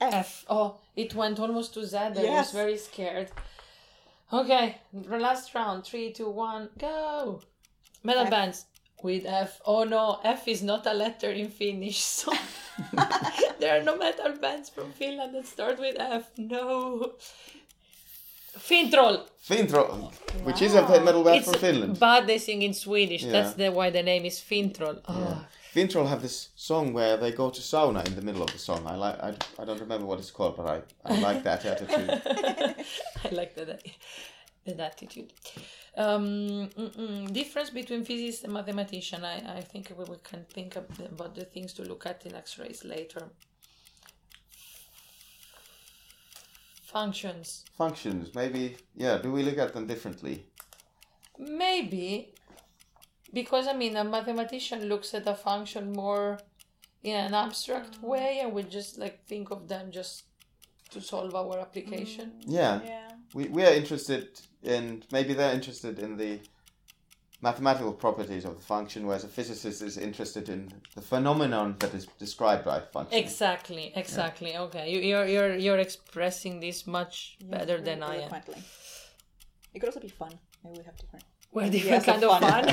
F. 0.00 0.14
F. 0.14 0.44
Oh, 0.48 0.80
it 0.96 1.14
went 1.14 1.38
almost 1.38 1.74
to 1.74 1.86
Z. 1.86 1.96
I 1.96 2.08
was 2.10 2.52
very 2.52 2.76
scared. 2.76 3.30
Okay, 4.32 4.78
the 4.92 5.18
last 5.18 5.54
round. 5.54 5.84
Three, 5.84 6.12
two, 6.12 6.28
one, 6.28 6.70
go. 6.78 7.40
Metal 8.02 8.24
F. 8.24 8.30
bands 8.30 8.66
with 9.02 9.24
F. 9.26 9.60
Oh 9.64 9.84
no, 9.84 10.20
F 10.24 10.48
is 10.48 10.62
not 10.62 10.86
a 10.86 10.92
letter 10.94 11.30
in 11.30 11.50
Finnish, 11.50 11.98
so 12.02 12.32
there 13.60 13.78
are 13.78 13.82
no 13.82 13.96
metal 13.96 14.32
bands 14.40 14.68
from 14.68 14.92
Finland 14.92 15.34
that 15.34 15.46
start 15.46 15.78
with 15.78 15.96
F. 15.98 16.30
No. 16.38 17.12
Fintroll. 18.58 19.26
Fintro, 19.48 20.10
which 20.44 20.62
is 20.62 20.74
a 20.74 20.82
metal 21.02 21.22
band 21.22 21.44
from 21.44 21.54
Finland. 21.54 21.98
but 21.98 22.26
they 22.26 22.38
sing 22.38 22.62
in 22.62 22.72
Swedish. 22.72 23.24
Yeah. 23.24 23.32
That's 23.32 23.54
the 23.54 23.70
why 23.70 23.90
the 23.90 24.02
name 24.02 24.24
is 24.24 24.40
Fintroll. 24.40 25.00
Oh. 25.08 25.14
Ah. 25.14 25.46
Fintroll 25.74 26.06
have 26.08 26.22
this 26.22 26.50
song 26.54 26.92
where 26.92 27.16
they 27.16 27.32
go 27.32 27.50
to 27.50 27.60
sauna 27.60 28.06
in 28.06 28.14
the 28.14 28.22
middle 28.22 28.42
of 28.42 28.52
the 28.52 28.58
song. 28.58 28.86
I 28.86 28.94
like. 28.94 29.18
I, 29.20 29.34
I 29.60 29.64
don't 29.64 29.80
remember 29.80 30.06
what 30.06 30.20
it's 30.20 30.30
called, 30.30 30.56
but 30.56 30.66
I, 30.66 30.82
I 31.04 31.18
like 31.18 31.42
that 31.42 31.64
attitude. 31.64 32.08
I 33.24 33.28
like 33.32 33.54
that 33.56 33.82
that 34.66 34.80
attitude. 34.80 35.32
Um, 35.96 36.70
mm, 36.76 36.96
mm, 36.96 37.32
difference 37.32 37.70
between 37.70 38.04
physicists 38.04 38.42
and 38.44 38.52
mathematician. 38.52 39.24
I, 39.24 39.58
I 39.58 39.60
think 39.60 39.92
we, 39.96 40.04
we 40.04 40.16
can 40.22 40.44
think 40.52 40.76
about 40.76 41.34
the 41.36 41.44
things 41.44 41.72
to 41.74 41.82
look 41.82 42.04
at 42.04 42.26
in 42.26 42.34
X-rays 42.34 42.84
later. 42.84 43.28
Functions, 46.82 47.64
Functions, 47.76 48.34
maybe. 48.34 48.76
Yeah. 48.96 49.18
Do 49.18 49.32
we 49.32 49.42
look 49.42 49.58
at 49.58 49.72
them 49.72 49.86
differently? 49.86 50.46
maybe, 51.38 52.34
because 53.32 53.66
I 53.66 53.72
mean 53.74 53.96
a 53.96 54.04
mathematician 54.04 54.84
looks 54.88 55.14
at 55.14 55.26
a 55.26 55.34
function 55.34 55.92
more 55.92 56.38
in 57.02 57.16
an 57.16 57.34
abstract 57.34 58.00
mm. 58.00 58.08
way, 58.08 58.40
and 58.42 58.52
we 58.52 58.62
just 58.62 58.98
like 58.98 59.24
think 59.26 59.50
of 59.50 59.68
them 59.68 59.90
just 59.90 60.24
to 60.90 61.00
solve 61.00 61.34
our 61.34 61.58
application. 61.58 62.32
Yeah. 62.46 62.80
Yeah. 62.84 63.08
We 63.34 63.48
we 63.48 63.64
are 63.64 63.72
interested 63.72 64.40
in 64.64 65.02
maybe 65.12 65.34
they're 65.34 65.54
interested 65.54 65.98
in 65.98 66.16
the 66.16 66.38
mathematical 67.42 67.92
properties 67.92 68.44
of 68.44 68.56
the 68.56 68.62
function, 68.62 69.06
whereas 69.06 69.24
a 69.24 69.28
physicist 69.28 69.82
is 69.82 69.98
interested 69.98 70.48
in 70.48 70.72
the 70.94 71.02
phenomenon 71.02 71.76
that 71.80 71.92
is 71.94 72.06
described 72.18 72.64
by 72.64 72.78
a 72.78 72.80
function. 72.80 73.18
Exactly, 73.18 73.92
exactly. 73.94 74.56
Okay, 74.56 74.90
you, 74.90 75.00
you're 75.00 75.26
you're 75.26 75.54
you're 75.56 75.78
expressing 75.78 76.60
this 76.60 76.86
much 76.86 77.36
better 77.44 77.80
than 77.80 78.02
I 78.02 78.16
am. 78.16 78.20
Eloquently. 78.32 78.62
It 79.74 79.80
could 79.80 79.88
also 79.90 80.00
be 80.00 80.08
fun. 80.08 80.32
Maybe 80.64 80.78
we 80.78 80.84
have 80.84 80.96
different. 80.96 81.24
We're 81.52 81.70
different 81.70 82.04
Yes, 82.04 82.04
kind 82.06 82.24
of 82.24 82.30
of 82.30 82.40
fun. 82.40 82.64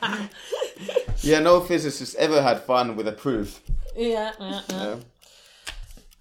fun. 0.00 0.28
Yeah, 1.22 1.38
no 1.38 1.60
physicist 1.60 2.16
ever 2.16 2.42
had 2.42 2.62
fun 2.62 2.96
with 2.96 3.06
a 3.06 3.12
proof. 3.12 3.60
yeah. 3.96 4.32
yeah, 4.40 4.60
yeah. 4.70 4.96
Yeah. 4.96 4.96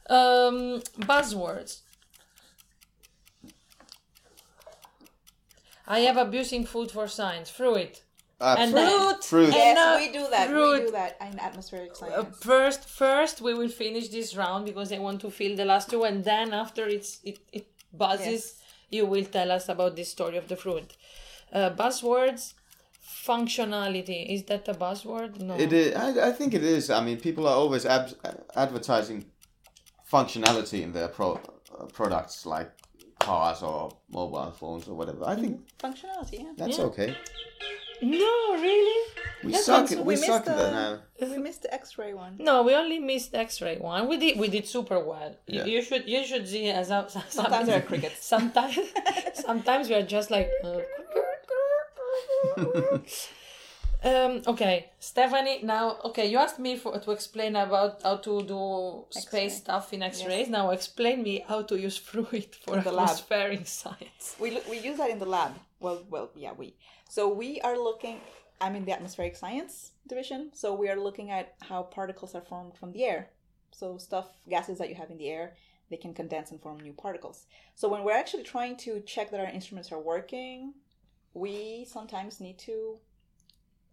Um, 0.10 0.82
buzzwords. 1.00 1.82
I 5.96 6.00
have 6.08 6.18
abusing 6.28 6.64
food 6.74 6.90
for 6.96 7.06
science. 7.20 7.50
Fruit. 7.60 7.94
Ah, 8.44 8.56
And 8.62 8.70
fruit. 8.72 8.82
then- 8.82 9.22
Fruit. 9.32 9.54
Yes, 9.62 9.78
uh, 9.78 9.96
we 10.02 10.06
do 10.20 10.24
that. 10.34 10.46
fruit. 10.52 10.80
We 10.80 10.86
do 10.88 10.92
that 11.02 11.14
in 11.30 11.36
atmospheric 11.50 11.92
Uh, 11.92 12.00
science. 12.02 12.38
first, 12.52 12.82
first 13.04 13.36
we 13.48 13.52
will 13.60 13.74
finish 13.84 14.06
this 14.18 14.30
round 14.44 14.62
because 14.70 14.90
I 14.98 15.00
want 15.08 15.20
to 15.26 15.30
fill 15.40 15.54
the 15.62 15.68
last 15.74 15.86
two, 15.92 16.02
and 16.10 16.18
then 16.32 16.48
after 16.64 16.84
it's 16.96 17.12
it 17.30 17.38
it 17.60 17.66
buzzes, 18.04 18.44
you 18.96 19.04
will 19.12 19.28
tell 19.38 19.50
us 19.58 19.66
about 19.76 19.92
the 20.00 20.06
story 20.16 20.38
of 20.42 20.46
the 20.52 20.58
fruit. 20.64 20.90
Uh, 21.58 21.70
buzzwords, 21.82 22.42
functionality. 23.30 24.20
Is 24.36 24.42
that 24.50 24.64
a 24.74 24.76
buzzword? 24.86 25.32
No. 25.50 25.54
It 25.66 25.72
is. 25.82 25.90
I, 26.06 26.08
I 26.30 26.32
think 26.38 26.50
it 26.60 26.64
is. 26.78 26.84
I 26.90 27.02
mean, 27.08 27.18
people 27.28 27.46
are 27.52 27.58
always 27.64 27.84
ab- 27.98 28.18
advertising 28.66 29.20
functionality 30.14 30.80
in 30.86 30.92
their 30.98 31.08
pro- 31.18 31.40
uh, 31.78 31.86
products, 31.98 32.46
like 32.56 32.72
cars 33.26 33.62
or 33.64 33.92
mobile 34.10 34.52
phones 34.60 34.88
or 34.88 34.96
whatever. 34.96 35.24
I 35.26 35.36
think 35.36 35.54
Functionality, 35.78 36.40
yeah. 36.44 36.52
that's 36.58 36.78
Yeah. 36.78 36.86
okay. 36.86 37.16
No, 38.04 38.34
really? 38.68 39.00
We 39.44 39.52
That's 39.52 39.66
suck. 39.66 39.82
also- 39.82 39.98
We, 39.98 40.04
we 40.04 40.16
suck 40.16 40.28
missed 40.28 40.46
that 40.46 40.58
the- 40.58 40.72
now. 40.72 40.92
We 41.34 41.38
missed 41.38 41.62
the 41.66 41.72
X-ray 41.82 42.14
one. 42.16 42.34
No, 42.40 42.64
we 42.64 42.74
only 42.74 42.98
missed 42.98 43.32
the 43.32 43.38
X-ray 43.40 43.78
one. 43.78 44.08
We 44.08 44.18
did 44.18 44.40
we 44.40 44.48
did 44.56 44.66
super 44.68 45.00
well. 45.12 45.32
You- 45.46 45.60
Yeah. 45.60 45.66
You 45.74 45.80
should 45.88 46.04
you 46.14 46.22
should 46.26 46.46
see 46.48 46.66
as 46.82 46.90
a, 46.90 47.00
Sometimes 47.30 47.68
there 47.68 47.78
are 47.78 47.86
crickets. 47.92 48.26
Sometimes 48.26 48.80
sometimes 49.48 49.84
we 49.90 49.96
are 50.00 50.08
just 50.18 50.32
like. 50.32 50.50
uh, 50.64 50.80
um, 54.04 54.42
okay, 54.48 54.92
Stephanie. 55.00 55.60
Now, 55.64 55.98
okay, 56.06 56.26
you 56.28 56.38
asked 56.38 56.60
me 56.60 56.76
for 56.76 56.98
to 57.00 57.12
explain 57.12 57.56
about 57.56 58.02
how 58.02 58.18
to 58.18 58.42
do 58.44 59.06
space 59.12 59.26
X-ray. 59.26 59.50
stuff 59.50 59.94
in 59.94 60.02
X-rays. 60.04 60.50
Now, 60.50 60.72
explain 60.72 61.22
me 61.24 61.44
how 61.48 61.62
to 61.64 61.80
use 61.80 61.98
fruit 62.10 62.56
for 62.66 62.78
In 62.78 62.84
the 62.84 62.92
lab. 62.92 63.10
atmospheric 63.10 63.68
science. 63.68 64.36
We 64.40 64.52
look, 64.52 64.68
we 64.70 64.80
use 64.80 64.98
that 64.98 65.10
in 65.12 65.20
the 65.20 65.26
lab. 65.26 65.54
Well, 65.80 66.04
well, 66.10 66.32
yeah, 66.36 66.54
we. 66.54 66.76
So 67.10 67.28
we 67.32 67.62
are 67.62 67.78
looking. 67.78 68.18
I'm 68.60 68.76
in 68.76 68.86
the 68.86 68.92
atmospheric 68.92 69.36
science 69.36 69.92
division. 70.08 70.52
So 70.54 70.74
we 70.74 70.90
are 70.90 71.00
looking 71.00 71.30
at 71.32 71.56
how 71.62 71.84
particles 71.84 72.34
are 72.36 72.42
formed 72.42 72.76
from 72.78 72.92
the 72.94 73.04
air. 73.04 73.30
So 73.72 73.98
stuff, 73.98 74.28
gases 74.50 74.78
that 74.80 74.90
you 74.90 74.96
have 74.96 75.10
in 75.10 75.18
the 75.18 75.30
air, 75.30 75.54
they 75.90 75.98
can 75.98 76.14
condense 76.14 76.52
and 76.52 76.62
form 76.62 76.80
new 76.80 76.94
particles. 76.94 77.46
So 77.76 77.88
when 77.90 78.04
we're 78.04 78.18
actually 78.18 78.44
trying 78.44 78.78
to 78.78 79.00
check 79.02 79.32
that 79.32 79.40
our 79.40 79.48
instruments 79.50 79.92
are 79.92 80.00
working, 80.00 80.74
we 81.34 81.86
sometimes 81.90 82.40
need 82.40 82.58
to 82.60 82.98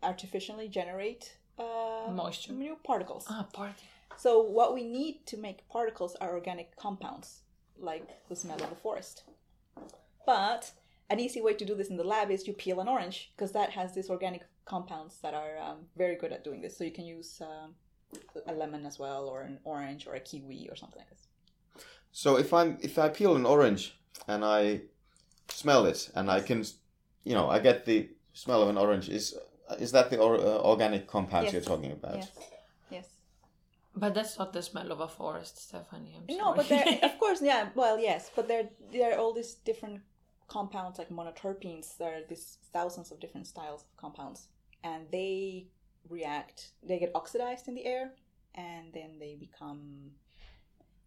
artificially 0.02 0.68
generate 0.68 1.36
uh, 1.58 2.10
Moisture. 2.10 2.52
new 2.52 2.76
particles. 2.84 3.26
Ah, 3.28 3.46
party. 3.52 3.82
So 4.16 4.40
what 4.42 4.74
we 4.74 4.84
need 4.84 5.26
to 5.26 5.36
make 5.36 5.68
particles 5.68 6.16
are 6.20 6.32
organic 6.32 6.76
compounds, 6.76 7.42
like 7.78 8.08
the 8.28 8.36
smell 8.36 8.62
of 8.62 8.70
the 8.70 8.76
forest. 8.76 9.24
But 10.26 10.72
an 11.10 11.20
easy 11.20 11.40
way 11.40 11.54
to 11.54 11.64
do 11.64 11.74
this 11.74 11.88
in 11.88 11.96
the 11.96 12.04
lab 12.04 12.30
is 12.30 12.46
you 12.46 12.52
peel 12.52 12.80
an 12.80 12.88
orange 12.88 13.32
because 13.34 13.52
that 13.52 13.70
has 13.70 13.94
these 13.94 14.10
organic 14.10 14.42
compounds 14.64 15.18
that 15.22 15.34
are 15.34 15.58
um, 15.58 15.78
very 15.96 16.16
good 16.16 16.32
at 16.32 16.44
doing 16.44 16.60
this. 16.60 16.76
So 16.76 16.84
you 16.84 16.92
can 16.92 17.06
use 17.06 17.40
um, 17.40 17.74
a 18.46 18.52
lemon 18.52 18.84
as 18.86 18.98
well, 18.98 19.26
or 19.26 19.42
an 19.42 19.58
orange, 19.64 20.06
or 20.06 20.14
a 20.14 20.20
kiwi, 20.20 20.68
or 20.70 20.76
something 20.76 20.98
like 20.98 21.10
this. 21.10 21.26
So 22.12 22.36
if 22.36 22.52
I'm 22.52 22.78
if 22.80 22.98
I 22.98 23.08
peel 23.08 23.36
an 23.36 23.46
orange 23.46 23.96
and 24.26 24.44
I 24.44 24.82
smell 25.48 25.86
it 25.86 26.10
and 26.14 26.30
I 26.30 26.40
can, 26.40 26.64
you 27.24 27.34
know, 27.34 27.48
I 27.48 27.58
get 27.58 27.84
the 27.84 28.08
smell 28.32 28.62
of 28.62 28.68
an 28.68 28.78
orange. 28.78 29.08
Is 29.08 29.34
is 29.78 29.92
that 29.92 30.10
the 30.10 30.18
or, 30.18 30.36
uh, 30.36 30.58
organic 30.72 31.06
compounds 31.06 31.44
Yes. 31.46 31.52
you're 31.54 31.62
talking 31.76 31.92
about? 31.92 32.16
Yes, 32.16 32.30
yes. 32.90 33.06
But 33.94 34.14
that's 34.14 34.38
not 34.38 34.52
the 34.52 34.62
smell 34.62 34.90
of 34.92 35.00
a 35.00 35.08
forest, 35.08 35.58
Stephanie. 35.68 36.14
I'm 36.16 36.26
sorry. 36.28 36.38
No, 36.38 36.54
but 36.54 36.68
they're 36.68 36.98
of 37.02 37.18
course, 37.22 37.40
yeah. 37.42 37.68
Well, 37.74 37.98
yes, 37.98 38.30
but 38.34 38.48
there 38.48 38.70
there 38.92 39.12
are 39.12 39.18
all 39.18 39.32
these 39.32 39.54
different 39.54 40.00
compounds 40.46 40.98
like 40.98 41.10
monoterpenes. 41.10 41.96
There 41.98 42.14
are 42.18 42.22
these 42.28 42.58
thousands 42.72 43.10
of 43.12 43.20
different 43.20 43.46
styles 43.46 43.82
of 43.82 43.96
compounds, 43.96 44.48
and 44.82 45.06
they 45.10 45.68
react. 46.08 46.72
They 46.82 46.98
get 46.98 47.10
oxidized 47.14 47.68
in 47.68 47.74
the 47.74 47.84
air, 47.84 48.12
and 48.54 48.92
then 48.92 49.18
they 49.18 49.36
become 49.36 50.12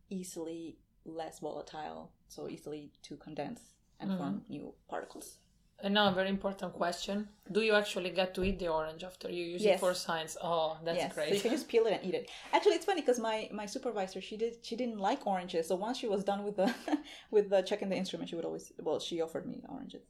easily 0.09 0.78
less 1.05 1.39
volatile, 1.39 2.12
so 2.28 2.47
easily 2.49 2.91
to 3.03 3.16
condense 3.18 3.62
and 3.99 4.18
form 4.18 4.41
new 4.49 4.74
particles. 4.89 5.38
And 5.84 5.93
now 5.95 6.07
a 6.09 6.11
very 6.11 6.29
important 6.29 6.73
question: 6.73 7.27
Do 7.51 7.61
you 7.61 7.73
actually 7.73 8.11
get 8.11 8.34
to 8.36 8.43
eat 8.43 8.59
the 8.59 8.67
orange 8.67 9.03
after 9.03 9.29
you 9.32 9.43
use 9.43 9.65
it 9.65 9.79
for 9.79 9.93
science? 9.93 10.38
Oh, 10.41 10.77
that's 10.86 10.97
yes, 10.97 11.13
great. 11.13 11.29
so 11.29 11.36
you 11.36 11.41
can 11.41 11.51
just 11.51 11.67
peel 11.67 11.86
it 11.88 11.93
and 11.93 12.03
eat 12.05 12.13
it. 12.13 12.29
Actually, 12.53 12.75
it's 12.75 12.86
funny 12.86 13.01
because 13.01 13.19
my 13.19 13.49
my 13.51 13.65
supervisor 13.65 14.21
she 14.21 14.38
did 14.38 14.53
she 14.61 14.75
didn't 14.75 14.99
like 14.99 15.25
oranges, 15.25 15.67
so 15.67 15.75
once 15.75 15.97
she 15.97 16.07
was 16.07 16.23
done 16.23 16.43
with 16.43 16.55
the 16.57 16.73
with 17.32 17.49
the 17.49 17.61
checking 17.63 17.89
the 17.89 17.95
instrument, 17.95 18.29
she 18.29 18.36
would 18.36 18.45
always 18.45 18.71
well 18.79 18.99
she 18.99 19.21
offered 19.21 19.45
me 19.47 19.61
oranges. 19.69 20.03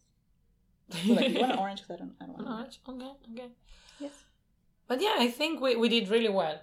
So 1.06 1.14
like, 1.14 1.30
you 1.30 1.40
want 1.40 1.54
an 1.54 1.60
orange? 1.60 1.82
'Cause 1.82 1.92
I 1.92 1.98
don't 2.02 2.16
I 2.22 2.26
don't 2.26 2.38
want 2.38 2.48
An 2.48 2.54
an 2.54 2.60
orange? 2.60 2.80
Okay, 2.90 3.12
okay. 3.34 3.50
Yes. 4.00 4.14
But 4.88 5.02
yeah, 5.02 5.16
I 5.20 5.30
think 5.30 5.62
we, 5.62 5.76
we 5.78 5.88
did 5.88 6.10
really 6.10 6.30
well. 6.42 6.60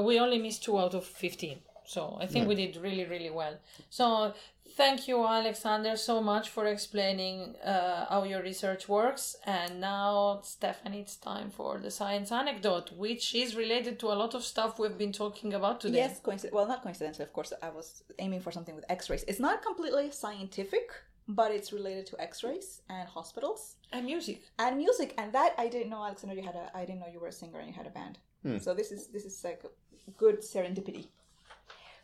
We 0.00 0.18
only 0.18 0.38
missed 0.38 0.64
two 0.64 0.78
out 0.78 0.94
of 0.94 1.04
15. 1.04 1.58
So 1.86 2.18
I 2.20 2.26
think 2.26 2.48
we 2.48 2.54
did 2.54 2.76
really, 2.76 3.04
really 3.04 3.30
well. 3.30 3.54
So 3.90 4.34
thank 4.76 5.06
you, 5.08 5.24
Alexander, 5.24 5.96
so 5.96 6.20
much 6.20 6.48
for 6.48 6.66
explaining 6.66 7.54
uh, 7.64 8.06
how 8.10 8.24
your 8.24 8.42
research 8.42 8.88
works. 8.88 9.36
And 9.44 9.80
now, 9.80 10.40
Stephanie, 10.42 11.00
it's 11.00 11.16
time 11.16 11.50
for 11.50 11.78
the 11.78 11.90
science 11.90 12.32
anecdote, 12.32 12.90
which 12.92 13.34
is 13.34 13.54
related 13.54 13.98
to 14.00 14.06
a 14.08 14.16
lot 14.22 14.34
of 14.34 14.42
stuff 14.44 14.78
we've 14.80 14.98
been 14.98 15.12
talking 15.12 15.54
about 15.54 15.80
today. 15.80 15.98
Yes, 15.98 16.18
coincident. 16.20 16.54
Well, 16.54 16.66
not 16.66 16.82
coincidentally, 16.82 17.24
of 17.24 17.32
course. 17.32 17.52
I 17.62 17.70
was 17.70 18.02
aiming 18.18 18.40
for 18.40 18.50
something 18.50 18.74
with 18.74 18.84
X-rays. 18.88 19.24
It's 19.28 19.40
not 19.40 19.62
completely 19.62 20.10
scientific, 20.10 20.86
but 21.28 21.50
it's 21.52 21.72
related 21.72 22.06
to 22.06 22.20
X-rays 22.20 22.82
and 22.88 23.08
hospitals 23.08 23.76
And 23.92 24.04
music. 24.06 24.42
and 24.58 24.76
music. 24.76 25.14
And 25.18 25.32
that 25.32 25.54
I 25.58 25.68
didn't 25.68 25.90
know, 25.90 26.02
Alexander. 26.04 26.34
You 26.34 26.42
had 26.42 26.56
a. 26.56 26.70
I 26.74 26.84
didn't 26.84 27.00
know 27.00 27.10
you 27.12 27.20
were 27.20 27.28
a 27.28 27.32
singer 27.32 27.58
and 27.60 27.68
you 27.68 27.74
had 27.74 27.86
a 27.86 27.90
band. 28.00 28.18
So 28.62 28.74
this 28.74 28.92
is 28.92 29.08
this 29.08 29.24
is 29.24 29.42
like 29.42 29.60
good 30.16 30.40
serendipity. 30.40 31.06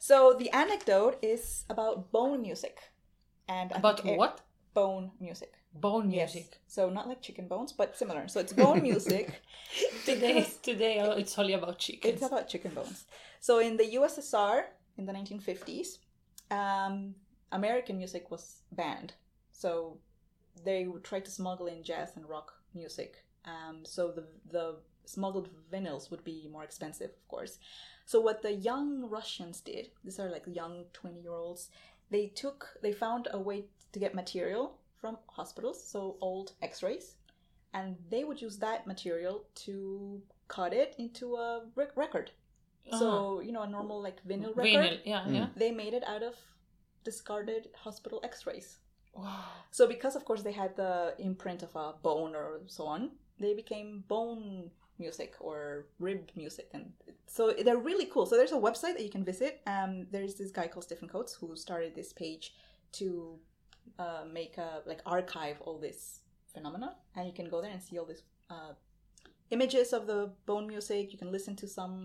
So 0.02 0.34
the 0.36 0.50
anecdote 0.50 1.16
is 1.22 1.64
about 1.70 2.10
bone 2.10 2.42
music, 2.42 2.76
and 3.48 3.72
I 3.72 3.78
About 3.78 4.00
think- 4.00 4.18
what? 4.18 4.40
Bone 4.74 5.12
music. 5.20 5.52
Bone 5.74 6.10
Yes. 6.10 6.34
music. 6.34 6.58
So 6.66 6.90
not 6.90 7.06
like 7.06 7.22
chicken 7.22 7.46
bones, 7.46 7.72
but 7.72 7.96
similar. 7.96 8.26
So 8.26 8.40
it's 8.40 8.52
bone 8.64 8.82
music. 8.82 9.40
Today, 10.04 10.44
today 10.60 10.98
uh, 10.98 11.12
it's 11.22 11.38
only 11.38 11.52
about 11.52 11.78
chickens. 11.78 12.14
It's 12.14 12.26
about 12.26 12.48
chicken 12.48 12.72
bones. 12.74 13.04
So 13.38 13.60
in 13.60 13.76
the 13.76 13.84
USSR 13.98 14.64
in 14.98 15.06
the 15.06 15.12
1950s, 15.12 15.98
um, 16.50 17.14
American 17.52 17.96
music 17.96 18.28
was 18.28 18.62
banned. 18.72 19.12
So 19.52 19.98
they 20.64 20.88
would 20.88 21.04
try 21.04 21.20
to 21.20 21.30
smuggle 21.30 21.68
in 21.68 21.84
jazz 21.84 22.16
and 22.16 22.28
rock 22.28 22.52
music. 22.74 23.22
Um, 23.44 23.84
so 23.84 24.10
the 24.10 24.24
the 24.50 24.66
smuggled 25.04 25.48
vinyls 25.72 26.10
would 26.10 26.24
be 26.24 26.48
more 26.50 26.64
expensive, 26.64 27.10
of 27.10 27.28
course. 27.28 27.58
So 28.04 28.20
what 28.20 28.42
the 28.42 28.52
young 28.52 29.08
Russians 29.08 29.60
did, 29.60 29.90
these 30.04 30.18
are 30.18 30.30
like 30.30 30.44
young 30.46 30.84
20 30.92 31.20
year 31.20 31.32
olds, 31.32 31.70
they 32.10 32.26
took 32.26 32.78
they 32.82 32.92
found 32.92 33.28
a 33.30 33.38
way 33.38 33.64
to 33.92 33.98
get 33.98 34.14
material 34.14 34.78
from 35.00 35.18
hospitals, 35.28 35.82
so 35.82 36.16
old 36.20 36.52
X-rays, 36.62 37.16
and 37.74 37.96
they 38.10 38.24
would 38.24 38.40
use 38.40 38.58
that 38.58 38.86
material 38.86 39.44
to 39.54 40.20
cut 40.48 40.72
it 40.72 40.94
into 40.98 41.36
a 41.36 41.62
rec- 41.74 41.96
record. 41.96 42.30
So 42.98 43.08
uh-huh. 43.08 43.40
you 43.40 43.52
know 43.52 43.62
a 43.62 43.68
normal 43.68 44.02
like 44.02 44.22
vinyl 44.26 44.56
record. 44.56 44.84
Vinyl, 44.84 44.98
yeah, 45.04 45.24
hmm. 45.24 45.34
yeah. 45.34 45.46
They 45.56 45.70
made 45.70 45.94
it 45.94 46.04
out 46.06 46.22
of 46.22 46.34
discarded 47.04 47.68
hospital 47.74 48.20
X-rays. 48.22 48.78
Wow. 49.14 49.44
So 49.70 49.86
because 49.86 50.16
of 50.16 50.24
course 50.24 50.42
they 50.42 50.52
had 50.52 50.76
the 50.76 51.14
imprint 51.18 51.62
of 51.62 51.74
a 51.76 51.94
bone 52.02 52.34
or 52.34 52.60
so 52.66 52.84
on, 52.84 53.10
they 53.38 53.54
became 53.54 54.04
bone 54.08 54.70
music 55.06 55.30
or 55.40 55.86
rib 56.06 56.20
music, 56.42 56.68
and 56.74 56.84
so 57.36 57.42
they're 57.64 57.84
really 57.90 58.08
cool. 58.12 58.26
So 58.26 58.34
there's 58.36 58.56
a 58.60 58.64
website 58.68 58.94
that 58.96 59.04
you 59.06 59.14
can 59.16 59.24
visit. 59.32 59.52
Um, 59.74 59.92
there's 60.14 60.34
this 60.40 60.50
guy 60.58 60.66
called 60.70 60.84
Stephen 60.88 61.08
Coates 61.14 61.34
who 61.38 61.48
started 61.66 61.92
this 61.94 62.12
page 62.22 62.44
to 63.00 63.38
uh, 64.04 64.24
make 64.38 64.54
a 64.68 64.70
like 64.90 65.02
archive 65.16 65.58
all 65.64 65.78
this 65.78 66.20
phenomena, 66.54 66.90
and 67.14 67.26
you 67.28 67.34
can 67.40 67.48
go 67.54 67.58
there 67.62 67.72
and 67.76 67.82
see 67.82 67.98
all 67.98 68.08
these 68.12 68.24
uh, 68.54 68.72
images 69.50 69.92
of 69.92 70.06
the 70.06 70.20
bone 70.46 70.66
music. 70.74 71.12
You 71.12 71.18
can 71.18 71.32
listen 71.36 71.54
to 71.56 71.68
some 71.68 71.96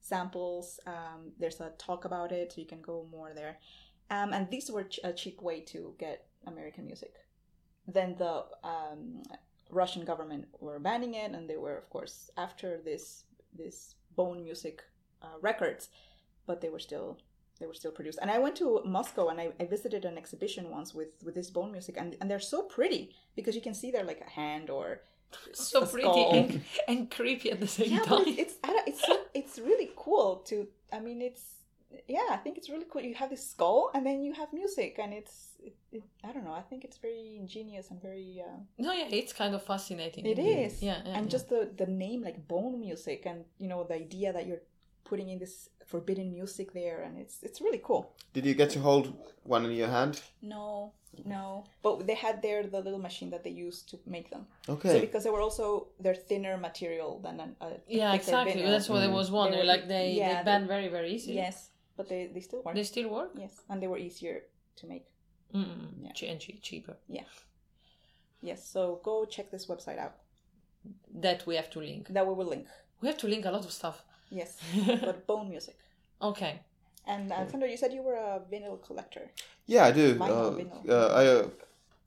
samples. 0.00 0.80
Um, 0.86 1.32
there's 1.38 1.60
a 1.60 1.70
talk 1.78 2.04
about 2.04 2.32
it, 2.32 2.52
so 2.52 2.60
you 2.60 2.66
can 2.66 2.82
go 2.82 3.06
more 3.10 3.32
there. 3.34 3.58
Um, 4.10 4.32
and 4.32 4.50
these 4.50 4.70
were 4.70 4.84
ch- 4.84 5.00
a 5.04 5.12
cheap 5.12 5.40
way 5.40 5.60
to 5.72 5.94
get 5.98 6.26
American 6.46 6.84
music. 6.86 7.14
Then 7.86 8.16
the 8.18 8.44
um, 8.64 9.22
Russian 9.70 10.04
government 10.04 10.48
were 10.60 10.78
banning 10.78 11.14
it, 11.14 11.32
and 11.32 11.48
they 11.48 11.56
were, 11.56 11.76
of 11.76 11.88
course, 11.90 12.30
after 12.36 12.80
this 12.84 13.24
this 13.56 13.94
bone 14.16 14.42
music 14.44 14.82
uh, 15.22 15.38
records, 15.40 15.88
but 16.46 16.60
they 16.60 16.68
were 16.68 16.78
still 16.78 17.18
they 17.58 17.66
were 17.66 17.74
still 17.74 17.92
produced. 17.92 18.18
And 18.22 18.30
I 18.30 18.38
went 18.38 18.56
to 18.56 18.82
Moscow 18.84 19.28
and 19.28 19.40
I, 19.40 19.50
I 19.60 19.66
visited 19.66 20.04
an 20.04 20.16
exhibition 20.16 20.70
once 20.70 20.94
with 20.94 21.22
with 21.24 21.34
this 21.34 21.50
bone 21.50 21.72
music, 21.72 21.96
and 21.98 22.16
and 22.20 22.30
they're 22.30 22.40
so 22.40 22.62
pretty 22.62 23.14
because 23.36 23.54
you 23.54 23.62
can 23.62 23.74
see 23.74 23.90
they're 23.90 24.04
like 24.04 24.22
a 24.26 24.30
hand 24.30 24.70
or 24.70 25.02
so 25.52 25.82
a 25.82 25.86
pretty 25.86 26.08
skull. 26.08 26.34
and, 26.34 26.62
and 26.88 27.10
creepy 27.10 27.50
at 27.50 27.60
the 27.60 27.66
same 27.68 27.92
yeah, 27.92 28.04
but 28.08 28.24
time. 28.24 28.34
it's 28.36 28.54
it's 28.64 28.82
it's 28.86 29.06
so, 29.06 29.18
it's 29.34 29.58
really 29.58 29.90
cool 29.96 30.36
to. 30.46 30.66
I 30.92 30.98
mean, 30.98 31.22
it's 31.22 31.59
yeah, 32.08 32.28
I 32.30 32.36
think 32.36 32.56
it's 32.58 32.68
really 32.70 32.86
cool. 32.90 33.02
You 33.02 33.14
have 33.14 33.30
this 33.30 33.48
skull, 33.50 33.90
and 33.94 34.04
then 34.06 34.22
you 34.22 34.32
have 34.34 34.52
music, 34.52 34.98
and 35.02 35.12
it's 35.12 35.34
it, 35.62 35.74
it, 35.92 36.02
I 36.24 36.32
don't 36.32 36.44
know. 36.44 36.52
I 36.52 36.62
think 36.62 36.84
it's 36.84 36.98
very 36.98 37.36
ingenious 37.36 37.90
and 37.90 38.00
very. 38.00 38.42
Uh, 38.46 38.58
no, 38.78 38.92
yeah, 38.92 39.08
it's 39.10 39.32
kind 39.32 39.54
of 39.54 39.62
fascinating. 39.62 40.24
it 40.26 40.38
indeed. 40.38 40.64
is, 40.66 40.82
Yeah, 40.82 40.98
yeah, 41.04 41.16
and 41.16 41.26
yeah. 41.26 41.30
just 41.30 41.48
the 41.48 41.70
the 41.76 41.86
name 41.86 42.22
like 42.22 42.46
bone 42.48 42.78
music, 42.80 43.26
and 43.26 43.44
you 43.58 43.68
know 43.68 43.84
the 43.84 43.94
idea 43.94 44.32
that 44.32 44.46
you're 44.46 44.62
putting 45.04 45.28
in 45.28 45.38
this 45.38 45.70
forbidden 45.86 46.32
music 46.32 46.72
there, 46.72 47.02
and 47.02 47.18
it's 47.18 47.42
it's 47.42 47.60
really 47.60 47.80
cool. 47.82 48.14
Did 48.32 48.46
you 48.46 48.54
get 48.54 48.70
to 48.70 48.80
hold 48.80 49.12
one 49.42 49.64
in 49.64 49.72
your 49.72 49.88
hand? 49.88 50.22
No, 50.42 50.92
no, 51.24 51.64
but 51.82 52.06
they 52.06 52.14
had 52.14 52.40
there 52.42 52.62
the 52.62 52.80
little 52.80 53.00
machine 53.00 53.30
that 53.30 53.42
they 53.42 53.50
used 53.50 53.88
to 53.90 53.98
make 54.06 54.30
them. 54.30 54.46
So 54.66 54.74
Okay. 54.74 55.00
because 55.00 55.24
they 55.24 55.30
were 55.30 55.40
also 55.48 55.88
they're 55.98 56.14
thinner 56.28 56.56
material 56.56 57.18
than 57.24 57.40
an, 57.40 57.56
a 57.60 57.68
yeah, 57.88 58.12
thicker 58.12 58.22
exactly. 58.22 58.62
vinyl. 58.62 58.70
That's 58.70 58.88
what 58.88 59.02
I 59.02 59.08
was 59.08 59.28
wondering. 59.32 59.60
were- 59.66 59.72
like 59.74 59.88
they 59.88 60.12
yeah, 60.12 60.28
they 60.28 60.34
they- 60.38 60.44
bend 60.44 60.68
very 60.68 60.88
very 60.88 61.10
easily. 61.16 61.34
Yes, 61.36 61.70
but 62.00 62.08
they 62.08 62.30
they 62.34 62.40
still 62.40 62.62
work. 62.64 62.74
They 62.74 62.84
still 62.84 63.08
work. 63.10 63.30
Yes, 63.34 63.54
and 63.68 63.80
they 63.80 63.88
were 63.88 64.00
easier 64.00 64.36
to 64.80 64.86
make. 64.86 65.04
Mm, 65.54 66.04
Yeah. 66.04 66.12
che- 66.14 66.28
and 66.32 66.40
che- 66.40 66.58
cheaper. 66.62 66.96
Yeah. 67.08 67.26
Yes, 68.42 68.60
so 68.72 69.00
go 69.04 69.26
check 69.26 69.50
this 69.50 69.66
website 69.68 69.98
out. 69.98 70.14
That 71.22 71.46
we 71.46 71.56
have 71.56 71.68
to 71.70 71.80
link. 71.80 72.08
That 72.08 72.26
we 72.26 72.32
will 72.34 72.48
link. 72.48 72.66
We 73.02 73.08
have 73.08 73.18
to 73.18 73.26
link 73.28 73.44
a 73.46 73.50
lot 73.50 73.64
of 73.64 73.72
stuff. 73.72 74.02
Yes, 74.30 74.56
but 75.04 75.26
bone 75.26 75.48
music. 75.50 75.76
Okay. 76.20 76.60
And 77.06 77.32
Alexander, 77.32 77.66
you 77.66 77.76
said 77.76 77.92
you 77.92 78.02
were 78.02 78.14
a 78.16 78.40
vinyl 78.52 78.78
collector. 78.86 79.30
Yeah, 79.66 79.86
I 79.88 79.92
do. 79.92 80.14
Vinyl, 80.14 80.30
Uh, 80.30 80.50
vinyl. 80.58 80.88
uh, 80.88 81.20
I, 81.20 81.26
uh, 81.26 81.48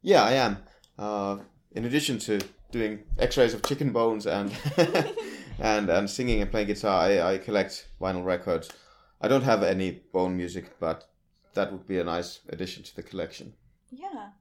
yeah, 0.01 0.23
I 0.23 0.33
am. 0.45 0.57
Uh, 0.97 1.37
in 1.75 1.85
addition 1.85 2.17
to 2.19 2.39
doing 2.71 3.03
X-rays 3.19 3.53
of 3.53 3.61
chicken 3.63 3.91
bones 3.91 4.25
and 4.27 4.51
and 5.59 5.89
and 5.89 6.09
singing 6.09 6.41
and 6.41 6.49
playing 6.51 6.67
guitar, 6.67 7.09
I, 7.09 7.33
I 7.33 7.37
collect 7.39 7.87
vinyl 7.99 8.23
records. 8.25 8.69
I 9.23 9.29
don't 9.29 9.43
have 9.43 9.63
any 9.63 9.91
bone 10.11 10.35
music, 10.35 10.77
but 10.79 11.09
that 11.53 11.71
would 11.71 11.87
be 11.87 11.97
a 11.99 12.03
nice 12.03 12.41
addition 12.49 12.83
to 12.83 12.95
the 12.95 13.03
collection. 13.03 13.53
Yeah. 13.89 14.31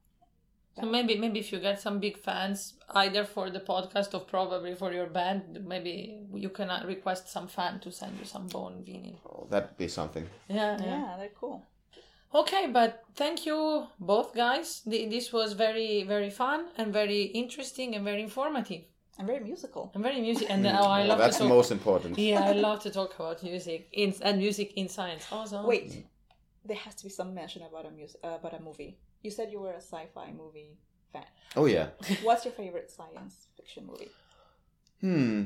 So 0.75 0.87
maybe 0.87 1.19
maybe 1.19 1.39
if 1.39 1.53
you 1.53 1.61
get 1.61 1.81
some 1.81 2.01
big 2.01 2.17
fans, 2.19 2.75
either 2.91 3.25
for 3.25 3.51
the 3.51 3.61
podcast 3.61 4.15
or 4.15 4.21
probably 4.21 4.75
for 4.75 4.93
your 4.93 5.07
band, 5.07 5.61
maybe 5.67 5.95
you 6.35 6.49
can 6.49 6.71
uh, 6.71 6.83
request 6.87 7.29
some 7.29 7.47
fan 7.47 7.79
to 7.81 7.93
send 7.93 8.19
you 8.19 8.25
some 8.25 8.47
bone 8.49 8.83
vinyl. 8.87 9.19
Oh, 9.27 9.47
that'd 9.51 9.77
be 9.77 9.89
something. 9.89 10.27
Yeah, 10.49 10.79
Yeah, 10.81 10.87
yeah. 10.87 11.15
they're 11.19 11.37
cool. 11.39 11.67
Okay, 12.35 12.67
but 12.73 13.03
thank 13.15 13.45
you 13.45 13.87
both 14.01 14.35
guys. 14.35 14.83
This 14.87 15.33
was 15.33 15.53
very 15.53 16.03
very 16.05 16.31
fun 16.31 16.69
and 16.79 16.93
very 16.93 17.23
interesting 17.43 17.95
and 17.95 18.05
very 18.05 18.23
informative 18.23 18.83
And 19.19 19.27
very 19.27 19.41
musical. 19.41 19.93
I'm 19.95 20.03
very 20.03 20.21
music. 20.21 20.49
And 20.51 20.67
oh, 20.67 20.71
I 20.71 21.03
Yeah, 21.03 21.09
love 21.09 21.19
that's 21.19 21.37
to 21.37 21.43
the 21.43 21.49
talk. 21.49 21.57
most 21.59 21.71
important. 21.71 22.19
Yeah, 22.19 22.45
I 22.45 22.53
love 22.53 22.81
to 22.83 22.91
talk 22.99 23.15
about 23.15 23.43
music 23.43 23.89
in 23.93 24.15
and 24.23 24.39
music 24.39 24.73
in 24.77 24.89
science. 24.89 25.27
Awesome. 25.31 25.67
Wait, 25.67 26.07
there 26.65 26.77
has 26.77 26.95
to 26.97 27.05
be 27.05 27.11
some 27.11 27.35
mention 27.35 27.63
about 27.63 27.85
a 27.87 27.91
music 27.91 28.21
uh, 28.25 28.37
about 28.41 28.55
a 28.55 28.63
movie. 28.63 28.99
You 29.23 29.31
said 29.31 29.53
you 29.53 29.61
were 29.61 29.73
a 29.73 29.81
sci-fi 29.83 30.33
movie 30.33 30.79
fan. 31.13 31.27
Oh 31.57 31.67
yeah. 31.67 31.89
What's 32.23 32.45
your 32.47 32.55
favorite 32.55 32.91
science 32.91 33.49
fiction 33.57 33.87
movie? 33.87 34.11
Hmm. 35.01 35.45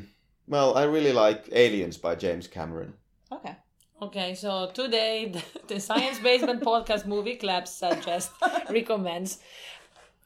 Well, 0.49 0.77
I 0.79 0.85
really 0.85 1.13
like 1.13 1.49
Aliens 1.53 1.97
by 1.97 2.15
James 2.15 2.47
Cameron. 2.47 2.95
Okay. 3.33 3.57
Okay, 4.01 4.35
so 4.35 4.71
today 4.75 5.29
the, 5.35 5.43
the 5.75 5.81
Science 5.81 6.19
Basement 6.21 6.63
Podcast 6.63 7.07
Movie 7.07 7.37
Club 7.37 7.67
suggests, 7.67 8.31
recommends 8.71 9.39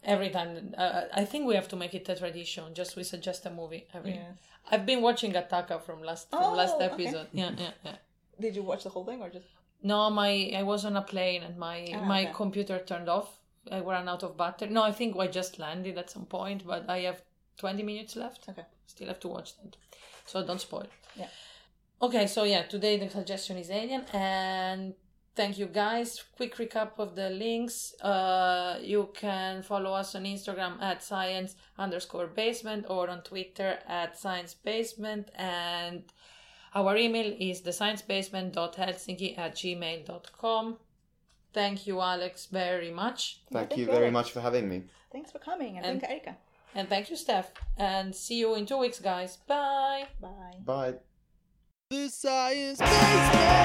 every 0.04 0.30
time. 0.30 0.74
Uh, 0.76 1.02
I 1.12 1.24
think 1.24 1.46
we 1.46 1.54
have 1.54 1.68
to 1.68 1.76
make 1.76 1.94
it 1.94 2.08
a 2.08 2.14
tradition. 2.16 2.74
Just 2.74 2.96
we 2.96 3.04
suggest 3.04 3.46
a 3.46 3.50
movie 3.50 3.86
every. 3.94 4.12
Yes. 4.14 4.36
I've 4.70 4.86
been 4.86 5.02
watching 5.02 5.34
Attacker 5.36 5.78
from 5.78 6.02
last 6.02 6.30
from 6.30 6.42
Oh, 6.42 6.54
last 6.54 6.74
okay. 6.76 6.84
episode. 6.86 7.28
Yeah, 7.32 7.50
yeah, 7.58 7.70
yeah. 7.84 7.96
Did 8.40 8.56
you 8.56 8.62
watch 8.62 8.84
the 8.84 8.90
whole 8.90 9.04
thing 9.04 9.20
or 9.22 9.30
just? 9.30 9.46
No, 9.82 10.10
my 10.10 10.52
I 10.56 10.62
was 10.62 10.84
on 10.84 10.96
a 10.96 11.02
plane 11.02 11.42
and 11.42 11.56
my 11.56 11.88
Ah, 11.94 12.04
my 12.04 12.22
okay. 12.24 12.32
computer 12.34 12.78
turned 12.78 13.08
off. 13.08 13.28
I 13.70 13.80
ran 13.80 14.08
out 14.08 14.22
of 14.22 14.36
battery. 14.36 14.68
No, 14.68 14.82
I 14.82 14.92
think 14.92 15.16
I 15.16 15.26
just 15.26 15.58
landed 15.58 15.98
at 15.98 16.10
some 16.10 16.26
point, 16.26 16.66
but 16.66 16.88
I 16.88 16.98
have 17.00 17.22
twenty 17.56 17.82
minutes 17.82 18.16
left. 18.16 18.48
Okay. 18.48 18.64
Still 18.86 19.08
have 19.08 19.20
to 19.20 19.28
watch 19.28 19.56
that, 19.58 19.76
so 20.26 20.44
don't 20.44 20.60
spoil. 20.60 20.86
Yeah. 21.16 21.28
Okay, 22.02 22.26
so 22.26 22.44
yeah, 22.44 22.62
today 22.62 22.96
the 22.98 23.08
suggestion 23.10 23.58
is 23.58 23.70
Alien, 23.70 24.04
and 24.14 24.94
thank 25.34 25.58
you 25.58 25.66
guys. 25.66 26.22
Quick 26.36 26.56
recap 26.56 26.92
of 26.98 27.14
the 27.16 27.30
links. 27.30 27.94
Uh, 28.00 28.78
you 28.82 29.10
can 29.14 29.62
follow 29.62 29.92
us 29.94 30.14
on 30.14 30.24
Instagram 30.24 30.80
at 30.82 31.02
science 31.02 31.54
underscore 31.78 32.26
basement 32.28 32.86
or 32.88 33.08
on 33.08 33.22
Twitter 33.22 33.78
at 33.86 34.18
science 34.18 34.54
basement 34.54 35.30
and 35.36 36.04
our 36.74 36.96
email 36.96 37.34
is 37.38 37.62
the 37.62 37.72
science 37.72 38.02
thesciencebasement.helsinki 38.02 39.38
at 39.38 39.54
gmail.com. 39.56 40.76
Thank 41.52 41.86
you, 41.88 42.00
Alex, 42.00 42.46
very 42.46 42.92
much. 42.92 43.40
Thank 43.52 43.70
thank 43.70 43.78
you 43.78 43.86
you, 43.86 43.90
very 43.90 44.04
Alex. 44.04 44.12
much 44.12 44.30
for 44.32 44.40
having 44.40 44.68
me. 44.68 44.84
Thanks 45.10 45.32
for 45.32 45.40
coming 45.40 45.76
and, 45.78 45.86
And- 45.86 46.00
thank 46.00 46.12
Erika. 46.12 46.36
And 46.72 46.88
thank 46.88 47.10
you, 47.10 47.16
Steph. 47.16 47.50
And 47.76 48.14
see 48.14 48.38
you 48.38 48.54
in 48.54 48.64
two 48.64 48.76
weeks, 48.78 49.00
guys. 49.00 49.38
Bye. 49.48 50.06
Bye. 50.20 50.54
Bye. 50.64 50.94
The 51.90 52.08
Science 52.08 52.78
Basement. 52.78 53.60